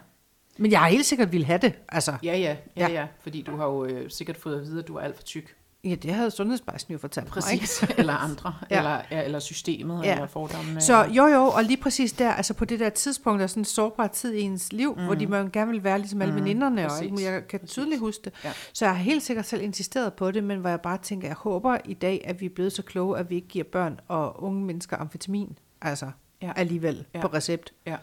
Men 0.58 0.70
jeg 0.70 0.80
har 0.80 0.88
helt 0.88 1.06
sikkert 1.06 1.32
ville 1.32 1.46
have 1.46 1.58
det. 1.58 1.72
Altså, 1.88 2.14
Ja, 2.22 2.36
ja, 2.38 2.56
Ja. 2.76 2.88
ja. 2.90 3.06
Fordi 3.20 3.42
du 3.42 3.56
har 3.56 3.66
jo 3.66 3.84
øh, 3.84 4.10
sikkert 4.10 4.36
fået 4.36 4.56
at 4.60 4.62
vide, 4.62 4.78
at 4.82 4.88
du 4.88 4.96
er 4.96 5.00
alt 5.00 5.16
for 5.16 5.22
tyk. 5.22 5.54
ja, 5.84 5.94
det 5.94 6.14
havde 6.14 6.30
sundhedsbejsen 6.30 6.92
jo 6.92 6.98
fortalt 6.98 7.36
mig. 7.36 7.52
Ikke? 7.52 7.62
Præcis. 7.62 7.82
eller 7.98 8.12
andre. 8.14 8.54
Ja. 8.70 8.78
eller, 8.78 9.00
ja, 9.10 9.22
eller 9.24 9.38
systemet, 9.38 10.04
Ja. 10.04 10.12
eller 10.14 10.26
fordommene. 10.26 10.80
Så 10.80 11.04
jo 11.04 11.26
jo, 11.26 11.44
og 11.44 11.64
lige 11.64 11.76
præcis 11.76 12.12
der, 12.12 12.32
altså 12.32 12.54
på 12.54 12.64
det 12.64 12.80
der 12.80 12.90
tidspunkt, 12.90 13.38
der 13.38 13.42
er 13.42 13.46
sådan 13.48 13.60
en 13.60 13.64
sårbar 13.64 14.06
tid 14.06 14.32
i 14.34 14.40
ens 14.40 14.72
liv, 14.72 14.94
mm. 14.96 15.04
hvor 15.04 15.14
de 15.14 15.26
man 15.26 15.50
gerne 15.50 15.70
vil 15.70 15.84
være 15.84 15.98
ligesom 15.98 16.22
alle 16.22 16.34
mm. 16.34 16.40
veninderne, 16.40 16.84
og 16.84 16.90
præcis. 16.90 17.04
ikke, 17.20 17.32
jeg 17.32 17.48
kan 17.48 17.60
Præcis. 17.60 17.72
tydeligt 17.72 18.00
huske 18.00 18.22
det. 18.24 18.32
Ja. 18.44 18.52
Så 18.72 18.84
jeg 18.84 18.94
har 18.96 19.02
helt 19.02 19.22
sikkert 19.22 19.46
selv 19.46 19.62
insisteret 19.62 20.12
på 20.14 20.30
det, 20.30 20.44
men 20.44 20.58
hvor 20.58 20.70
jeg 20.70 20.80
bare 20.80 20.98
tænker, 21.02 21.28
jeg 21.28 21.36
håber 21.36 21.76
i 21.84 21.94
dag, 21.94 22.22
at 22.24 22.40
vi 22.40 22.46
er 22.46 22.50
blevet 22.54 22.72
så 22.72 22.82
kloge, 22.82 23.18
at 23.18 23.30
vi 23.30 23.34
ikke 23.34 23.48
giver 23.48 23.64
børn 23.72 24.00
og 24.08 24.42
unge 24.42 24.64
mennesker 24.64 24.96
amfetamin, 24.96 25.58
altså 25.82 26.10
Ja. 26.42 26.52
alligevel 26.56 27.04
Ja. 27.14 27.20
på 27.20 27.26
recept. 27.26 27.72
Ja. 27.86 27.96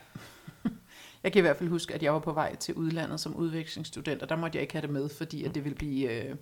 Jeg 1.23 1.32
kan 1.32 1.39
i 1.39 1.41
hvert 1.41 1.58
fald 1.58 1.69
huske, 1.69 1.93
at 1.93 2.03
jeg 2.03 2.13
var 2.13 2.19
på 2.19 2.34
vej 2.34 2.55
til 2.55 2.73
udlandet 2.75 3.19
som 3.19 3.36
udvekslingsstudent, 3.36 4.21
og 4.21 4.29
der 4.29 4.36
måtte 4.36 4.55
jeg 4.55 4.62
ikke 4.62 4.73
have 4.73 4.82
det 4.82 4.89
med, 4.89 5.10
fordi 5.10 5.43
at 5.43 5.55
det 5.55 5.63
ville 5.63 5.75
blive, 5.75 6.23
øh, 6.29 6.36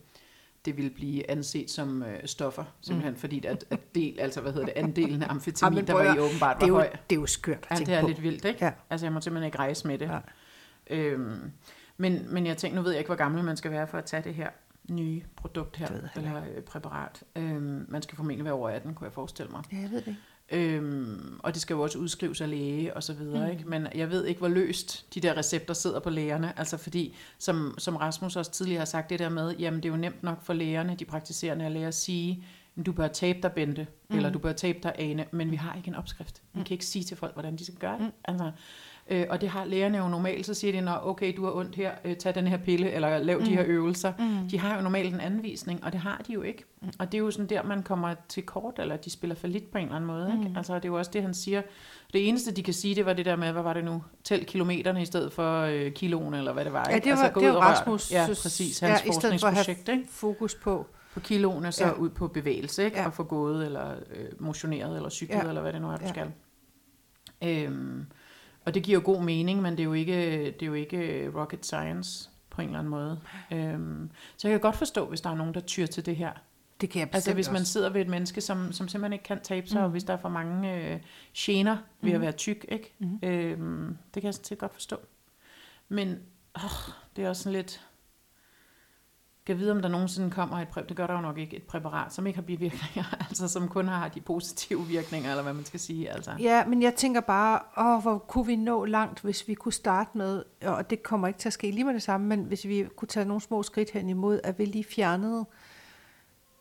det 0.66 0.78
ville 0.78 0.92
blive 0.92 1.32
anset 1.32 1.70
som 1.70 2.04
øh, 2.04 2.20
stoffer, 2.26 2.63
simpelthen 2.82 3.13
mm. 3.13 3.20
fordi 3.20 3.46
at, 3.46 3.66
at 3.70 3.96
del, 3.96 4.20
altså 4.20 4.42
hvad 4.42 4.52
hedder 4.54 4.66
det, 4.66 4.74
andelen 4.76 5.24
af 5.24 5.30
amfetamin, 5.30 5.78
Jamen, 5.78 5.88
der 5.88 5.94
var 5.94 6.16
i 6.16 6.20
åbenbart 6.20 6.58
Det 6.62 6.68
er, 6.68 6.72
var 6.72 6.80
jo, 6.84 6.90
høj. 6.90 6.98
det 7.10 7.16
er 7.16 7.20
jo 7.20 7.26
skørt 7.26 7.68
at 7.70 7.80
Ja, 7.80 7.86
det 7.86 7.94
er 7.94 8.02
på. 8.02 8.08
lidt 8.08 8.24
vildt, 8.24 8.46
ikke? 8.46 8.66
Ja. 8.66 8.72
Altså, 8.90 9.06
jeg 9.06 9.13
må 9.13 9.22
simpelthen 9.22 9.46
ikke 9.48 9.60
rejse 9.60 9.88
med 9.88 9.98
det. 9.98 10.06
Ja. 10.10 10.20
Øhm, 10.90 11.52
men, 11.98 12.34
men 12.34 12.46
jeg 12.46 12.58
tænkte, 12.58 12.76
nu 12.76 12.82
ved 12.82 12.92
jeg 12.92 13.00
ikke, 13.00 13.10
hvor 13.10 13.16
gammel 13.16 13.44
man 13.44 13.58
skal 13.58 13.72
være 13.72 13.88
for 13.88 13.98
at 13.98 14.06
tage 14.06 14.24
det 14.24 14.34
her 14.34 14.50
nye 14.90 15.22
produkt 15.36 15.78
her, 15.78 15.88
eller 16.16 16.42
øh, 16.56 16.63
præparat. 16.63 17.24
Øhm, 17.36 17.86
man 17.90 18.02
skal 18.02 18.16
formentlig 18.16 18.46
være 18.46 18.54
over 18.54 18.70
18, 18.70 18.94
kunne 18.94 19.06
jeg 19.06 19.13
forestille 19.13 19.52
mig. 19.52 19.63
Ja, 19.72 19.78
jeg 19.78 19.92
ved 19.92 20.02
det. 20.02 20.16
Øhm, 20.52 21.40
og 21.44 21.54
det 21.54 21.62
skal 21.62 21.74
jo 21.74 21.82
også 21.82 21.98
udskrives 21.98 22.42
af 22.42 22.50
læge 22.50 22.94
og 22.96 23.04
så 23.04 23.14
videre, 23.14 23.46
mm. 23.46 23.52
ikke? 23.52 23.70
Men 23.70 23.88
jeg 23.96 24.10
ved 24.10 24.26
ikke, 24.26 24.40
hvor 24.40 24.48
løst 24.48 25.06
de 25.14 25.20
der 25.20 25.38
recepter 25.38 25.74
sidder 25.74 26.00
på 26.00 26.10
lægerne. 26.10 26.60
Altså 26.60 26.78
fordi, 26.78 27.16
som, 27.38 27.76
som 27.78 27.96
Rasmus 27.96 28.36
også 28.36 28.52
tidligere 28.52 28.80
har 28.80 28.86
sagt 28.86 29.10
det 29.10 29.20
der 29.20 29.30
med, 29.30 29.56
jamen 29.56 29.84
det 29.84 29.90
er 29.90 29.94
jo 29.94 29.98
nemt 29.98 30.24
nok 30.24 30.44
for 30.44 30.54
lægerne, 30.54 30.96
de 31.00 31.06
praktiserende 31.06 31.70
læger 31.70 31.88
at 31.88 31.96
sige, 31.96 32.44
"Men 32.76 32.84
du 32.84 32.92
bør 32.92 33.08
tabe 33.08 33.40
dig, 33.42 33.52
Bente, 33.52 33.88
mm. 34.10 34.16
eller 34.16 34.30
du 34.30 34.40
bør 34.40 34.54
tabe 34.54 34.80
dig, 34.84 34.94
Ane, 35.00 35.26
men 35.32 35.52
vi 35.52 35.56
har 35.56 35.76
ikke 35.76 35.88
en 35.88 35.96
opskrift. 35.96 36.42
Vi 36.54 36.64
kan 36.64 36.74
ikke 36.74 36.86
sige 36.86 37.04
til 37.04 37.18
folk, 37.18 37.34
hvordan 37.34 37.56
de 37.56 37.66
skal 37.66 37.78
gøre 37.78 37.94
det. 37.98 38.02
Mm. 38.06 38.12
Altså, 38.26 38.52
Øh, 39.10 39.26
og 39.30 39.41
det 39.41 39.50
har 39.50 39.65
lægerne 39.65 39.98
jo 39.98 40.08
normalt, 40.08 40.46
så 40.46 40.54
siger 40.54 40.72
de, 40.72 40.82
Nå, 40.82 40.91
okay, 41.04 41.34
du 41.38 41.46
har 41.46 41.52
ondt 41.52 41.76
her, 41.76 41.91
øh, 42.06 42.15
tag 42.15 42.36
den 42.36 42.48
her 42.48 42.58
pille, 42.58 42.91
eller 42.91 43.17
lav 43.17 43.39
mm. 43.39 43.46
de 43.46 43.56
her 43.56 43.63
øvelser. 43.67 44.13
Mm. 44.20 44.50
De 44.50 44.60
har 44.60 44.76
jo 44.76 44.82
normalt 44.82 45.13
en 45.13 45.20
anvisning, 45.20 45.84
og 45.84 45.91
det 45.91 46.00
har 46.00 46.22
de 46.28 46.34
jo 46.34 46.41
ikke. 46.41 46.63
Mm. 46.82 46.89
Og 47.00 47.12
det 47.12 47.17
er 47.17 47.20
jo 47.20 47.32
sådan 47.32 47.50
der, 47.50 47.63
man 47.63 47.84
kommer 47.84 48.15
til 48.30 48.43
kort, 48.43 48.80
eller 48.80 48.98
de 48.98 49.10
spiller 49.10 49.36
for 49.36 49.48
lidt 49.48 49.72
på 49.72 49.78
en 49.78 49.84
eller 49.84 49.96
anden 49.96 50.08
måde. 50.08 50.32
Ikke? 50.38 50.50
Mm. 50.50 50.58
Altså, 50.58 50.76
det 50.76 50.86
er 50.86 50.89
jo 50.89 50.98
også 50.98 51.12
det, 51.13 51.22
han 51.22 51.34
siger. 51.34 51.62
Det 52.13 52.28
eneste, 52.28 52.52
de 52.52 52.63
kan 52.63 52.74
sige, 52.74 52.96
det 52.96 53.06
var 53.06 53.13
det 53.13 53.26
der 53.26 53.36
med, 53.36 53.52
hvad 53.52 53.63
var 53.63 53.74
det 53.74 53.86
nu? 53.86 54.04
Tæl 54.24 54.46
kilometerne 54.46 55.02
i 55.02 55.06
stedet 55.06 55.34
for 55.34 55.62
øh, 55.62 55.91
kiloen, 55.91 56.34
eller 56.34 56.54
hvad 56.54 56.65
det 56.65 56.74
var. 56.74 56.84
Ikke? 56.84 57.10
Ja, 57.10 57.12
det 57.12 57.20
var, 57.20 57.26
altså, 57.26 57.39
det 57.39 57.54
var 57.54 57.74
Rasmus' 57.74 58.13
ja, 58.13 58.26
præcis, 58.28 58.80
hans 58.80 59.02
ja, 59.06 59.10
forskningsprojekt. 59.10 59.89
Ikke? 59.89 60.04
fokus 60.10 60.56
på 60.56 60.88
på 61.17 61.22
kiloene, 61.22 61.72
så 61.72 61.86
ja. 61.86 61.91
ud 61.91 62.10
på 62.10 62.28
bevægelse, 62.28 62.86
ikke? 62.86 62.98
Ja. 62.98 63.06
og 63.06 63.13
få 63.13 63.24
gået, 63.24 63.65
eller 63.65 63.91
øh, 63.91 64.26
motioneret, 64.39 64.96
eller 64.96 65.10
cyklet, 65.10 65.36
ja. 65.38 65.48
eller 65.48 65.62
hvad 65.62 65.74
det 65.74 65.82
nu 65.82 65.89
er, 65.89 65.98
du 65.98 66.04
ja. 66.04 66.10
skal. 66.10 66.32
Øhm, 67.43 68.06
og 68.68 68.74
det 68.74 68.84
giver 68.84 69.00
jo 69.00 69.06
god 69.06 69.24
mening, 69.24 69.62
men 69.62 69.74
det 69.74 69.80
er 69.80 69.84
jo 69.84 69.94
ikke, 69.94 70.46
det 70.46 70.62
er 70.62 70.66
jo 70.66 70.74
ikke 70.74 71.32
rocket 71.36 71.66
science 71.66 72.30
på 72.50 72.62
en 72.62 72.68
eller 72.68 72.80
anden 72.80 72.92
måde. 72.92 73.20
Øhm, 73.52 74.10
så 74.38 74.48
jeg 74.48 74.54
kan 74.54 74.62
godt 74.62 74.76
forstå, 74.76 75.06
hvis 75.06 75.22
der 75.22 75.30
er 75.30 75.36
nogen, 75.36 75.54
der 75.54 75.60
tyr 75.60 75.86
til 75.86 76.06
det 76.06 76.16
her. 76.16 76.32
Det 76.82 76.90
kan 76.90 77.00
jeg 77.00 77.10
Altså 77.14 77.34
hvis 77.34 77.52
man 77.52 77.66
sidder 77.66 77.90
ved 77.90 78.02
et 78.02 78.08
menneske, 78.08 78.42
som, 78.42 78.72
som 78.72 78.88
simpelthen 78.88 79.14
ikke 79.14 79.24
kan 79.24 79.40
tabe 79.44 79.68
sig, 79.68 79.78
mm. 79.78 79.84
og 79.84 79.90
hvis 79.90 80.04
der 80.04 80.14
er 80.14 80.18
for 80.18 80.30
mange 80.30 80.76
øh, 80.76 81.00
gener 81.38 81.78
ved 82.02 82.10
mm. 82.10 82.16
at 82.16 82.22
være 82.22 82.32
tyk, 82.32 82.66
ikke? 82.70 82.96
Mm. 83.00 83.20
Øhm, 83.24 83.98
det 84.14 84.22
kan 84.22 84.24
jeg 84.24 84.34
sådan 84.34 84.46
set 84.46 84.58
godt 84.58 84.74
forstå. 84.74 84.98
Men 85.90 86.20
åh, 86.56 86.94
det 87.16 87.26
er 87.26 87.30
også 87.30 87.44
sådan 87.44 87.58
lidt 87.58 87.86
kan 89.48 89.60
vide, 89.60 89.72
om 89.72 89.82
der 89.82 89.90
nogensinde 89.90 90.32
kommer 90.32 90.60
et 90.60 90.68
præparat, 90.68 90.90
det 90.90 90.98
gør 90.98 91.08
der 91.08 91.14
jo 91.14 91.22
nok 91.22 91.38
ikke, 91.38 91.56
et 91.56 91.64
præparat, 91.64 92.14
som 92.14 92.28
ikke 92.28 92.38
har 92.38 92.44
bivirkninger, 92.44 93.04
altså 93.30 93.48
som 93.48 93.68
kun 93.68 93.88
har 93.88 94.08
de 94.08 94.22
positive 94.22 94.88
virkninger, 94.88 95.30
eller 95.30 95.44
hvad 95.44 95.54
man 95.54 95.66
skal 95.66 95.80
sige. 95.80 96.12
Altså. 96.12 96.32
Ja, 96.40 96.66
men 96.66 96.82
jeg 96.82 96.96
tænker 96.96 97.22
bare, 97.22 97.60
åh, 97.78 98.02
hvor 98.02 98.18
kunne 98.18 98.46
vi 98.46 98.56
nå 98.56 98.86
langt, 98.86 99.22
hvis 99.22 99.48
vi 99.48 99.54
kunne 99.54 99.74
starte 99.74 100.18
med, 100.18 100.44
og 100.62 100.90
det 100.90 101.04
kommer 101.04 101.28
ikke 101.28 101.40
til 101.40 101.50
at 101.50 101.54
ske 101.54 101.72
lige 101.72 101.84
med 101.84 101.94
det 101.94 102.04
samme, 102.04 102.28
men 102.28 102.44
hvis 102.44 102.68
vi 102.68 102.88
kunne 102.96 103.08
tage 103.08 103.26
nogle 103.26 103.42
små 103.42 103.64
skridt 103.64 103.92
hen 103.92 104.10
imod, 104.10 104.40
at 104.44 104.60
vi 104.60 104.66
lige 104.66 104.84
fjernede 104.84 105.46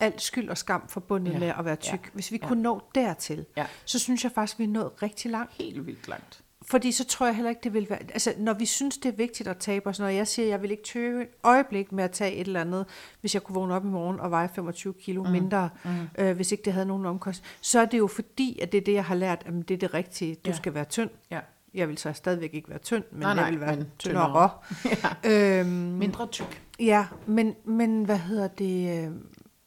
alt 0.01 0.22
skyld 0.22 0.49
og 0.49 0.59
skam 0.59 0.88
forbundet 0.88 1.33
ja. 1.33 1.38
med 1.38 1.53
at 1.59 1.64
være 1.64 1.77
tyk. 1.77 2.05
Ja. 2.05 2.11
Hvis 2.12 2.33
vi 2.33 2.38
ja. 2.42 2.49
kunne 2.49 2.62
nå 2.62 2.83
dertil, 2.94 3.46
ja. 3.57 3.66
så 3.85 3.99
synes 3.99 4.25
jeg 4.25 4.33
faktisk, 4.33 4.59
vi 4.59 4.64
er 4.64 4.68
nået 4.68 5.03
rigtig 5.03 5.31
langt. 5.31 5.53
Helt 5.53 5.87
vildt 5.87 6.09
langt. 6.09 6.42
Fordi 6.70 6.92
så 6.92 7.05
tror 7.05 7.26
jeg 7.26 7.35
heller 7.35 7.50
ikke, 7.50 7.61
det 7.64 7.74
vil 7.74 7.90
være... 7.90 7.98
Altså, 7.98 8.35
når 8.38 8.52
vi 8.52 8.66
synes, 8.66 8.98
det 8.98 9.12
er 9.12 9.16
vigtigt 9.16 9.48
at 9.48 9.57
tabe 9.57 9.87
os, 9.87 9.98
når 9.98 10.09
jeg 10.09 10.26
siger, 10.26 10.48
jeg 10.48 10.62
vil 10.62 10.70
ikke 10.70 10.83
tøve 10.83 11.22
et 11.22 11.29
øjeblik 11.42 11.92
med 11.92 12.05
at 12.05 12.11
tage 12.11 12.33
et 12.35 12.46
eller 12.46 12.61
andet, 12.61 12.87
hvis 13.20 13.35
jeg 13.35 13.42
kunne 13.42 13.55
vågne 13.55 13.74
op 13.74 13.85
i 13.85 13.88
morgen 13.88 14.20
og 14.20 14.31
veje 14.31 14.48
25 14.55 14.94
kilo 14.94 15.22
mm. 15.22 15.31
mindre, 15.31 15.70
mm. 15.85 15.90
Øh, 16.18 16.37
hvis 16.37 16.52
ikke 16.52 16.64
det 16.64 16.72
havde 16.72 16.87
nogen 16.87 17.07
omkost, 17.07 17.44
så 17.61 17.81
er 17.81 17.85
det 17.85 17.98
jo 17.98 18.07
fordi, 18.07 18.59
at 18.62 18.72
det 18.72 18.79
er 18.79 18.85
det, 18.85 18.92
jeg 18.92 19.05
har 19.05 19.14
lært, 19.14 19.42
at 19.46 19.68
det 19.68 19.74
er 19.74 19.79
det 19.79 19.94
rigtige. 19.94 20.35
Du 20.35 20.50
ja. 20.50 20.57
skal 20.57 20.74
være 20.74 20.85
tynd. 20.85 21.11
Ja. 21.31 21.40
Jeg 21.74 21.88
vil 21.88 21.98
så 21.98 22.12
stadigvæk 22.12 22.55
ikke 22.55 22.68
være 22.68 22.79
tynd, 22.79 23.05
men 23.11 23.20
nej, 23.20 23.35
nej, 23.35 23.44
jeg 23.44 23.52
vil 23.52 23.61
være 23.61 23.85
tyndere. 23.98 24.50
ja. 25.24 25.61
øhm, 25.61 25.68
Mindre 25.68 26.26
tyk. 26.26 26.62
Ja, 26.81 27.07
men, 27.26 27.55
men 27.64 28.05
hvad 28.05 28.18
hedder 28.18 28.48
det... 28.48 29.05
Øh, 29.05 29.11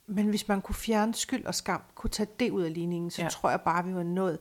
men 0.08 0.28
hvis 0.28 0.48
man 0.48 0.62
kunne 0.62 0.76
fjerne 0.76 1.14
skyld 1.14 1.46
og 1.46 1.56
skam, 1.56 1.82
kunne 1.96 2.10
tage 2.10 2.30
det 2.40 2.52
ud 2.52 2.62
af 2.64 2.74
ligningen, 2.74 3.12
så 3.12 3.22
ja. 3.22 3.28
tror 3.28 3.50
jeg 3.50 3.62
bare, 3.62 3.86
vi 3.86 3.96
var 3.96 4.04
nået 4.04 4.40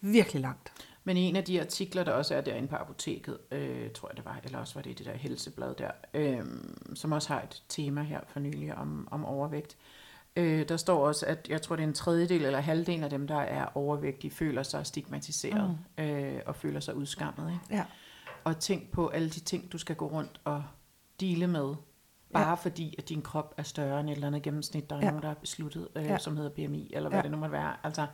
virkelig 0.00 0.42
langt. 0.42 0.72
Men 1.04 1.16
en 1.16 1.36
af 1.36 1.44
de 1.44 1.60
artikler, 1.60 2.04
der 2.04 2.12
også 2.12 2.34
er 2.34 2.40
derinde 2.40 2.68
på 2.68 2.76
apoteket, 2.76 3.38
øh, 3.50 3.90
tror 3.90 4.08
jeg 4.08 4.16
det 4.16 4.24
var, 4.24 4.40
eller 4.44 4.58
også 4.58 4.74
var 4.74 4.82
det 4.82 4.90
i 4.90 4.94
det 4.94 5.06
der 5.06 5.16
helseblad 5.16 5.74
der, 5.74 5.90
øh, 6.14 6.44
som 6.94 7.12
også 7.12 7.28
har 7.28 7.42
et 7.42 7.62
tema 7.68 8.02
her 8.02 8.20
for 8.26 8.40
nylig 8.40 8.74
om, 8.74 9.08
om 9.10 9.24
overvægt. 9.24 9.76
Øh, 10.36 10.68
der 10.68 10.76
står 10.76 11.06
også, 11.06 11.26
at 11.26 11.48
jeg 11.48 11.62
tror, 11.62 11.76
det 11.76 11.82
er 11.82 11.88
en 11.88 11.94
tredjedel 11.94 12.44
eller 12.44 12.60
halvdel 12.60 13.04
af 13.04 13.10
dem, 13.10 13.26
der 13.26 13.40
er 13.40 13.66
overvægtige, 13.74 14.30
føler 14.30 14.62
sig 14.62 14.86
stigmatiseret 14.86 15.78
mm. 15.98 16.04
øh, 16.04 16.40
og 16.46 16.56
føler 16.56 16.80
sig 16.80 16.94
udskammet. 16.94 17.52
Ikke? 17.52 17.76
Ja. 17.76 17.84
Og 18.44 18.58
tænk 18.58 18.90
på 18.90 19.08
alle 19.08 19.30
de 19.30 19.40
ting, 19.40 19.72
du 19.72 19.78
skal 19.78 19.96
gå 19.96 20.06
rundt 20.06 20.40
og 20.44 20.64
dele 21.20 21.46
med, 21.46 21.74
bare 22.32 22.48
ja. 22.48 22.54
fordi, 22.54 22.94
at 22.98 23.08
din 23.08 23.22
krop 23.22 23.54
er 23.56 23.62
større 23.62 24.00
end 24.00 24.10
et 24.10 24.14
eller 24.14 24.26
andet 24.26 24.42
gennemsnit, 24.42 24.90
der 24.90 24.96
er 24.96 25.00
ja. 25.00 25.06
nogen, 25.06 25.22
der 25.22 25.28
har 25.28 25.34
besluttet, 25.34 25.88
øh, 25.96 26.04
ja. 26.04 26.18
som 26.18 26.36
hedder 26.36 26.50
BMI, 26.50 26.90
eller 26.94 27.08
hvad 27.08 27.18
ja. 27.18 27.22
det 27.22 27.30
nu 27.30 27.36
måtte 27.36 27.52
være. 27.52 27.76
Altså, 27.82 28.06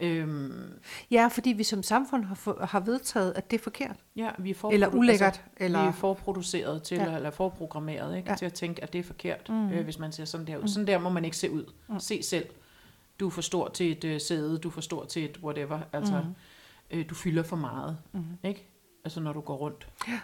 Øhm, 0.00 0.72
ja, 1.10 1.28
fordi 1.32 1.50
vi 1.50 1.64
som 1.64 1.82
samfund 1.82 2.24
har, 2.24 2.34
for, 2.34 2.64
har 2.64 2.80
vedtaget, 2.80 3.32
at 3.36 3.50
det 3.50 3.58
er 3.58 3.62
forkert. 3.62 3.96
Ja, 4.16 4.30
vi 4.38 4.50
er 4.50 4.68
eller 4.72 4.88
ulækkert. 4.88 5.26
Altså, 5.26 5.40
eller... 5.56 5.82
Vi 5.82 5.88
er 5.88 5.92
forproduceret 5.92 6.82
til, 6.82 6.96
ja. 6.96 7.16
eller 7.16 7.30
forprogrammeret 7.30 8.16
ikke, 8.16 8.30
ja. 8.30 8.36
til 8.36 8.46
at 8.46 8.52
tænke, 8.52 8.82
at 8.82 8.92
det 8.92 8.98
er 8.98 9.02
forkert, 9.02 9.48
mm. 9.48 9.70
øh, 9.70 9.84
hvis 9.84 9.98
man 9.98 10.12
ser 10.12 10.24
sådan 10.24 10.46
der 10.46 10.56
ud. 10.56 10.62
Mm. 10.62 10.68
Sådan 10.68 10.86
der 10.86 10.98
må 10.98 11.08
man 11.08 11.24
ikke 11.24 11.36
se 11.36 11.50
ud. 11.50 11.64
Mm. 11.88 12.00
Se 12.00 12.22
selv. 12.22 12.46
Du 13.20 13.26
er 13.26 13.30
for 13.30 13.42
stor 13.42 13.68
til 13.68 13.92
et 13.92 14.04
øh, 14.04 14.20
sæde, 14.20 14.58
du 14.58 14.68
er 14.68 14.72
for 14.72 14.80
stor 14.80 15.04
til 15.04 15.24
et 15.24 15.38
whatever. 15.42 15.80
Altså, 15.92 16.20
mm. 16.20 16.98
øh, 16.98 17.08
du 17.10 17.14
fylder 17.14 17.42
for 17.42 17.56
meget. 17.56 17.98
Mm. 18.12 18.24
Ikke? 18.44 18.68
Altså, 19.04 19.20
når 19.20 19.32
du 19.32 19.40
går 19.40 19.56
rundt. 19.56 19.88
Ja. 20.08 20.20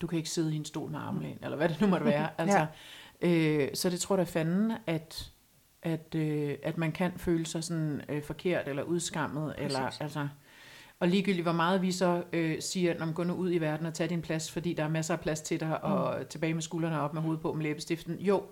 Du 0.00 0.06
kan 0.06 0.16
ikke 0.16 0.30
sidde 0.30 0.54
i 0.54 0.56
en 0.56 0.64
stol 0.64 0.90
med 0.90 0.98
armlæn, 0.98 1.34
mm. 1.40 1.44
eller 1.44 1.56
hvad 1.56 1.68
det 1.68 1.80
nu 1.80 1.86
måtte 1.86 2.06
være. 2.14 2.28
Altså, 2.38 2.66
ja. 3.22 3.28
øh, 3.28 3.68
så 3.74 3.90
det 3.90 4.00
tror 4.00 4.16
jeg 4.16 4.28
fanden, 4.28 4.72
at 4.86 5.32
at, 5.86 6.14
øh, 6.14 6.54
at 6.62 6.78
man 6.78 6.92
kan 6.92 7.12
føle 7.16 7.46
sig 7.46 7.64
sådan 7.64 8.00
øh, 8.08 8.22
forkert 8.22 8.68
eller 8.68 8.82
udskammet. 8.82 9.54
Eller, 9.58 10.02
altså, 10.02 10.28
og 11.00 11.08
ligegyldigt 11.08 11.42
hvor 11.42 11.52
meget 11.52 11.82
vi 11.82 11.92
så 11.92 12.22
øh, 12.32 12.62
siger, 12.62 12.98
når 12.98 13.06
man 13.06 13.14
går 13.14 13.24
nu 13.24 13.34
ud 13.34 13.52
i 13.52 13.58
verden 13.58 13.86
og 13.86 13.94
tager 13.94 14.08
din 14.08 14.22
plads, 14.22 14.52
fordi 14.52 14.72
der 14.72 14.84
er 14.84 14.88
masser 14.88 15.14
af 15.14 15.20
plads 15.20 15.40
til 15.40 15.60
dig, 15.60 15.68
mm. 15.68 15.92
og 15.92 16.28
tilbage 16.28 16.54
med 16.54 16.62
skuldrene 16.62 17.00
op 17.00 17.14
med 17.14 17.22
hovedet 17.22 17.42
på 17.42 17.52
med 17.52 17.62
læbestiften. 17.62 18.18
Jo, 18.18 18.42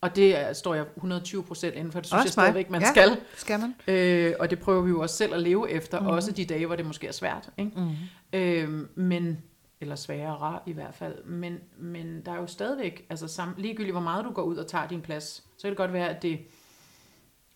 og 0.00 0.16
det 0.16 0.38
er, 0.38 0.52
står 0.52 0.74
jeg 0.74 0.86
120 0.96 1.42
procent 1.42 1.74
inden 1.74 1.92
for, 1.92 2.00
det 2.00 2.06
synes 2.06 2.18
også 2.18 2.26
jeg 2.26 2.32
stadigvæk, 2.32 2.70
man 2.70 2.80
ja, 2.80 2.90
skal. 2.90 3.16
skal 3.36 3.60
man. 3.60 3.74
Øh, 3.88 4.34
og 4.40 4.50
det 4.50 4.58
prøver 4.58 4.82
vi 4.82 4.90
jo 4.90 5.00
også 5.00 5.16
selv 5.16 5.34
at 5.34 5.40
leve 5.40 5.70
efter, 5.70 6.00
mm. 6.00 6.06
også 6.06 6.32
de 6.32 6.44
dage, 6.44 6.66
hvor 6.66 6.76
det 6.76 6.86
måske 6.86 7.06
er 7.06 7.12
svært. 7.12 7.50
Ikke? 7.58 7.72
Mm. 7.76 8.38
Øh, 8.38 8.88
men, 8.94 9.42
eller 9.80 9.96
sværere 9.96 10.58
i 10.66 10.72
hvert 10.72 10.94
fald. 10.94 11.24
Men, 11.24 11.58
men 11.78 12.22
der 12.26 12.32
er 12.32 12.36
jo 12.36 12.46
stadigvæk, 12.46 13.06
altså 13.10 13.28
sam, 13.28 13.54
ligegyldigt 13.58 13.94
hvor 13.94 14.00
meget 14.00 14.24
du 14.24 14.30
går 14.30 14.42
ud 14.42 14.56
og 14.56 14.66
tager 14.66 14.88
din 14.88 15.00
plads, 15.00 15.24
så 15.24 15.62
kan 15.62 15.70
det 15.70 15.76
godt 15.76 15.92
være, 15.92 16.08
at 16.08 16.22
det 16.22 16.40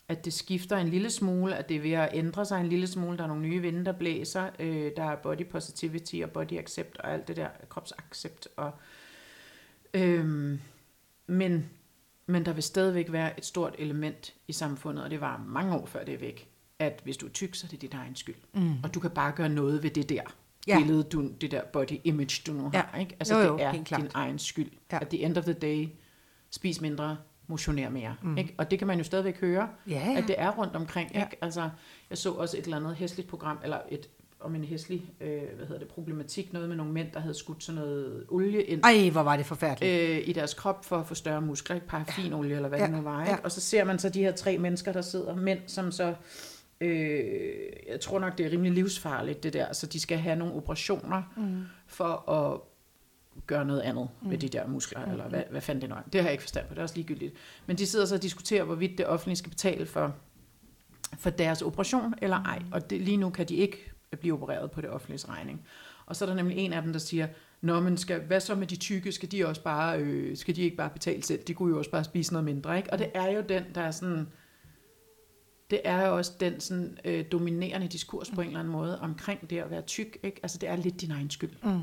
at 0.09 0.25
det 0.25 0.33
skifter 0.33 0.77
en 0.77 0.89
lille 0.89 1.11
smule, 1.11 1.57
at 1.57 1.69
det 1.69 1.77
er 1.77 1.81
ved 1.81 1.93
at 1.93 2.11
ændre 2.13 2.45
sig 2.45 2.61
en 2.61 2.67
lille 2.67 2.87
smule. 2.87 3.17
Der 3.17 3.23
er 3.23 3.29
nogle 3.29 3.43
nye 3.43 3.61
vinde, 3.61 3.85
der 3.85 3.93
blæser. 3.93 4.51
Øh, 4.59 4.93
der 4.97 5.05
er 5.05 5.17
body 5.17 5.47
positivity 5.47 6.15
og 6.25 6.31
body 6.31 6.59
accept 6.59 6.99
og 6.99 7.13
alt 7.13 7.29
det 7.29 7.37
der, 7.37 7.49
kropsaccept. 7.69 8.49
Og, 8.57 8.71
øh, 9.95 10.59
men, 11.27 11.71
men 12.27 12.45
der 12.45 12.53
vil 12.53 12.63
stadigvæk 12.63 13.13
være 13.13 13.39
et 13.39 13.47
stort 13.47 13.75
element 13.79 14.35
i 14.49 14.53
samfundet, 14.53 15.05
og 15.05 15.11
det 15.11 15.21
var 15.21 15.45
mange 15.47 15.75
år 15.75 15.87
før 15.87 16.05
det 16.05 16.15
er 16.15 16.19
væk, 16.19 16.49
at 16.79 17.01
hvis 17.05 17.17
du 17.17 17.27
er 17.27 17.31
tyk, 17.31 17.55
så 17.55 17.67
er 17.67 17.71
det 17.71 17.83
dit 17.83 17.95
egen 17.95 18.17
skyld. 18.17 18.37
Mm. 18.53 18.75
Og 18.83 18.95
du 18.95 19.01
kan 19.01 19.11
bare 19.11 19.33
gøre 19.33 19.49
noget 19.49 19.83
ved 19.83 19.91
det 19.91 20.09
der 20.09 20.23
ja. 20.67 20.79
billede, 20.79 21.03
du, 21.03 21.29
det 21.41 21.51
der 21.51 21.65
body 21.65 22.01
image, 22.05 22.43
du 22.47 22.53
nu 22.53 22.71
ja. 22.75 22.83
har. 22.83 22.99
Ikke? 22.99 23.17
Altså 23.21 23.39
jo, 23.39 23.47
jo, 23.47 23.57
det 23.57 23.65
er 23.65 23.73
din 23.73 24.11
egen 24.15 24.39
skyld. 24.39 24.71
Ja. 24.93 24.99
At 25.01 25.09
the 25.09 25.25
end 25.25 25.37
of 25.37 25.45
the 25.45 25.53
day, 25.53 25.89
spis 26.51 26.81
mindre, 26.81 27.17
motionere 27.49 27.91
mere. 27.91 28.17
Mm. 28.23 28.39
Ikke? 28.39 28.55
Og 28.59 28.71
det 28.71 28.79
kan 28.79 28.87
man 28.87 28.99
jo 28.99 29.05
stadigvæk 29.05 29.41
høre, 29.41 29.69
ja, 29.89 29.93
ja. 29.93 30.19
at 30.19 30.25
det 30.29 30.35
er 30.39 30.51
rundt 30.51 30.77
omkring. 30.77 31.11
Ja. 31.15 31.25
Ikke? 31.25 31.37
Altså, 31.41 31.71
jeg 32.11 32.19
så 32.19 32.33
også 32.33 32.57
et 32.57 32.65
eller 32.65 32.77
andet 32.77 32.97
hæsligt 32.97 33.29
program, 33.29 33.59
eller 33.63 33.79
et 33.89 34.09
om 34.41 34.55
en 34.55 34.65
hæslig 34.65 35.11
øh, 35.21 35.43
hvad 35.57 35.67
hedder 35.67 35.79
det, 35.79 35.89
problematik, 35.89 36.53
noget 36.53 36.69
med 36.69 36.77
nogle 36.77 36.93
mænd, 36.93 37.13
der 37.13 37.21
havde 37.21 37.35
skudt 37.35 37.65
sådan 37.65 37.81
noget 37.81 38.25
olie 38.29 38.63
ind 38.63 38.81
Ej, 38.85 39.11
hvor 39.11 39.23
var 39.23 39.37
det 39.37 39.47
forfærdeligt. 39.47 40.11
Øh, 40.11 40.29
i 40.29 40.33
deres 40.33 40.55
krop 40.55 40.85
for 40.85 40.97
at 40.97 41.07
få 41.07 41.15
større 41.15 41.41
muskler, 41.41 41.77
ikke? 41.77 41.87
paraffinolie 41.87 42.51
ja. 42.51 42.57
eller 42.57 42.69
hvad 42.69 42.79
ja. 42.79 42.85
det 42.85 42.95
nu 42.95 43.01
var. 43.01 43.21
Ikke? 43.21 43.33
Ja. 43.33 43.39
Og 43.45 43.53
så 43.53 43.61
ser 43.61 43.85
man 43.85 43.99
så 43.99 44.09
de 44.09 44.21
her 44.21 44.33
tre 44.33 44.59
mennesker, 44.59 44.93
der 44.93 45.01
sidder, 45.01 45.37
mænd, 45.37 45.59
som 45.67 45.93
så, 45.93 46.15
øh, 46.81 47.25
jeg 47.89 48.01
tror 48.01 48.19
nok, 48.19 48.39
det 48.39 48.47
er 48.47 48.51
rimelig 48.51 48.73
livsfarligt 48.73 49.43
det 49.43 49.53
der, 49.53 49.73
så 49.73 49.87
de 49.87 50.01
skal 50.01 50.19
have 50.19 50.37
nogle 50.37 50.55
operationer 50.55 51.23
mm. 51.37 51.63
for 51.87 52.31
at 52.31 52.61
gøre 53.47 53.65
noget 53.65 53.81
andet 53.81 54.09
mm. 54.23 54.29
med 54.29 54.39
de 54.39 54.49
der 54.49 54.67
muskler, 54.67 55.07
mm. 55.07 55.13
eller 55.13 55.29
hvad, 55.29 55.43
hvad 55.51 55.61
fanden 55.61 55.83
det 55.83 55.91
nu 55.91 55.97
er. 55.97 56.01
Det 56.13 56.21
har 56.21 56.29
jeg 56.29 56.33
ikke 56.33 56.43
forstand 56.43 56.67
på, 56.67 56.75
det 56.75 56.79
er 56.79 56.83
også 56.83 56.95
ligegyldigt. 56.95 57.35
Men 57.67 57.79
de 57.79 57.87
sidder 57.87 58.07
så 58.07 58.15
og 58.15 58.23
diskuterer, 58.23 58.65
hvorvidt 58.65 58.99
det 58.99 59.07
offentlige 59.07 59.37
skal 59.37 59.51
betale 59.51 59.87
for, 59.87 60.17
for 61.19 61.31
deres 61.31 61.63
operation, 61.63 62.15
eller 62.23 62.37
ej. 62.37 62.59
Mm. 62.59 62.73
Og 62.73 62.91
det, 62.91 63.01
lige 63.01 63.17
nu 63.17 63.31
kan 63.31 63.49
de 63.49 63.55
ikke 63.55 63.93
blive 64.21 64.35
opereret 64.35 64.71
på 64.71 64.81
det 64.81 64.91
offentlige 64.91 65.29
regning. 65.29 65.67
Og 66.07 66.17
så 66.17 66.25
er 66.25 66.29
der 66.29 66.37
nemlig 66.37 66.59
en 66.59 66.73
af 66.73 66.83
dem, 66.83 66.93
der 66.93 67.01
siger, 67.01 67.27
Nå, 67.61 67.81
men 67.81 67.97
skal, 67.97 68.21
hvad 68.21 68.41
så 68.41 68.55
med 68.55 68.67
de 68.67 68.77
tykke? 68.77 69.13
Skal 69.13 69.33
de 69.33 69.47
også 69.47 69.63
bare, 69.63 70.01
øh, 70.01 70.37
skal 70.37 70.57
de 70.57 70.63
ikke 70.63 70.77
bare 70.77 70.91
betale 70.91 71.23
selv? 71.23 71.43
De 71.43 71.55
kunne 71.55 71.71
jo 71.71 71.79
også 71.79 71.91
bare 71.91 72.05
spise 72.05 72.33
noget 72.33 72.45
mindre, 72.45 72.77
ikke? 72.77 72.93
Og 72.93 72.99
det 72.99 73.11
er 73.15 73.31
jo 73.31 73.43
den, 73.49 73.65
der 73.75 73.81
er 73.81 73.91
sådan, 73.91 74.29
det 75.71 75.81
er 75.85 76.07
jo 76.07 76.17
også 76.17 76.33
den 76.41 76.61
sådan, 76.61 76.99
øh, 77.05 77.25
dominerende 77.33 77.89
diskurs 77.89 78.31
på 78.31 78.41
en 78.41 78.47
eller 78.47 78.61
anden 78.61 78.73
måde 78.73 79.01
omkring 79.01 79.51
det 79.51 79.59
at 79.59 79.71
være 79.71 79.83
tyk, 79.83 80.19
ikke? 80.23 80.41
Altså 80.43 80.59
det 80.59 80.69
er 80.69 80.77
lidt 80.77 81.01
din 81.01 81.11
egen 81.11 81.31
skyld. 81.31 81.51
Mm 81.63 81.83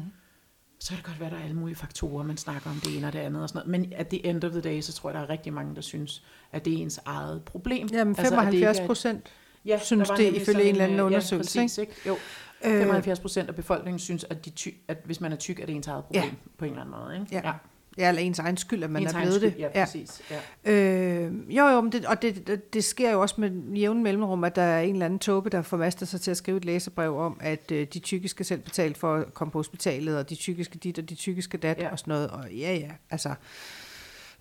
så 0.86 0.90
kan 0.90 0.98
det 0.98 1.06
godt 1.06 1.20
være, 1.20 1.28
at 1.28 1.34
der 1.34 1.40
er 1.40 1.44
alle 1.44 1.56
mulige 1.56 1.76
faktorer, 1.76 2.24
man 2.24 2.38
snakker 2.38 2.70
om 2.70 2.80
det 2.84 2.98
ene 2.98 3.08
og 3.08 3.14
det 3.14 3.20
andet 3.20 3.44
og 3.44 3.50
sådan 3.50 3.68
noget. 3.68 3.82
Men 3.82 3.94
at 3.96 4.08
the 4.08 4.26
end 4.26 4.44
of 4.44 4.52
the 4.52 4.62
day, 4.62 4.82
så 4.82 4.94
tror 4.94 5.10
jeg, 5.10 5.14
der 5.14 5.22
er 5.22 5.30
rigtig 5.30 5.54
mange, 5.54 5.76
der 5.76 5.82
synes, 5.82 6.24
at 6.52 6.66
det 6.66 6.74
er 6.74 6.78
ens 6.78 7.00
eget 7.06 7.44
problem. 7.44 7.88
Jamen 7.92 8.16
75 8.16 8.68
altså, 8.68 8.86
procent 8.86 9.32
ja, 9.66 9.80
synes 9.80 10.10
det 10.10 10.34
ifølge 10.34 10.64
en 10.64 10.70
eller 10.70 10.84
anden 10.84 11.00
undersøgelse. 11.00 11.60
Ja, 11.60 11.64
præcis, 11.64 11.78
ikke? 11.78 11.94
Jo. 12.08 12.18
75 12.64 13.20
øh. 13.20 13.22
procent 13.22 13.50
af 13.50 13.56
befolkningen 13.56 14.00
synes, 14.00 14.26
at, 14.30 14.46
de 14.46 14.50
ty- 14.50 14.70
at 14.88 14.98
hvis 15.06 15.22
man 15.22 15.32
er 15.32 15.36
tyk, 15.36 15.60
er 15.60 15.66
det 15.66 15.76
ens 15.76 15.88
eget 15.88 16.06
problem 16.06 16.24
ja. 16.24 16.30
på 16.58 16.66
en 16.66 16.72
eller 16.72 16.82
anden 16.82 16.96
måde. 17.00 17.16
Ikke? 17.16 17.28
Ja. 17.32 17.42
ja. 17.50 17.54
Ja, 17.98 18.10
eller 18.10 18.22
ens 18.22 18.40
egen 18.40 18.58
skyld, 18.58 18.84
at 18.84 18.90
man 18.90 19.02
Ens 19.02 19.14
er 19.14 19.18
blevet 19.18 19.34
skyld, 19.36 19.52
det. 19.52 19.60
Ja, 19.60 19.86
præcis. 19.86 20.22
Ja. 20.66 20.72
Øh, 20.74 21.56
jo, 21.58 21.68
jo, 21.68 21.82
men 21.82 21.92
det, 21.92 22.06
og 22.06 22.22
det, 22.22 22.48
det, 22.48 22.74
det 22.74 22.84
sker 22.84 23.12
jo 23.12 23.22
også 23.22 23.36
med 23.38 23.52
jævn 23.76 24.04
mellemrum, 24.04 24.44
at 24.44 24.56
der 24.56 24.62
er 24.62 24.82
en 24.82 24.94
eller 24.94 25.06
anden 25.06 25.20
tåbe, 25.20 25.50
der 25.50 25.62
formaster 25.62 26.06
sig 26.06 26.22
til 26.22 26.32
at 26.32 26.38
skrive 26.38 26.58
et 26.58 26.66
læserbrev 26.66 27.18
om, 27.18 27.38
at 27.42 27.72
øh, 27.72 27.88
de 27.94 28.00
tykke 28.00 28.28
skal 28.28 28.46
selv 28.46 28.62
betale 28.62 28.96
for 28.96 29.16
at 29.16 29.34
komme 29.34 29.52
på 29.52 29.60
hospitalet, 29.60 30.18
og 30.18 30.30
de 30.30 30.36
tykke 30.36 30.64
dit, 30.64 31.00
og 31.00 31.10
de 31.10 31.16
tykke 31.16 31.42
skal 31.42 31.60
dat, 31.60 31.78
Ja. 31.78 31.92
og 31.92 32.00
sådan 32.00 32.12
noget. 32.12 32.30
Og 32.30 32.52
ja, 32.52 32.74
ja, 32.76 32.92
altså... 33.10 33.34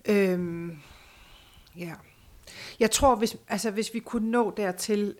Øh, 0.09 0.69
ja. 1.77 1.91
Jeg 2.79 2.91
tror, 2.91 3.15
hvis, 3.15 3.37
altså, 3.49 3.71
hvis 3.71 3.93
vi 3.93 3.99
kunne 3.99 4.31
nå 4.31 4.53
dertil, 4.57 5.15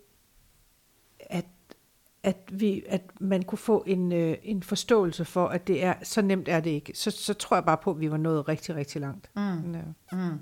at, 2.25 2.37
vi, 2.51 2.83
at 2.87 3.01
man 3.19 3.43
kunne 3.43 3.57
få 3.57 3.83
en, 3.87 4.11
øh, 4.11 4.37
en 4.43 4.63
forståelse 4.63 5.25
for, 5.25 5.47
at 5.47 5.67
det 5.67 5.83
er 5.83 5.93
så 6.03 6.21
nemt 6.21 6.47
er 6.47 6.59
det 6.59 6.69
ikke, 6.69 6.91
så, 6.95 7.11
så 7.11 7.33
tror 7.33 7.57
jeg 7.57 7.65
bare 7.65 7.77
på, 7.77 7.91
at 7.91 7.99
vi 7.99 8.11
var 8.11 8.17
nået 8.17 8.47
rigtig, 8.47 8.75
rigtig 8.75 9.01
langt. 9.01 9.29
Mm. 9.35 9.41
Men, 9.41 9.75
øh, 9.75 9.83
Mm. 10.11 10.39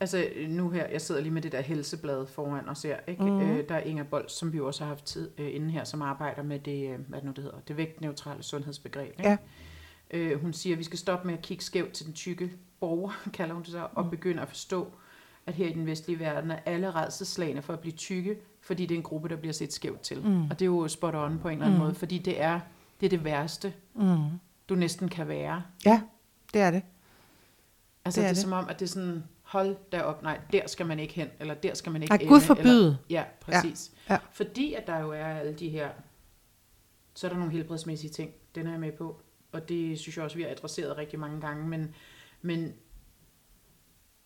Altså 0.00 0.24
nu 0.48 0.70
her, 0.70 0.86
jeg 0.86 1.00
sidder 1.00 1.20
lige 1.20 1.32
med 1.32 1.42
det 1.42 1.52
der 1.52 1.60
helseblad 1.60 2.26
foran 2.26 2.68
og 2.68 2.76
ser, 2.76 2.96
ikke? 3.06 3.22
Mm. 3.22 3.40
Øh, 3.40 3.68
der 3.68 3.74
er 3.74 3.80
Inger 3.80 4.04
Bold, 4.04 4.28
som 4.28 4.52
vi 4.52 4.60
også 4.60 4.84
har 4.84 4.88
haft 4.88 5.04
tid 5.04 5.30
øh, 5.38 5.54
inden 5.54 5.70
her, 5.70 5.84
som 5.84 6.02
arbejder 6.02 6.42
med 6.42 6.58
det, 6.58 6.90
øh, 6.90 6.98
hvad 7.08 7.18
det 7.18 7.24
nu 7.26 7.32
det 7.32 7.44
hedder, 7.44 7.58
det 7.68 7.76
vægtneutrale 7.76 8.42
sundhedsbegreb. 8.42 9.08
Ikke? 9.18 9.28
Ja. 9.30 9.36
Øh, 10.10 10.40
hun 10.40 10.52
siger, 10.52 10.74
at 10.74 10.78
vi 10.78 10.84
skal 10.84 10.98
stoppe 10.98 11.26
med 11.26 11.34
at 11.34 11.42
kigge 11.42 11.64
skævt 11.64 11.92
til 11.92 12.06
den 12.06 12.14
tykke 12.14 12.50
borger, 12.80 13.10
kalder 13.34 13.54
hun 13.54 13.62
det 13.62 13.70
så, 13.72 13.86
og 13.94 14.04
Mm. 14.04 14.10
begynde 14.10 14.42
at 14.42 14.48
forstå, 14.48 14.92
at 15.46 15.54
her 15.54 15.66
i 15.66 15.72
den 15.72 15.86
vestlige 15.86 16.18
verden 16.20 16.50
er 16.50 16.58
alle 16.66 16.90
redselslagene 16.94 17.62
for 17.62 17.72
at 17.72 17.80
blive 17.80 17.92
tykke, 17.96 18.36
fordi 18.64 18.86
det 18.86 18.94
er 18.94 18.98
en 18.98 19.02
gruppe, 19.04 19.28
der 19.28 19.36
bliver 19.36 19.52
set 19.52 19.72
skævt 19.72 20.00
til. 20.00 20.22
Mm. 20.26 20.42
Og 20.42 20.50
det 20.50 20.62
er 20.62 20.66
jo 20.66 20.88
spot 20.88 21.14
on 21.14 21.38
på 21.38 21.48
en 21.48 21.52
eller 21.54 21.66
anden 21.66 21.78
Mm. 21.80 21.84
måde, 21.84 21.94
fordi 21.94 22.18
det 22.18 22.40
er, 22.42 22.60
det 23.00 23.06
er 23.06 23.10
det 23.10 23.24
værste, 23.24 23.74
mm. 23.94 24.16
du 24.68 24.74
næsten 24.74 25.08
kan 25.08 25.28
være. 25.28 25.62
Ja, 25.86 26.02
det 26.54 26.60
er 26.62 26.70
det. 26.70 26.82
Altså 28.04 28.20
Det 28.20 28.24
er 28.26 28.28
det 28.28 28.30
er 28.30 28.34
det. 28.34 28.42
som 28.42 28.52
om, 28.52 28.68
at 28.68 28.78
det 28.80 28.84
er 28.84 28.88
sådan, 28.90 29.24
hold 29.42 29.76
derop, 29.92 30.22
nej, 30.22 30.40
der 30.52 30.66
skal 30.66 30.86
man 30.86 30.98
ikke 30.98 31.14
hen, 31.14 31.28
eller 31.40 31.54
der 31.54 31.74
skal 31.74 31.92
man 31.92 32.02
ikke 32.02 32.12
Ej, 32.12 32.16
ende. 32.16 32.28
Gud 32.28 32.36
Eller, 32.36 32.46
forbyde. 32.46 32.98
ja, 33.10 33.24
præcis. 33.40 33.92
Ja, 34.08 34.14
ja. 34.14 34.18
Fordi 34.32 34.74
at 34.74 34.86
der 34.86 34.98
jo 34.98 35.10
er 35.10 35.24
alle 35.26 35.52
de 35.54 35.68
her, 35.68 35.88
så 37.14 37.26
er 37.26 37.30
der 37.30 37.38
nogle 37.38 37.52
helbredsmæssige 37.52 38.10
ting, 38.10 38.30
den 38.54 38.66
er 38.66 38.70
jeg 38.70 38.80
med 38.80 38.92
på. 38.92 39.20
Og 39.52 39.68
det 39.68 39.98
synes 39.98 40.16
jeg 40.16 40.24
også, 40.24 40.36
vi 40.36 40.42
har 40.42 40.50
adresseret 40.50 40.96
rigtig 40.98 41.18
mange 41.18 41.40
gange, 41.40 41.68
men, 41.68 41.94
men 42.42 42.72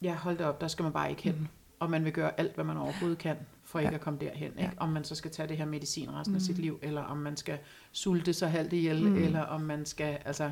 ja, 0.03 0.15
hold 0.15 0.39
da 0.39 0.45
op, 0.47 0.61
der 0.61 0.69
skal 0.69 0.83
man 0.83 0.93
bare 0.93 1.11
ikke 1.11 1.23
hen. 1.23 1.35
Mm. 1.39 1.47
Og 1.81 1.91
man 1.91 2.05
vil 2.05 2.13
gøre 2.13 2.41
alt, 2.41 2.55
hvad 2.55 2.65
man 2.65 2.77
overhovedet 2.77 3.19
kan, 3.19 3.37
for 3.69 3.79
ikke 3.79 3.89
Ja. 3.91 3.95
at 3.95 4.01
komme 4.01 4.19
derhen. 4.21 4.51
Ikke? 4.51 4.61
Ja. 4.63 4.71
Om 4.77 4.89
man 4.89 5.05
så 5.05 5.15
skal 5.15 5.31
tage 5.31 5.49
det 5.49 5.57
her 5.57 5.65
medicin 5.65 6.15
resten 6.15 6.35
af 6.35 6.41
Mm. 6.41 6.45
sit 6.47 6.59
liv, 6.59 6.79
eller 6.83 7.03
om 7.03 7.17
man 7.17 7.37
skal 7.37 7.59
sulte 7.93 8.33
sig 8.33 8.51
halvt 8.51 8.73
ihjel, 8.73 9.03
Mm. 9.05 9.09
mm. 9.11 9.23
eller 9.25 9.41
om 9.41 9.61
man 9.61 9.87
skal, 9.87 10.19
altså 10.25 10.51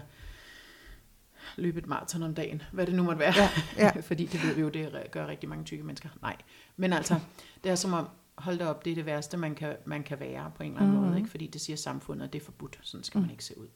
løbe 1.56 1.78
et 1.78 1.86
maraton 1.86 2.22
om 2.22 2.34
dagen, 2.34 2.62
hvad 2.72 2.86
det 2.86 2.94
nu 2.94 3.02
måtte 3.02 3.18
være. 3.18 3.34
Ja, 3.36 3.50
ja. 3.78 4.00
Fordi 4.08 4.26
det 4.26 4.42
ved 4.42 4.54
vi 4.54 4.60
jo, 4.60 4.68
det 4.68 5.06
gør 5.10 5.26
rigtig 5.26 5.48
mange 5.48 5.64
tykke 5.64 5.84
mennesker. 5.84 6.08
Nej, 6.22 6.36
men 6.76 6.92
altså, 6.92 7.20
det 7.64 7.70
er 7.70 7.74
som 7.74 7.92
om, 7.92 8.08
hold 8.38 8.58
da 8.58 8.66
op, 8.66 8.84
det 8.84 8.90
er 8.90 8.94
det 8.94 9.06
værste, 9.06 9.36
man 9.36 9.54
kan, 9.54 9.76
man 9.84 10.02
kan 10.02 10.20
være 10.20 10.52
på 10.56 10.62
en 10.62 10.70
eller 10.72 10.82
anden 10.82 10.96
mm. 11.00 11.04
måde, 11.06 11.16
ikke? 11.18 11.30
fordi 11.30 11.46
det 11.46 11.60
siger 11.60 11.76
samfundet, 11.76 12.26
at 12.26 12.32
det 12.32 12.40
er 12.40 12.44
forbudt. 12.44 12.78
Sådan 12.82 13.04
skal 13.04 13.18
man 13.18 13.26
Mm. 13.26 13.30
ikke 13.32 13.44
se 13.44 13.58
ud. 13.58 13.66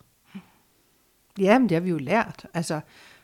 Ja, 1.39 1.59
men 1.59 1.69
det 1.69 1.75
har 1.75 1.81
vi 1.81 1.91
jo 1.91 1.99
lært. 1.99 2.47
Altså, 2.55 2.81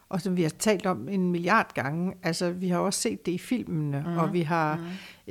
og 0.08 0.20
som 0.20 0.36
vi 0.36 0.42
har 0.42 0.50
talt 0.50 0.86
om 0.86 1.08
en 1.08 1.30
milliard 1.32 1.74
gange, 1.74 2.14
altså 2.22 2.50
vi 2.50 2.68
har 2.68 2.78
også 2.78 3.00
set 3.00 3.26
det 3.26 3.32
i 3.32 3.38
filmene, 3.38 4.04
mm. 4.06 4.16
Og 4.18 4.32
vi 4.32 4.40
har, 4.40 4.76
Mm. 4.76 4.82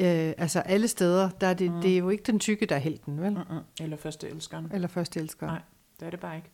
øh, 0.04 0.34
altså 0.38 0.60
alle 0.60 0.88
steder, 0.88 1.30
der 1.30 1.48
er 1.48 1.54
det, 1.54 1.72
Mm. 1.72 1.82
det 1.82 1.94
er 1.94 1.98
jo 1.98 2.10
ikke 2.10 2.24
den 2.24 2.40
tykke, 2.40 2.66
der 2.66 2.76
er 2.76 2.80
helten, 2.80 3.22
vel? 3.22 3.32
Mm-mm. 3.32 3.60
Eller 3.82 3.98
første 3.98 4.30
elskeren. 4.30 4.72
Eller 4.74 4.88
første 4.88 5.20
elsker. 5.20 5.48
Nej. 5.48 5.62
Det 6.00 6.06
er 6.06 6.10
det 6.10 6.20
bare 6.20 6.36
ikke. 6.36 6.50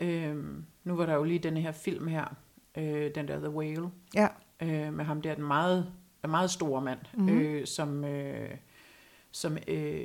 Øhm, 0.00 0.64
nu 0.84 0.94
var 0.96 1.06
der 1.06 1.14
jo 1.14 1.22
lige 1.24 1.38
denne 1.38 1.60
her 1.60 1.72
film 1.72 2.06
her, 2.06 2.34
øh, 2.78 3.10
den 3.14 3.28
der 3.28 3.38
The 3.38 3.50
Whale, 3.50 3.88
Ja, 4.14 4.28
øh, 4.62 4.92
med 4.94 5.04
ham 5.04 5.22
der, 5.22 5.34
den 5.34 5.44
meget, 5.44 5.86
den 6.22 6.30
meget 6.30 6.50
store 6.50 6.82
mand, 6.82 6.98
mm-hmm. 7.14 7.38
øh, 7.40 7.66
som, 7.66 8.04
øh, 8.04 8.50
som 9.30 9.58
øh, 9.68 10.02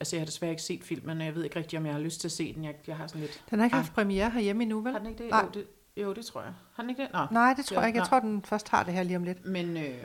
altså 0.00 0.16
jeg 0.16 0.20
har 0.20 0.26
desværre 0.26 0.50
ikke 0.50 0.62
set 0.62 0.82
filmen, 0.84 1.18
og 1.20 1.26
jeg 1.26 1.34
ved 1.34 1.44
ikke 1.44 1.56
rigtig, 1.58 1.78
om 1.78 1.86
jeg 1.86 1.94
har 1.94 2.00
lyst 2.00 2.20
til 2.20 2.28
at 2.28 2.32
se 2.32 2.54
den. 2.54 2.64
Jeg, 2.64 2.74
jeg 2.86 2.96
har 2.96 3.06
sådan 3.06 3.20
lidt... 3.20 3.44
den 3.50 3.58
har 3.58 3.66
ikke 3.66 3.74
Ah. 3.76 3.80
haft 3.82 3.92
premiere 3.94 4.30
herhjemme 4.30 4.62
endnu, 4.62 4.80
vel? 4.80 4.92
Har 4.92 4.98
den 4.98 5.08
ikke 5.08 5.22
det? 5.22 5.30
Nej. 5.30 5.40
Jo, 5.44 5.48
det? 5.54 5.66
Jo, 5.96 6.12
det 6.12 6.26
tror 6.26 6.42
jeg. 6.42 6.52
Har 6.74 6.82
den 6.82 6.90
ikke 6.90 7.02
det? 7.02 7.12
Nå. 7.12 7.26
Nej, 7.30 7.54
det 7.56 7.64
tror 7.64 7.74
Ja, 7.74 7.80
jeg 7.80 7.88
ikke. 7.88 7.98
Jeg 7.98 8.08
nej. 8.10 8.20
tror, 8.20 8.28
den 8.28 8.42
først 8.42 8.68
har 8.68 8.82
det 8.84 8.94
her 8.94 9.02
lige 9.02 9.16
om 9.16 9.24
lidt. 9.24 9.46
Men, 9.46 9.76
øh, 9.76 10.04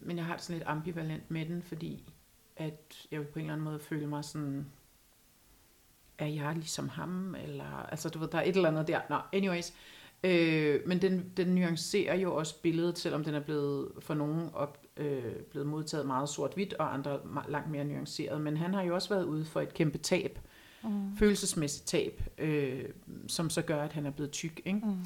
men 0.00 0.16
jeg 0.16 0.24
har 0.26 0.34
det 0.34 0.42
sådan 0.44 0.58
lidt 0.58 0.68
ambivalent 0.68 1.30
med 1.30 1.46
den, 1.46 1.62
fordi 1.62 2.12
at 2.56 3.06
jeg 3.10 3.26
på 3.28 3.38
en 3.38 3.40
eller 3.40 3.52
anden 3.52 3.64
måde 3.64 3.78
føle 3.78 4.06
mig 4.06 4.24
sådan, 4.24 4.66
er 6.18 6.26
jeg 6.26 6.54
ligesom 6.54 6.88
ham? 6.88 7.34
Eller, 7.42 7.86
altså 7.90 8.08
du 8.08 8.18
ved, 8.18 8.28
der 8.28 8.38
er 8.38 8.42
et 8.42 8.56
eller 8.56 8.68
andet 8.68 8.88
der. 8.88 9.00
Nå, 9.10 9.16
anyways. 9.32 9.72
Øh, 10.24 10.80
men 10.86 11.02
den, 11.02 11.32
den 11.36 11.48
nuancerer 11.54 12.14
jo 12.16 12.34
også 12.34 12.62
billedet, 12.62 12.98
selvom 12.98 13.24
den 13.24 13.34
er 13.34 13.40
blevet 13.40 13.88
for 13.98 14.14
nogen 14.14 14.50
op, 14.54 14.78
øh, 14.96 15.32
blevet 15.50 15.68
modtaget 15.68 16.06
meget 16.06 16.28
sort-hvidt, 16.28 16.74
og 16.74 16.94
andre 16.94 17.20
langt 17.48 17.70
mere 17.70 17.84
nuanceret. 17.84 18.40
Men 18.40 18.56
han 18.56 18.74
har 18.74 18.82
jo 18.82 18.94
også 18.94 19.08
været 19.08 19.24
ude 19.24 19.44
for 19.44 19.60
et 19.60 19.74
kæmpe 19.74 19.98
tab, 19.98 20.38
Mm. 20.84 21.16
følelsesmæssigt 21.16 21.86
tab, 21.86 22.22
øh, 22.38 22.84
som 23.28 23.50
så 23.50 23.62
gør, 23.62 23.82
at 23.82 23.92
han 23.92 24.06
er 24.06 24.10
blevet 24.10 24.30
tyk. 24.30 24.60
Ikke? 24.64 24.78
Mm. 24.78 24.96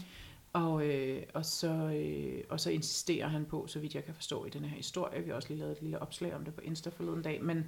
Og, 0.52 0.86
øh, 0.86 1.22
og, 1.34 1.44
så, 1.44 1.68
øh, 1.72 2.44
og 2.50 2.60
så 2.60 2.70
insisterer 2.70 3.28
han 3.28 3.44
på, 3.44 3.66
så 3.66 3.78
vidt 3.78 3.94
jeg 3.94 4.04
kan 4.04 4.14
forstå 4.14 4.44
i 4.44 4.50
den 4.50 4.64
her 4.64 4.76
historie, 4.76 5.22
vi 5.22 5.28
har 5.28 5.36
også 5.36 5.48
lige 5.48 5.58
lavet 5.58 5.76
et 5.76 5.82
lille 5.82 5.98
opslag 6.02 6.34
om 6.34 6.44
det 6.44 6.54
på 6.54 6.60
Insta 6.60 6.90
forleden 6.90 7.22
dag, 7.22 7.44
men 7.44 7.64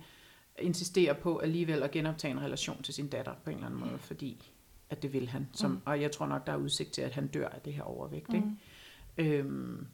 insisterer 0.59 1.13
på 1.13 1.39
alligevel 1.39 1.83
at 1.83 1.91
genoptage 1.91 2.33
en 2.33 2.41
relation 2.41 2.83
til 2.83 2.95
sin 2.95 3.09
datter 3.09 3.35
på 3.45 3.51
en 3.51 3.57
eller 3.57 3.67
anden 3.67 3.81
måde, 3.81 3.99
fordi 3.99 4.53
at 4.91 5.03
det 5.03 5.13
vil 5.13 5.29
han. 5.29 5.49
Som, 5.53 5.71
Mm. 5.71 5.81
Og 5.85 6.01
jeg 6.01 6.13
tror 6.13 6.27
nok, 6.27 6.47
der 6.47 6.53
er 6.53 6.57
udsigt 6.57 6.93
til, 6.93 7.03
at 7.03 7.15
han 7.15 7.27
dør 7.27 7.49
af 7.49 7.61
det 7.61 7.73
her 7.73 7.83
overvægt. 7.83 8.35
Ikke? 8.35 8.47
Mm. 8.47 9.25
Øhm, 9.25 9.87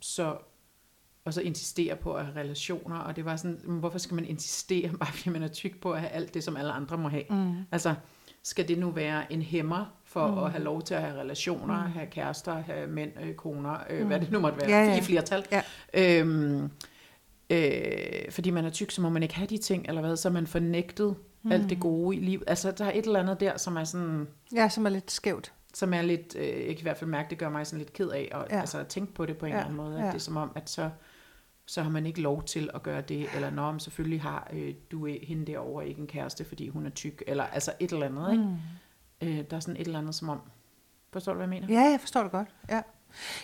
så, 0.00 0.38
og 1.24 1.34
så 1.34 1.40
insistere 1.40 1.96
på 1.96 2.14
at 2.14 2.24
have 2.24 2.36
relationer, 2.36 2.96
og 2.96 3.16
det 3.16 3.24
var 3.24 3.36
sådan, 3.36 3.60
hvorfor 3.64 3.98
skal 3.98 4.14
man 4.14 4.24
insistere, 4.24 4.88
bare 5.00 5.12
fordi 5.12 5.30
man 5.30 5.42
er 5.42 5.48
tyk 5.48 5.80
på 5.80 5.92
at 5.92 6.00
have 6.00 6.10
alt 6.10 6.34
det, 6.34 6.44
som 6.44 6.56
alle 6.56 6.72
andre 6.72 6.98
må 6.98 7.08
have? 7.08 7.24
Mm. 7.30 7.52
Altså, 7.72 7.94
skal 8.42 8.68
det 8.68 8.78
nu 8.78 8.90
være 8.90 9.32
en 9.32 9.42
hæmmer 9.42 9.84
for 10.04 10.26
Mm. 10.30 10.38
at 10.38 10.50
have 10.50 10.64
lov 10.64 10.82
til 10.82 10.94
at 10.94 11.02
have 11.02 11.20
relationer, 11.20 11.86
Mm. 11.86 11.92
have 11.92 12.06
kærester, 12.06 12.54
have 12.62 12.86
mænd, 12.86 13.12
øh, 13.22 13.34
koner, 13.34 13.76
øh, 13.90 14.00
Mm. 14.00 14.06
hvad 14.06 14.20
det 14.20 14.30
nu 14.32 14.40
måtte 14.40 14.60
være, 14.60 14.70
Ja, 14.70 14.84
ja. 14.84 14.98
i 14.98 15.00
flertal. 15.00 15.44
Ja. 15.52 15.62
Øhm, 15.94 16.70
øh, 17.50 18.30
fordi 18.30 18.50
man 18.50 18.64
er 18.64 18.70
tyk, 18.70 18.90
så 18.90 19.00
må 19.02 19.08
man 19.08 19.22
ikke 19.22 19.34
have 19.34 19.46
de 19.46 19.58
ting, 19.58 19.86
eller 19.88 20.00
hvad, 20.00 20.16
så 20.16 20.28
er 20.28 20.32
man 20.32 20.46
fornægtet 20.46 21.14
mm. 21.42 21.52
alt 21.52 21.70
det 21.70 21.80
gode 21.80 22.16
i 22.16 22.20
livet. 22.20 22.44
Altså, 22.46 22.70
der 22.70 22.84
er 22.84 22.92
et 22.94 23.04
eller 23.06 23.20
andet 23.20 23.40
der, 23.40 23.56
som 23.58 23.76
er 23.76 23.84
sådan, 23.84 24.28
Ja, 24.54 24.68
som 24.68 24.86
er 24.86 24.90
lidt 24.90 25.10
skævt. 25.10 25.52
som 25.74 25.94
er 25.94 26.02
lidt, 26.02 26.36
øh, 26.38 26.46
jeg 26.46 26.66
kan 26.66 26.78
i 26.78 26.82
hvert 26.82 26.96
fald 26.96 27.10
mærke, 27.10 27.30
det 27.30 27.38
gør 27.38 27.48
mig 27.48 27.66
sådan 27.66 27.78
lidt 27.78 27.92
ked 27.92 28.08
af, 28.08 28.28
og 28.32 28.46
Ja. 28.50 28.60
altså 28.60 28.84
tænke 28.84 29.14
på 29.14 29.26
det 29.26 29.36
på 29.38 29.46
en 29.46 29.52
Ja, 29.52 29.56
eller 29.58 29.64
anden 29.64 29.76
måde, 29.76 29.94
at 29.98 30.00
ja. 30.04 30.06
det 30.06 30.14
er 30.14 30.18
som 30.18 30.36
om, 30.36 30.50
at 30.54 30.70
så, 30.70 30.90
så 31.70 31.82
har 31.82 31.90
man 31.90 32.06
ikke 32.06 32.20
lov 32.20 32.42
til 32.42 32.70
at 32.74 32.82
gøre 32.82 33.00
det, 33.00 33.26
eller 33.34 33.50
når 33.50 33.70
man 33.70 33.80
selvfølgelig 33.80 34.22
har 34.22 34.48
øh, 34.52 34.74
du 34.90 35.06
er 35.06 35.16
hende 35.22 35.46
derovre 35.52 35.88
ikke 35.88 36.00
en 36.00 36.06
kæreste, 36.06 36.44
fordi 36.44 36.68
hun 36.68 36.86
er 36.86 36.90
tyk, 36.90 37.22
eller 37.26 37.44
altså 37.44 37.72
et 37.80 37.92
eller 37.92 38.06
andet, 38.06 38.32
ikke? 38.32 38.44
Mm. 39.22 39.38
Øh, 39.38 39.44
der 39.50 39.56
er 39.56 39.60
sådan 39.60 39.80
et 39.80 39.86
eller 39.86 39.98
andet 39.98 40.14
som 40.14 40.28
om, 40.28 40.40
forstår 41.12 41.32
du, 41.32 41.36
hvad 41.36 41.48
jeg 41.48 41.62
mener? 41.62 41.74
Ja, 41.82 41.90
jeg 41.90 42.00
forstår 42.00 42.22
det 42.22 42.30
godt. 42.32 42.48
Ja. 42.68 42.82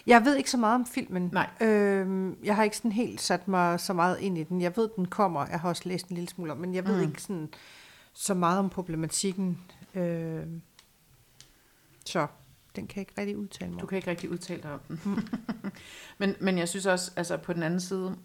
Jeg 0.07 0.25
ved 0.25 0.37
ikke 0.37 0.51
så 0.51 0.57
meget 0.57 0.75
om 0.75 0.87
filmen. 0.87 1.31
Nej. 1.33 1.51
Øhm, 1.61 2.39
jeg 2.45 2.57
har 2.57 2.63
ikke 2.65 2.77
sådan 2.77 2.93
helt 2.93 3.21
sat 3.21 3.49
mig 3.49 3.81
så 3.81 3.93
meget 3.93 4.21
ind 4.21 4.39
i 4.39 4.43
den. 4.43 4.61
Jeg 4.61 4.77
ved, 4.77 4.89
den 4.97 5.07
kommer. 5.09 5.47
Jeg 5.47 5.61
har 5.61 5.69
også 5.69 5.83
læst 5.89 6.09
en 6.09 6.15
lille 6.15 6.29
smule 6.29 6.53
om, 6.53 6.59
men 6.59 6.75
jeg 6.75 6.87
ved 6.87 6.97
Mm. 7.05 7.09
ikke 7.11 7.23
sådan 7.23 7.49
så 8.13 8.35
meget 8.35 8.59
om 8.59 8.71
problematikken. 8.71 9.59
Øhm, 9.95 10.63
så 12.05 12.27
den 12.77 12.87
kan 12.87 12.97
jeg 12.97 13.03
ikke 13.11 13.21
rigtig 13.21 13.37
udtale 13.39 13.71
mig 13.73 13.81
Du 13.81 13.87
kan 13.87 13.97
ikke 13.97 14.11
rigtig 14.11 14.31
udtale 14.31 14.63
dig 14.63 14.73
om 14.73 14.81
den. 14.89 15.29
men, 16.19 16.35
men 16.41 16.59
jeg 16.59 16.69
synes 16.69 16.87
også, 16.87 17.13
altså 17.17 17.37
på 17.37 17.53
den 17.53 17.63
anden 17.63 17.81
side, 17.81 18.17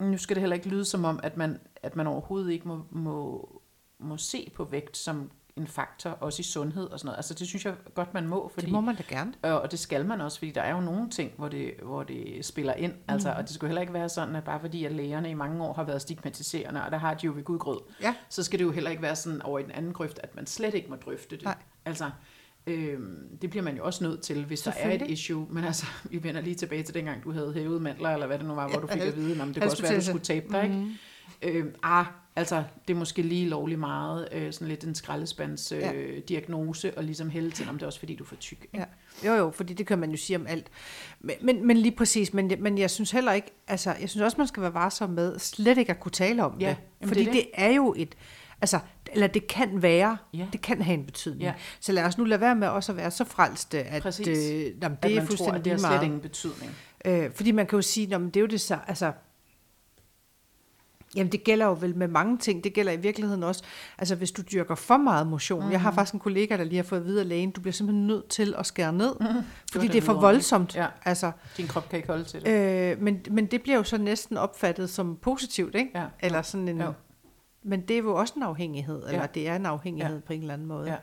nu 0.00 0.18
skal 0.18 0.36
det 0.36 0.40
heller 0.40 0.56
ikke 0.56 0.68
lyde 0.68 0.84
som 0.84 1.04
om, 1.04 1.20
at 1.22 1.36
man, 1.36 1.58
at 1.82 1.96
man 1.96 2.06
overhovedet 2.06 2.52
ikke 2.52 2.68
må, 2.68 2.84
må, 2.90 3.62
må 3.98 4.16
se 4.16 4.50
på 4.54 4.64
vægt 4.64 4.96
som 4.96 5.30
en 5.56 5.66
faktor, 5.66 6.10
også 6.10 6.40
i 6.40 6.42
sundhed 6.42 6.84
og 6.86 6.98
sådan 6.98 7.06
noget. 7.06 7.16
Altså 7.16 7.34
det 7.34 7.46
synes 7.46 7.64
jeg 7.64 7.74
godt, 7.94 8.14
man 8.14 8.28
må, 8.28 8.48
fordi 8.48 8.66
Det 8.66 8.72
må 8.72 8.80
man 8.80 8.96
da 8.96 9.02
gerne. 9.08 9.32
Og 9.42 9.60
og 9.60 9.70
det 9.70 9.78
skal 9.78 10.06
man 10.06 10.20
også, 10.20 10.38
fordi 10.38 10.50
der 10.50 10.62
er 10.62 10.74
jo 10.74 10.80
nogle 10.80 11.10
ting, 11.10 11.32
hvor 11.36 11.48
det, 11.48 11.74
hvor 11.82 12.02
det 12.02 12.44
spiller 12.44 12.72
ind. 12.74 12.92
Altså, 13.08 13.28
Mhm. 13.28 13.36
Og 13.38 13.42
det 13.42 13.50
skulle 13.54 13.68
heller 13.68 13.80
ikke 13.80 13.92
være 13.92 14.08
sådan, 14.08 14.36
at 14.36 14.44
bare 14.44 14.60
fordi 14.60 14.84
at 14.84 14.92
lægerne 14.92 15.30
i 15.30 15.34
mange 15.34 15.64
år 15.64 15.72
har 15.72 15.84
været 15.84 16.02
stigmatiserende, 16.02 16.84
og 16.84 16.90
der 16.90 16.98
har 16.98 17.14
de 17.14 17.26
jo 17.26 17.32
ved 17.32 17.44
Gud 17.44 17.58
grød, 17.58 17.80
Ja. 18.02 18.14
så 18.28 18.42
skal 18.42 18.58
det 18.58 18.64
jo 18.64 18.70
heller 18.70 18.90
ikke 18.90 19.02
være 19.02 19.16
sådan 19.16 19.42
over 19.42 19.58
i 19.58 19.62
den 19.62 19.70
anden 19.70 19.92
grøft, 19.92 20.18
at 20.22 20.34
man 20.34 20.46
slet 20.46 20.74
ikke 20.74 20.88
må 20.90 20.96
drøfte 20.96 21.36
det. 21.36 21.44
Nej. 21.44 21.56
Altså, 21.84 22.10
øhm, 22.68 23.38
det 23.42 23.50
bliver 23.50 23.62
man 23.62 23.76
jo 23.76 23.84
også 23.84 24.04
nødt 24.04 24.20
til, 24.20 24.44
hvis 24.44 24.60
der 24.60 24.72
er 24.78 24.92
et 24.94 25.02
issue. 25.06 25.46
Men 25.50 25.64
altså, 25.64 25.86
vi 26.10 26.22
vender 26.22 26.40
lige 26.40 26.54
tilbage 26.54 26.82
til 26.82 26.94
dengang, 26.94 27.24
du 27.24 27.32
havde 27.32 27.52
hævet 27.54 27.82
mandler, 27.82 28.10
eller 28.10 28.26
hvad 28.26 28.38
det 28.38 28.46
nu 28.46 28.54
var, 28.54 28.68
hvor 28.68 28.80
du 28.80 28.86
fik 28.86 29.00
at 29.02 29.16
vide, 29.16 29.42
om 29.42 29.48
det 29.54 29.62
kunne 29.62 29.70
også 29.70 29.82
være, 29.82 29.90
at 29.92 29.96
du 29.96 29.98
at 29.98 30.04
skulle 30.04 30.24
tabe 30.24 30.46
dig, 30.52 30.62
ikke? 30.64 30.76
Mhm. 30.76 30.92
Øh, 31.42 31.64
ah, 31.82 32.06
altså, 32.36 32.62
det 32.88 32.94
er 32.94 32.98
måske 32.98 33.22
lige 33.22 33.48
lovligt 33.48 33.80
meget, 33.80 34.28
øh, 34.32 34.52
sådan 34.52 34.68
lidt 34.68 34.84
en 34.84 34.94
skraldespands 34.94 35.72
øh, 35.72 35.78
Ja. 35.80 35.92
diagnose, 36.28 36.98
og 36.98 37.04
ligesom 37.04 37.30
hælde 37.30 37.50
til, 37.50 37.68
om 37.68 37.74
det 37.74 37.82
er 37.82 37.86
også 37.86 37.98
fordi, 37.98 38.14
du 38.14 38.24
er 38.24 38.28
for 38.28 38.36
tyk. 38.36 38.62
ikke? 38.72 38.86
Ja. 39.24 39.28
Jo, 39.30 39.32
jo, 39.44 39.50
fordi 39.50 39.74
det 39.74 39.86
kan 39.86 39.98
man 39.98 40.10
jo 40.10 40.16
sige 40.16 40.36
om 40.36 40.46
alt. 40.46 40.66
Men, 41.20 41.36
men, 41.42 41.66
men 41.66 41.76
lige 41.76 41.96
præcis, 41.96 42.34
men, 42.34 42.52
men 42.58 42.78
jeg 42.78 42.90
synes 42.90 43.10
heller 43.10 43.32
ikke, 43.32 43.50
altså, 43.68 43.94
jeg 44.00 44.08
synes 44.08 44.22
også, 44.22 44.36
man 44.38 44.46
skal 44.46 44.62
være 44.62 44.74
varsom 44.74 45.10
med 45.10 45.38
slet 45.38 45.78
ikke 45.78 45.90
at 45.92 46.00
kunne 46.00 46.12
tale 46.12 46.44
om 46.44 46.60
Ja, 46.60 46.76
det. 47.00 47.08
Fordi 47.08 47.20
det 47.20 47.28
er 47.28 47.32
det. 47.32 47.42
det 47.42 47.50
er 47.54 47.74
jo 47.74 47.94
et, 47.98 48.14
Altså, 48.60 48.80
eller 49.12 49.26
det 49.26 49.46
kan 49.46 49.82
være, 49.82 50.16
Ja. 50.34 50.46
det 50.52 50.60
kan 50.62 50.82
have 50.82 50.94
en 50.98 51.04
betydning. 51.06 51.42
Ja. 51.42 51.52
Så 51.80 51.92
lad 51.92 52.04
os 52.04 52.18
nu 52.18 52.24
lade 52.24 52.40
være 52.40 52.54
med 52.54 52.68
også 52.68 52.92
at 52.92 52.96
være 52.98 53.10
så 53.10 53.24
frelste, 53.24 53.82
at 53.82 54.02
Præcis. 54.02 54.28
øh, 54.28 54.34
jamen, 54.82 54.98
det 55.02 55.08
at 55.08 55.10
er 55.10 55.14
man 55.14 55.16
tror, 55.16 55.26
fuldstændig 55.26 55.56
at 55.58 55.64
det 55.64 55.72
har 55.72 55.78
slet 55.78 55.90
meget. 55.90 56.02
ingen 56.04 56.20
betydning. 56.20 56.72
Øh, 57.04 57.32
fordi 57.34 57.50
man 57.52 57.66
kan 57.66 57.76
jo 57.76 57.82
sige, 57.82 58.14
at 58.14 58.20
det 58.20 58.36
er 58.36 58.40
jo 58.40 58.46
det 58.46 58.60
så, 58.60 58.78
altså, 58.86 59.12
Jamen 61.14 61.32
det 61.32 61.44
gælder 61.44 61.66
jo 61.66 61.76
vel 61.80 61.96
med 61.96 62.08
mange 62.08 62.38
ting. 62.38 62.64
Det 62.64 62.72
gælder 62.72 62.92
i 62.92 62.96
virkeligheden 62.96 63.42
også, 63.42 63.62
altså 63.98 64.14
hvis 64.14 64.30
du 64.32 64.42
dyrker 64.52 64.74
for 64.74 64.96
meget 64.96 65.26
motion. 65.26 65.64
Mm. 65.64 65.70
Jeg 65.70 65.80
har 65.80 65.90
faktisk 65.92 66.14
en 66.14 66.20
kollega, 66.20 66.56
der 66.56 66.64
lige 66.64 66.76
har 66.76 66.82
fået 66.82 67.04
videre 67.04 67.24
lægen, 67.24 67.50
du 67.50 67.60
bliver 67.60 67.72
simpelthen 67.72 68.06
nødt 68.06 68.28
til 68.28 68.54
at 68.58 68.66
skære 68.66 68.92
ned, 68.92 69.14
mm. 69.20 69.26
fordi 69.72 69.86
det 69.86 69.92
det 69.92 69.98
er 70.00 70.02
for 70.06 70.12
voldsomt. 70.20 70.76
Ja. 70.76 70.86
Altså, 71.04 71.32
Din 71.56 71.66
krop 71.66 71.88
kan 71.88 71.96
ikke 71.96 72.08
holde 72.08 72.24
til 72.24 72.40
det. 72.44 72.48
øh, 72.92 73.02
men, 73.02 73.20
men 73.30 73.46
det 73.46 73.62
bliver 73.62 73.76
jo 73.76 73.82
så 73.84 73.98
næsten 73.98 74.36
opfattet 74.36 74.90
som 74.90 75.16
positivt, 75.22 75.74
ikke? 75.74 75.90
Ja. 75.94 76.04
Eller 76.20 76.42
sådan 76.42 76.68
en, 76.68 76.80
Jo. 76.80 76.92
Men 77.68 77.80
det 77.80 77.94
er 77.98 78.02
jo 78.02 78.14
også 78.14 78.34
en 78.36 78.42
afhængighed, 78.42 79.02
eller 79.06 79.20
Ja. 79.20 79.26
det 79.26 79.48
er 79.48 79.56
en 79.56 79.66
afhængighed 79.66 80.14
Ja. 80.16 80.20
på 80.20 80.32
en 80.32 80.40
eller 80.40 80.54
anden 80.54 80.68
måde. 80.68 80.90
Ja. 80.90 80.96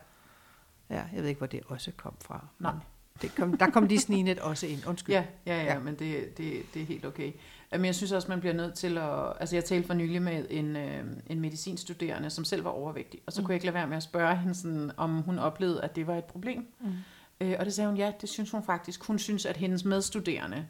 ja 0.89 1.03
jeg 1.13 1.22
ved 1.22 1.28
ikke, 1.30 1.38
hvor 1.38 1.47
det 1.47 1.61
også 1.68 1.91
kom 1.97 2.13
fra. 2.22 2.47
Nej. 2.59 2.72
men 2.72 2.82
Det 3.22 3.36
kom, 3.36 3.57
der 3.57 3.70
kom 3.70 3.86
lige 3.86 3.99
sninet 3.99 4.39
også 4.39 4.68
ind. 4.68 4.88
Undskyld. 4.88 5.16
Ja, 5.16 5.26
ja, 5.45 5.57
ja, 5.63 5.74
Ja. 5.74 5.80
men 5.80 5.95
det, 5.95 6.38
det, 6.38 6.53
det 6.74 6.82
er 6.82 6.86
helt 6.86 7.05
okay. 7.05 7.32
Men 7.72 7.86
jeg 7.86 7.95
synes 7.95 8.11
også, 8.11 8.28
man 8.28 8.39
bliver 8.39 8.53
nødt 8.53 8.74
til 8.74 8.97
at... 8.97 9.34
Altså, 9.39 9.55
jeg 9.55 9.66
talte 9.66 9.88
for 9.88 9.93
nylig 9.93 10.22
med 10.22 10.45
en, 10.49 10.76
øh, 10.76 11.03
en 11.28 11.39
medicinstuderende, 11.39 12.30
som 12.30 12.43
selv 12.45 12.63
var 12.63 12.70
overvægtig, 12.70 13.20
og 13.26 13.34
så 13.34 13.41
kunne 13.41 13.49
jeg 13.51 13.55
ikke 13.55 13.66
lade 13.66 13.74
være 13.74 13.88
med 13.88 13.97
at 13.97 14.03
spørge 14.03 14.36
hende, 14.38 14.55
sådan, 14.55 14.91
om 14.97 15.22
hun 15.22 15.39
oplevede, 15.39 15.84
at 15.84 15.95
det 15.95 16.07
var 16.07 16.16
et 16.18 16.24
problem. 16.24 16.68
Mm. 16.80 16.91
Øh, 17.41 17.55
og 17.59 17.66
det 17.66 17.74
sagde 17.74 17.89
hun, 17.89 17.97
ja, 17.97 18.11
det 18.22 18.30
synes 18.30 18.51
hun 18.51 18.63
faktisk. 18.63 19.03
Hun 19.03 19.20
synes, 19.20 19.45
at 19.45 19.57
hendes 19.57 19.86
medstuderende, 19.86 20.66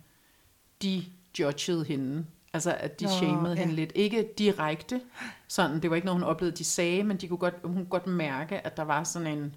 de 0.82 1.04
judgede 1.40 1.84
hende. 1.86 2.26
Altså, 2.56 2.76
at 2.80 3.00
de 3.00 3.06
Nå, 3.06 3.12
shamede 3.12 3.54
ja. 3.54 3.60
hende 3.60 3.74
lidt. 3.76 3.92
Ikke 3.96 4.28
direkte, 4.38 5.02
sådan, 5.48 5.80
det 5.82 5.90
var 5.90 5.96
ikke 5.96 6.06
noget, 6.06 6.22
hun 6.22 6.30
oplevede, 6.30 6.58
de 6.58 6.64
sagde, 6.64 7.04
men 7.04 7.18
de 7.18 7.28
kunne 7.28 7.38
godt, 7.38 7.56
hun 7.64 7.76
kunne 7.76 7.86
godt 7.86 8.08
mærke, 8.08 8.66
at 8.66 8.78
der 8.78 8.84
var 8.84 9.04
sådan 9.04 9.38
en... 9.38 9.56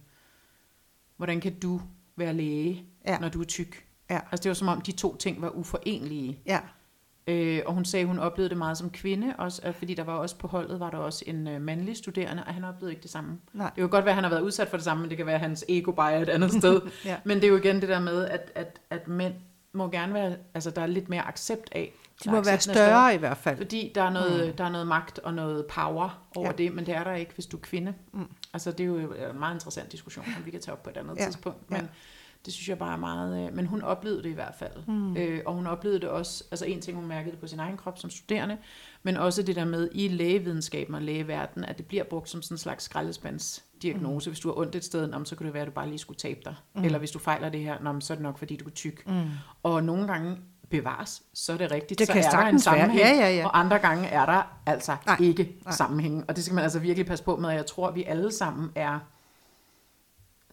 Hvordan 1.17 1.41
kan 1.41 1.59
du 1.59 1.81
være 2.17 2.33
læge, 2.35 2.85
Ja. 3.07 3.19
når 3.19 3.29
du 3.29 3.41
er 3.41 3.45
tyk? 3.45 3.85
Ja. 4.11 4.21
Altså 4.33 4.43
det 4.43 4.49
var 4.51 4.55
som 4.55 4.69
om, 4.69 4.81
de 4.81 4.93
to 4.93 5.17
ting 5.17 5.43
var 5.43 5.51
uforenelige. 5.51 6.39
Ja. 6.47 6.59
Øh, 7.27 7.63
og 7.67 7.75
hun 7.75 7.85
sagde, 7.85 8.07
hun 8.07 8.19
oplevede 8.19 8.49
det 8.51 8.59
meget 8.59 8.79
som 8.79 8.91
kvinde, 8.91 9.35
også, 9.39 9.73
fordi 9.73 9.95
der 9.95 10.05
var 10.05 10.15
også 10.15 10.37
på 10.39 10.47
holdet, 10.49 10.81
var 10.81 10.91
der 10.91 10.99
også 10.99 11.25
en 11.27 11.49
øh, 11.49 11.61
mandlig 11.63 11.97
studerende, 11.97 12.45
og 12.47 12.55
han 12.55 12.65
oplevede 12.65 12.93
ikke 12.93 13.03
det 13.03 13.11
samme. 13.11 13.39
Nej. 13.53 13.67
Det 13.67 13.77
kan 13.77 13.89
godt 13.89 14.05
være, 14.05 14.13
at 14.13 14.15
han 14.15 14.25
har 14.25 14.31
været 14.31 14.43
udsat 14.43 14.69
for 14.69 14.77
det 14.77 14.85
samme, 14.85 15.01
men 15.01 15.11
det 15.11 15.17
kan 15.17 15.27
være, 15.27 15.35
at 15.35 15.41
hans 15.41 15.65
ego 15.69 15.93
bare 15.93 16.13
er 16.13 16.23
et 16.23 16.29
andet 16.29 16.53
sted. 16.61 16.81
Ja. 17.05 17.17
Men 17.25 17.37
det 17.37 17.45
er 17.45 17.49
jo 17.49 17.57
igen 17.57 17.81
det 17.81 17.89
der 17.89 18.01
med, 18.01 18.25
at, 18.25 18.53
at, 18.55 18.81
at 18.91 19.09
mænd 19.09 19.35
må 19.73 19.91
gerne 19.91 20.15
være, 20.15 20.37
altså 20.55 20.71
der 20.71 20.83
er 20.83 20.87
lidt 20.87 21.09
mere 21.09 21.23
accept 21.29 21.69
af. 21.73 21.93
De 22.25 22.31
må 22.31 22.41
være 22.41 22.61
større 22.61 23.15
i 23.15 23.17
hvert 23.19 23.37
fald. 23.37 23.57
Fordi 23.57 23.93
der 23.95 24.03
er, 24.03 24.11
noget, 24.11 24.47
mm. 24.47 24.57
der 24.57 24.65
er 24.65 24.69
noget 24.71 24.87
magt 24.87 25.19
og 25.19 25.35
noget 25.35 25.67
power 25.67 26.23
over 26.37 26.47
Ja. 26.47 26.53
det, 26.53 26.75
men 26.75 26.87
det 26.87 26.95
er 26.95 27.05
der 27.05 27.15
ikke, 27.15 27.33
hvis 27.35 27.47
du 27.47 27.57
er 27.57 27.61
kvinde. 27.61 27.95
Mm. 28.13 28.27
Altså 28.53 28.71
det 28.73 28.81
er 28.81 28.85
jo 28.89 28.97
en 28.99 29.39
meget 29.39 29.55
interessant 29.55 29.93
diskussion, 29.93 30.25
som 30.35 30.47
vi 30.47 30.51
kan 30.51 30.61
tage 30.61 30.73
op 30.73 30.83
på 30.83 30.91
et 30.91 30.97
andet 30.97 31.17
Ja. 31.17 31.25
tidspunkt. 31.25 31.71
Men 31.71 31.81
Ja. 31.81 31.87
det 32.45 32.53
synes 32.53 32.69
jeg 32.69 32.79
bare 32.79 32.93
er 32.93 32.97
meget... 32.97 33.47
Øh, 33.49 33.55
men 33.57 33.67
hun 33.67 33.83
oplevede 33.83 34.23
det 34.23 34.29
i 34.29 34.33
hvert 34.35 34.55
fald. 34.59 34.73
Mm. 34.87 35.17
Øh, 35.17 35.41
og 35.47 35.55
hun 35.55 35.67
oplevede 35.67 36.01
det 36.01 36.09
også... 36.09 36.45
Altså 36.51 36.65
en 36.65 36.81
ting, 36.81 36.97
hun 36.97 37.07
mærkede 37.07 37.31
det 37.33 37.41
på 37.41 37.47
sin 37.47 37.59
egen 37.61 37.77
krop 37.77 37.99
som 37.99 38.11
studerende, 38.11 38.57
men 39.03 39.17
også 39.17 39.43
det 39.43 39.57
der 39.57 39.65
med 39.65 39.89
i 39.93 40.09
lægevidenskaben 40.09 40.95
og 40.95 41.03
lægeverdenen, 41.03 41.65
at 41.69 41.79
det 41.79 41.87
bliver 41.87 42.05
brugt 42.05 42.29
som 42.29 42.43
sådan 42.43 42.55
en 42.55 42.59
slags 42.59 42.85
skraldespandsdiagnose. 42.85 44.31
Mm. 44.31 44.33
Hvis 44.33 44.41
du 44.41 44.49
har 44.49 44.57
ondt 44.59 44.75
et 44.75 44.85
sted, 44.85 45.07
men 45.07 45.27
så 45.27 45.37
kan 45.37 45.47
det 45.47 45.55
være, 45.55 45.63
at 45.63 45.67
du 45.69 45.73
bare 45.73 45.89
lige 45.89 45.99
skulle 45.99 46.19
tabe 46.19 46.41
dig. 46.45 46.55
Mm. 46.75 46.85
Eller 46.85 46.99
hvis 46.99 47.11
du 47.11 47.19
fejler 47.19 47.49
det 47.49 47.61
her, 47.61 47.81
men 47.93 48.01
så 48.01 48.13
er 48.13 48.15
det 48.15 48.23
nok, 48.23 48.39
fordi 48.39 48.57
du 48.57 48.65
er 48.65 48.71
tyk. 48.71 49.07
Mm. 49.07 49.23
Og 49.63 49.85
nogle 49.85 50.07
gange 50.07 50.37
bevares, 50.71 51.23
så 51.35 51.53
er 51.53 51.57
det 51.57 51.71
rigtigt, 51.71 51.99
Det 51.99 52.07
så 52.07 52.13
kan 52.13 52.25
er 52.25 52.31
der 52.31 52.39
en 52.39 52.45
være. 52.53 52.59
sammenhæng. 52.59 52.99
Ja, 52.99 53.15
ja, 53.15 53.37
ja. 53.37 53.45
Og 53.47 53.59
andre 53.59 53.79
gange 53.79 54.09
er 54.09 54.27
der 54.27 54.43
altså 54.67 54.97
Nej. 55.07 55.17
Ikke 55.21 55.53
Nej. 55.65 55.75
Sammenhæng. 55.75 56.25
Og 56.29 56.37
det 56.37 56.45
skal 56.45 56.55
man 56.55 56.65
altså 56.65 56.79
virkelig 56.79 57.07
passe 57.07 57.25
på 57.25 57.37
med. 57.37 57.49
og 57.49 57.55
Jeg 57.55 57.67
tror, 57.67 57.89
at 57.89 57.95
vi 57.95 58.05
alle 58.05 58.33
sammen 58.33 58.71
er 58.75 58.99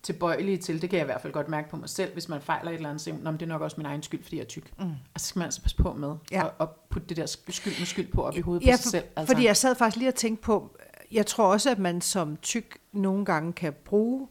tilbøjelige 0.03 0.57
til, 0.57 0.81
det 0.81 0.89
kan 0.89 0.97
jeg 0.99 1.03
i 1.05 1.05
hvert 1.05 1.21
fald 1.21 1.33
godt 1.33 1.49
mærke 1.49 1.69
på 1.69 1.77
mig 1.77 1.89
selv, 1.89 2.13
hvis 2.13 2.29
man 2.29 2.41
fejler 2.41 2.71
et 2.71 2.75
eller 2.75 2.89
andet, 2.89 3.01
så 3.01 3.11
Nå, 3.21 3.31
men 3.31 3.39
det 3.39 3.41
er 3.45 3.47
nok 3.49 3.61
også 3.61 3.77
min 3.77 3.85
egen 3.85 4.03
skyld, 4.03 4.23
fordi 4.23 4.35
jeg 4.35 4.43
er 4.43 4.47
tyk. 4.47 4.71
Mm. 4.79 4.85
Og 5.13 5.19
så 5.19 5.25
skal 5.27 5.39
man 5.39 5.45
altså 5.45 5.61
passe 5.61 5.77
på 5.77 5.93
med 5.93 6.15
Ja. 6.31 6.39
ja. 6.39 6.45
at, 6.45 6.51
at 6.59 6.67
putte 6.89 7.07
det 7.07 7.17
der 7.17 7.25
skyld 7.49 7.79
med 7.79 7.85
skyld 7.85 8.11
på 8.11 8.23
op 8.23 8.37
i 8.37 8.41
hovedet 8.41 8.65
Ja, 8.67 8.71
på 8.71 8.77
sig 8.77 8.83
for, 8.83 8.89
selv. 8.89 9.03
Altså, 9.15 9.33
fordi 9.33 9.45
jeg 9.47 9.57
sad 9.57 9.75
faktisk 9.75 9.97
lige 9.97 10.07
og 10.09 10.15
tænkte 10.15 10.43
på, 10.43 10.77
jeg 11.11 11.25
tror 11.25 11.45
også, 11.51 11.71
at 11.71 11.79
man 11.79 12.01
som 12.01 12.37
tyk 12.41 12.77
nogle 12.91 13.25
gange 13.25 13.53
kan 13.53 13.73
bruge 13.85 14.27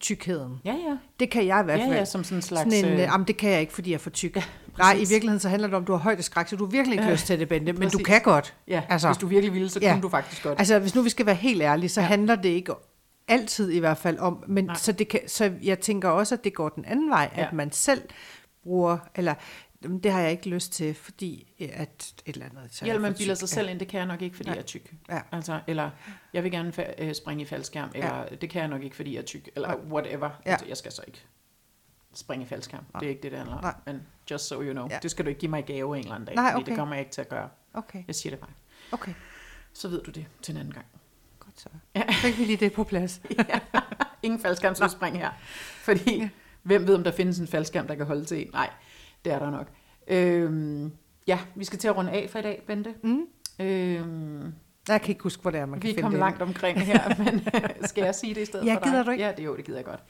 tykkheden. 0.00 0.60
Ja, 0.64 0.72
ja. 0.72 0.96
Det 1.20 1.30
kan 1.30 1.46
jeg 1.46 1.60
i 1.60 1.64
hvert 1.64 1.78
Ja, 1.78 1.84
fald. 1.84 1.94
ja, 1.94 2.04
som 2.04 2.24
sådan 2.24 2.38
en 2.38 2.42
slags... 2.42 2.74
Sådan 2.74 2.84
en, 2.84 2.92
øh, 2.92 2.98
jamen, 3.00 3.26
det 3.26 3.36
kan 3.36 3.50
jeg 3.50 3.60
ikke, 3.60 3.72
fordi 3.72 3.90
jeg 3.90 3.94
er 3.94 3.98
for 4.00 4.10
tyk. 4.10 4.36
Ja, 4.36 4.42
Nej, 4.78 4.92
i 4.92 4.98
virkeligheden 4.98 5.40
så 5.40 5.48
handler 5.48 5.68
det 5.68 5.74
om, 5.76 5.82
at 5.82 5.86
du 5.86 5.92
har 5.92 5.98
højdeskræk, 5.98 6.48
så 6.48 6.56
du 6.56 6.64
har 6.64 6.70
virkelig 6.70 6.92
ikke 6.94 7.04
Ja, 7.04 7.12
lyst 7.12 7.26
til 7.26 7.38
det, 7.38 7.48
Bente, 7.48 7.72
men 7.72 7.88
du 7.90 7.98
kan 7.98 8.20
godt. 8.22 8.54
Ja, 8.68 8.82
altså- 8.88 9.08
hvis 9.08 9.18
du 9.18 9.26
virkelig 9.26 9.54
ville, 9.54 9.68
så 9.68 9.78
Ja. 9.82 9.92
kunne 9.92 10.02
du 10.02 10.08
faktisk 10.08 10.42
godt. 10.42 10.58
Altså, 10.58 10.78
hvis 10.78 10.94
nu 10.94 11.02
vi 11.02 11.10
skal 11.10 11.26
være 11.26 11.34
helt 11.34 11.62
ærlige, 11.62 11.88
så 11.88 12.00
ja. 12.00 12.04
Ja. 12.04 12.08
handler 12.08 12.34
det 12.34 12.48
ikke 12.48 12.72
altid 13.28 13.70
i 13.70 13.78
hvert 13.78 13.98
fald 13.98 14.18
om, 14.18 14.44
men 14.48 14.64
Nej. 14.64 14.74
så, 14.76 14.92
det 14.92 15.08
kan, 15.08 15.20
så 15.26 15.52
jeg 15.62 15.78
tænker 15.80 16.08
også, 16.08 16.34
at 16.34 16.44
det 16.44 16.54
går 16.54 16.68
den 16.68 16.84
anden 16.84 17.10
vej, 17.10 17.30
ja. 17.36 17.40
Ja. 17.40 17.46
at 17.46 17.52
man 17.52 17.72
selv 17.72 18.02
bruger, 18.62 18.98
eller 19.14 19.34
"Jamen, 19.84 19.98
det 19.98 20.12
har 20.12 20.20
jeg 20.20 20.30
ikke 20.30 20.48
lyst 20.48 20.72
til, 20.72 20.94
fordi 20.94 21.52
øh, 21.60 21.68
at 21.72 22.12
et 22.26 22.34
eller 22.34 22.46
andet. 22.46 22.74
Så 22.74 22.86
Ja, 22.86 22.98
man 22.98 23.14
bilder 23.14 23.34
tyk." 23.34 23.38
sig 23.40 23.48
selv 23.48 23.68
ind, 23.68 23.78
det 23.80 23.88
kan 23.88 23.98
jeg 23.98 24.06
nok 24.06 24.22
ikke, 24.22 24.36
fordi 24.36 24.48
Nej. 24.48 24.54
jeg 24.54 24.62
er 24.62 24.66
tyk. 24.66 24.92
Ja. 25.10 25.18
Altså, 25.32 25.60
eller, 25.66 25.90
jeg 26.34 26.44
vil 26.44 26.50
gerne 26.52 26.72
fa- 26.78 27.02
øh, 27.04 27.14
springe 27.14 27.42
i 27.42 27.46
faldskærm, 27.46 27.88
eller 27.94 28.24
det 28.40 28.50
kan 28.50 28.60
jeg 28.60 28.68
nok 28.68 28.82
ikke, 28.82 28.96
fordi 28.96 29.14
jeg 29.14 29.20
er 29.20 29.24
tyk, 29.24 29.48
eller 29.56 29.74
whatever. 29.92 30.30
Ja. 30.46 30.50
Altså, 30.50 30.66
Jeg 30.68 30.76
skal 30.76 30.92
så 30.92 31.02
ikke 31.06 31.24
springe 32.14 32.44
i 32.44 32.48
faldskærm. 32.48 32.84
Det 33.00 33.06
er 33.06 33.10
ikke 33.10 33.22
det, 33.22 33.30
det 33.30 33.38
handler 33.38 33.56
om. 33.56 33.64
Nej. 33.64 33.74
Men 33.86 34.02
just 34.30 34.48
so 34.48 34.62
you 34.62 34.72
know, 34.72 34.86
Ja. 34.88 34.94
ja. 34.94 34.98
det 35.02 35.10
skal 35.10 35.24
du 35.24 35.28
ikke 35.28 35.40
give 35.40 35.50
mig 35.50 35.58
i 35.68 35.72
gave 35.72 35.96
en 35.96 36.02
eller 36.02 36.14
anden 36.14 36.26
dag, 36.26 36.34
Nej, 36.34 36.52
okay. 36.56 36.66
det 36.66 36.76
kommer 36.76 36.94
jeg 36.94 37.00
ikke 37.00 37.12
til 37.12 37.20
at 37.20 37.28
gøre. 37.28 37.48
Ja. 37.74 37.78
Okay, 37.78 38.02
Jeg 38.06 38.14
siger 38.14 38.30
det 38.30 38.38
bare. 38.40 38.50
okay. 38.92 39.12
Så 39.72 39.88
ved 39.88 40.02
du 40.02 40.10
det 40.10 40.26
til 40.42 40.52
en 40.52 40.58
anden 40.60 40.74
gang. 40.74 40.86
Godt 41.40 41.60
så. 41.60 41.68
Ja. 41.94 42.02
Så 42.12 42.18
fik 42.20 42.38
vi 42.38 42.44
lige 42.44 42.56
det 42.56 42.72
på 42.72 42.84
plads. 42.84 43.20
Ingen 44.22 44.40
faldskærmsudspring 44.40 45.18
her. 45.18 45.30
Fordi, 45.82 46.18
ja. 46.18 46.28
hvem 46.62 46.86
ved, 46.86 46.94
om 46.94 47.04
der 47.04 47.10
findes 47.12 47.38
en 47.38 47.46
faldskærm, 47.46 47.86
der 47.86 47.94
kan 47.94 48.06
holde 48.06 48.24
til 48.24 48.40
en? 48.46 48.50
Nej, 48.52 48.70
det 49.24 49.32
er 49.32 49.38
der 49.38 49.50
nok. 49.50 49.68
Øhm, 50.08 50.92
ja, 51.26 51.38
vi 51.54 51.64
skal 51.64 51.78
til 51.78 51.88
at 51.88 51.96
runde 51.96 52.10
af 52.10 52.30
for 52.30 52.38
i 52.38 52.42
dag, 52.42 52.62
Bente. 52.66 52.94
Mm. 53.02 53.20
Øhm, 53.60 54.54
Jeg 54.88 55.00
kan 55.00 55.08
ikke 55.10 55.22
huske, 55.22 55.42
hvor 55.42 55.50
det 55.50 55.60
er, 55.60 55.66
man 55.66 55.80
kan 55.80 55.88
vi 55.88 55.92
finde 55.94 56.02
kom 56.02 56.10
det. 56.10 56.18
langt 56.18 56.42
omkring 56.42 56.80
her, 56.80 57.14
men 57.24 57.46
skal 57.88 58.04
jeg 58.04 58.14
sige 58.14 58.34
det 58.34 58.40
i 58.40 58.44
stedet 58.44 58.66
Ja, 58.66 58.74
for 58.74 58.80
dig? 58.80 58.88
gider 58.92 59.02
du 59.04 59.10
ikke? 59.10 59.24
Ja, 59.24 59.32
det, 59.36 59.44
jo, 59.44 59.56
det 59.56 59.64
gider 59.64 59.78
jeg 59.78 59.84
godt. 59.84 60.00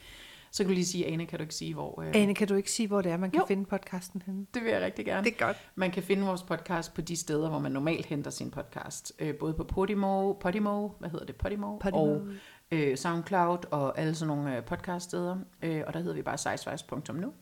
Så 0.53 0.63
kan 0.63 0.69
du 0.69 0.75
lige 0.75 0.87
sige, 0.87 1.07
Ane, 1.07 1.27
kan 1.27 1.39
du 1.39 1.43
ikke 1.43 1.55
sige, 1.55 1.75
hvor... 1.75 2.01
Øh, 2.03 2.11
Ane, 2.15 2.35
kan 2.35 2.49
du 2.49 2.55
ikke 2.55 2.71
sige, 2.71 2.87
hvor 2.89 3.03
det 3.03 3.13
er, 3.13 3.17
man 3.17 3.31
kan 3.31 3.41
Jo. 3.41 3.47
finde 3.47 3.65
podcasten 3.65 4.23
henne? 4.27 4.47
det 4.55 4.63
vil 4.65 4.71
jeg 4.71 4.81
rigtig 4.83 5.05
gerne. 5.07 5.25
Det 5.25 5.35
er 5.41 5.47
godt. 5.47 5.57
Man 5.75 5.91
kan 5.91 6.03
finde 6.03 6.23
vores 6.27 6.43
podcast 6.43 6.95
på 6.95 7.01
de 7.01 7.17
steder, 7.17 7.49
hvor 7.49 7.59
man 7.59 7.73
normalt 7.73 8.07
henter 8.07 8.31
sin 8.31 8.51
podcast. 8.51 9.13
Øh, 9.19 9.35
både 9.35 9.55
på 9.55 9.65
Podimo, 9.65 10.33
Podimo, 10.33 10.89
hvad 10.99 11.11
hedder 11.11 11.27
det, 11.27 11.37
Podimo, 11.37 11.79
Podimo. 11.79 11.99
og 12.03 12.27
øh, 12.71 12.97
SoundCloud 12.97 13.59
og 13.71 13.99
alle 13.99 14.15
sådan 14.15 14.37
nogle 14.37 14.57
øh, 14.57 14.65
podcaststeder. 14.65 15.37
Øh, 15.63 15.83
og 15.87 15.95
der 15.95 16.01
hedder 16.01 16.15
vi 16.15 16.23
bare 16.23 16.39
sizewise.nu. 16.39 17.33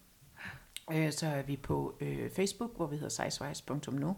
Øh, 0.93 1.13
så 1.13 1.27
er 1.27 1.43
vi 1.43 1.57
på 1.57 1.97
øh, 2.01 2.31
Facebook, 2.31 2.77
hvor 2.77 2.87
vi 2.87 2.97
hedder 2.97 3.09
sizewise.nu. 3.31 4.17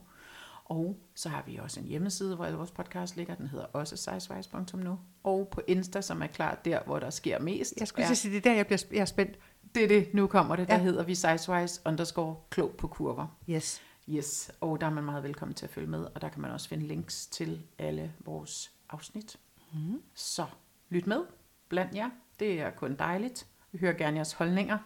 Og 0.69 0.97
så 1.15 1.29
har 1.29 1.43
vi 1.47 1.57
også 1.57 1.81
en 1.81 1.87
hjemmeside, 1.87 2.37
hvor 2.37 2.45
alle 2.45 2.57
vores 2.59 2.71
podcast 2.71 3.17
ligger. 3.17 3.35
Den 3.35 3.47
hedder 3.47 3.65
også 3.65 3.97
sizewise.nu. 3.97 4.99
Og 5.23 5.49
på 5.51 5.61
Insta, 5.67 6.01
som 6.01 6.23
er 6.23 6.27
klart 6.27 6.65
der, 6.65 6.81
hvor 6.87 6.99
der 6.99 7.11
sker 7.11 7.39
mest. 7.41 7.75
Jeg 7.81 7.89
skulle 7.89 8.07
ja. 8.09 8.15
sige, 8.15 8.33
det 8.33 8.39
er 8.47 8.51
der, 8.51 8.57
jeg, 8.57 8.67
bliver, 8.67 8.85
jeg 8.93 9.01
er 9.01 9.05
spændt. 9.05 9.39
det 9.75 9.85
er 9.85 9.89
det, 9.89 10.15
nu 10.15 10.27
kommer 10.27 10.57
det. 10.57 10.69
Der 10.69 10.75
Ja. 10.75 10.83
hedder 10.83 11.03
vi 11.05 11.15
sizewise 11.15 11.81
underscore 11.87 12.37
klog 12.51 12.71
på 12.79 12.87
kurver. 12.89 13.27
Yes. 13.51 13.83
Yes, 14.09 14.51
og 14.61 14.81
der 14.81 14.87
er 14.87 14.91
man 14.91 15.05
meget 15.05 15.23
velkommen 15.23 15.55
til 15.55 15.67
at 15.67 15.71
følge 15.71 15.87
med, 15.87 16.05
og 16.15 16.21
der 16.21 16.29
kan 16.29 16.43
man 16.43 16.51
også 16.51 16.69
finde 16.69 16.87
links 16.87 17.27
til 17.27 17.63
alle 17.79 18.13
vores 18.25 18.71
afsnit. 18.91 19.37
Mm. 19.73 20.03
Så 20.15 20.47
lyt 20.89 21.07
med 21.07 21.21
blandt 21.69 21.95
jer. 21.95 22.11
Det 22.41 22.61
er 22.61 22.71
kun 22.71 22.97
dejligt. 22.97 23.47
Vi 23.73 23.79
hører 23.79 23.93
gerne 23.93 24.17
jeres 24.17 24.33
holdninger. 24.33 24.79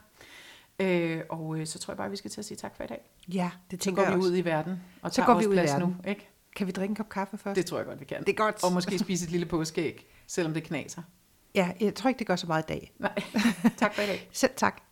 Øh, 0.82 1.22
og 1.30 1.58
øh, 1.58 1.66
så 1.66 1.78
tror 1.78 1.92
jeg 1.92 1.96
bare, 1.96 2.10
vi 2.10 2.16
skal 2.16 2.30
til 2.30 2.40
at 2.40 2.44
sige 2.44 2.56
tak 2.56 2.76
for 2.76 2.84
i 2.84 2.86
dag. 2.86 3.00
Ja, 3.28 3.50
det 3.70 3.80
Så 3.80 3.84
tænker 3.84 4.02
går 4.02 4.10
jeg 4.10 4.18
vi 4.18 4.24
ud 4.24 4.36
i 4.36 4.44
verden 4.44 4.80
og 5.02 5.10
Så 5.10 5.16
tager 5.16 5.26
går 5.26 5.38
vi 5.40 5.46
ud 5.46 5.54
i 5.54 5.56
verden. 5.56 5.80
nu. 5.88 6.10
Ikke? 6.10 6.28
Kan 6.56 6.66
vi 6.66 6.72
drikke 6.72 6.92
en 6.92 6.96
kop 6.96 7.08
kaffe 7.08 7.38
først? 7.38 7.56
Det 7.56 7.66
tror 7.66 7.76
jeg 7.78 7.86
godt, 7.86 8.00
vi 8.00 8.04
kan. 8.04 8.20
det 8.20 8.28
er 8.28 8.32
godt. 8.34 8.64
Og 8.64 8.72
måske 8.72 8.98
spise 9.06 9.24
et 9.24 9.30
lille 9.30 9.46
påskeæg, 9.46 10.06
selvom 10.26 10.54
det 10.54 10.62
knaser. 10.62 11.02
Ja, 11.54 11.70
jeg 11.80 11.94
tror 11.94 12.08
ikke, 12.08 12.18
det 12.18 12.26
gør 12.26 12.36
så 12.36 12.46
meget 12.46 12.62
i 12.62 12.66
dag. 12.68 12.92
Nej, 12.98 13.22
tak 13.76 13.94
for 13.94 14.02
i 14.02 14.06
dag. 14.06 14.28
Selv 14.32 14.52
tak. 14.56 14.82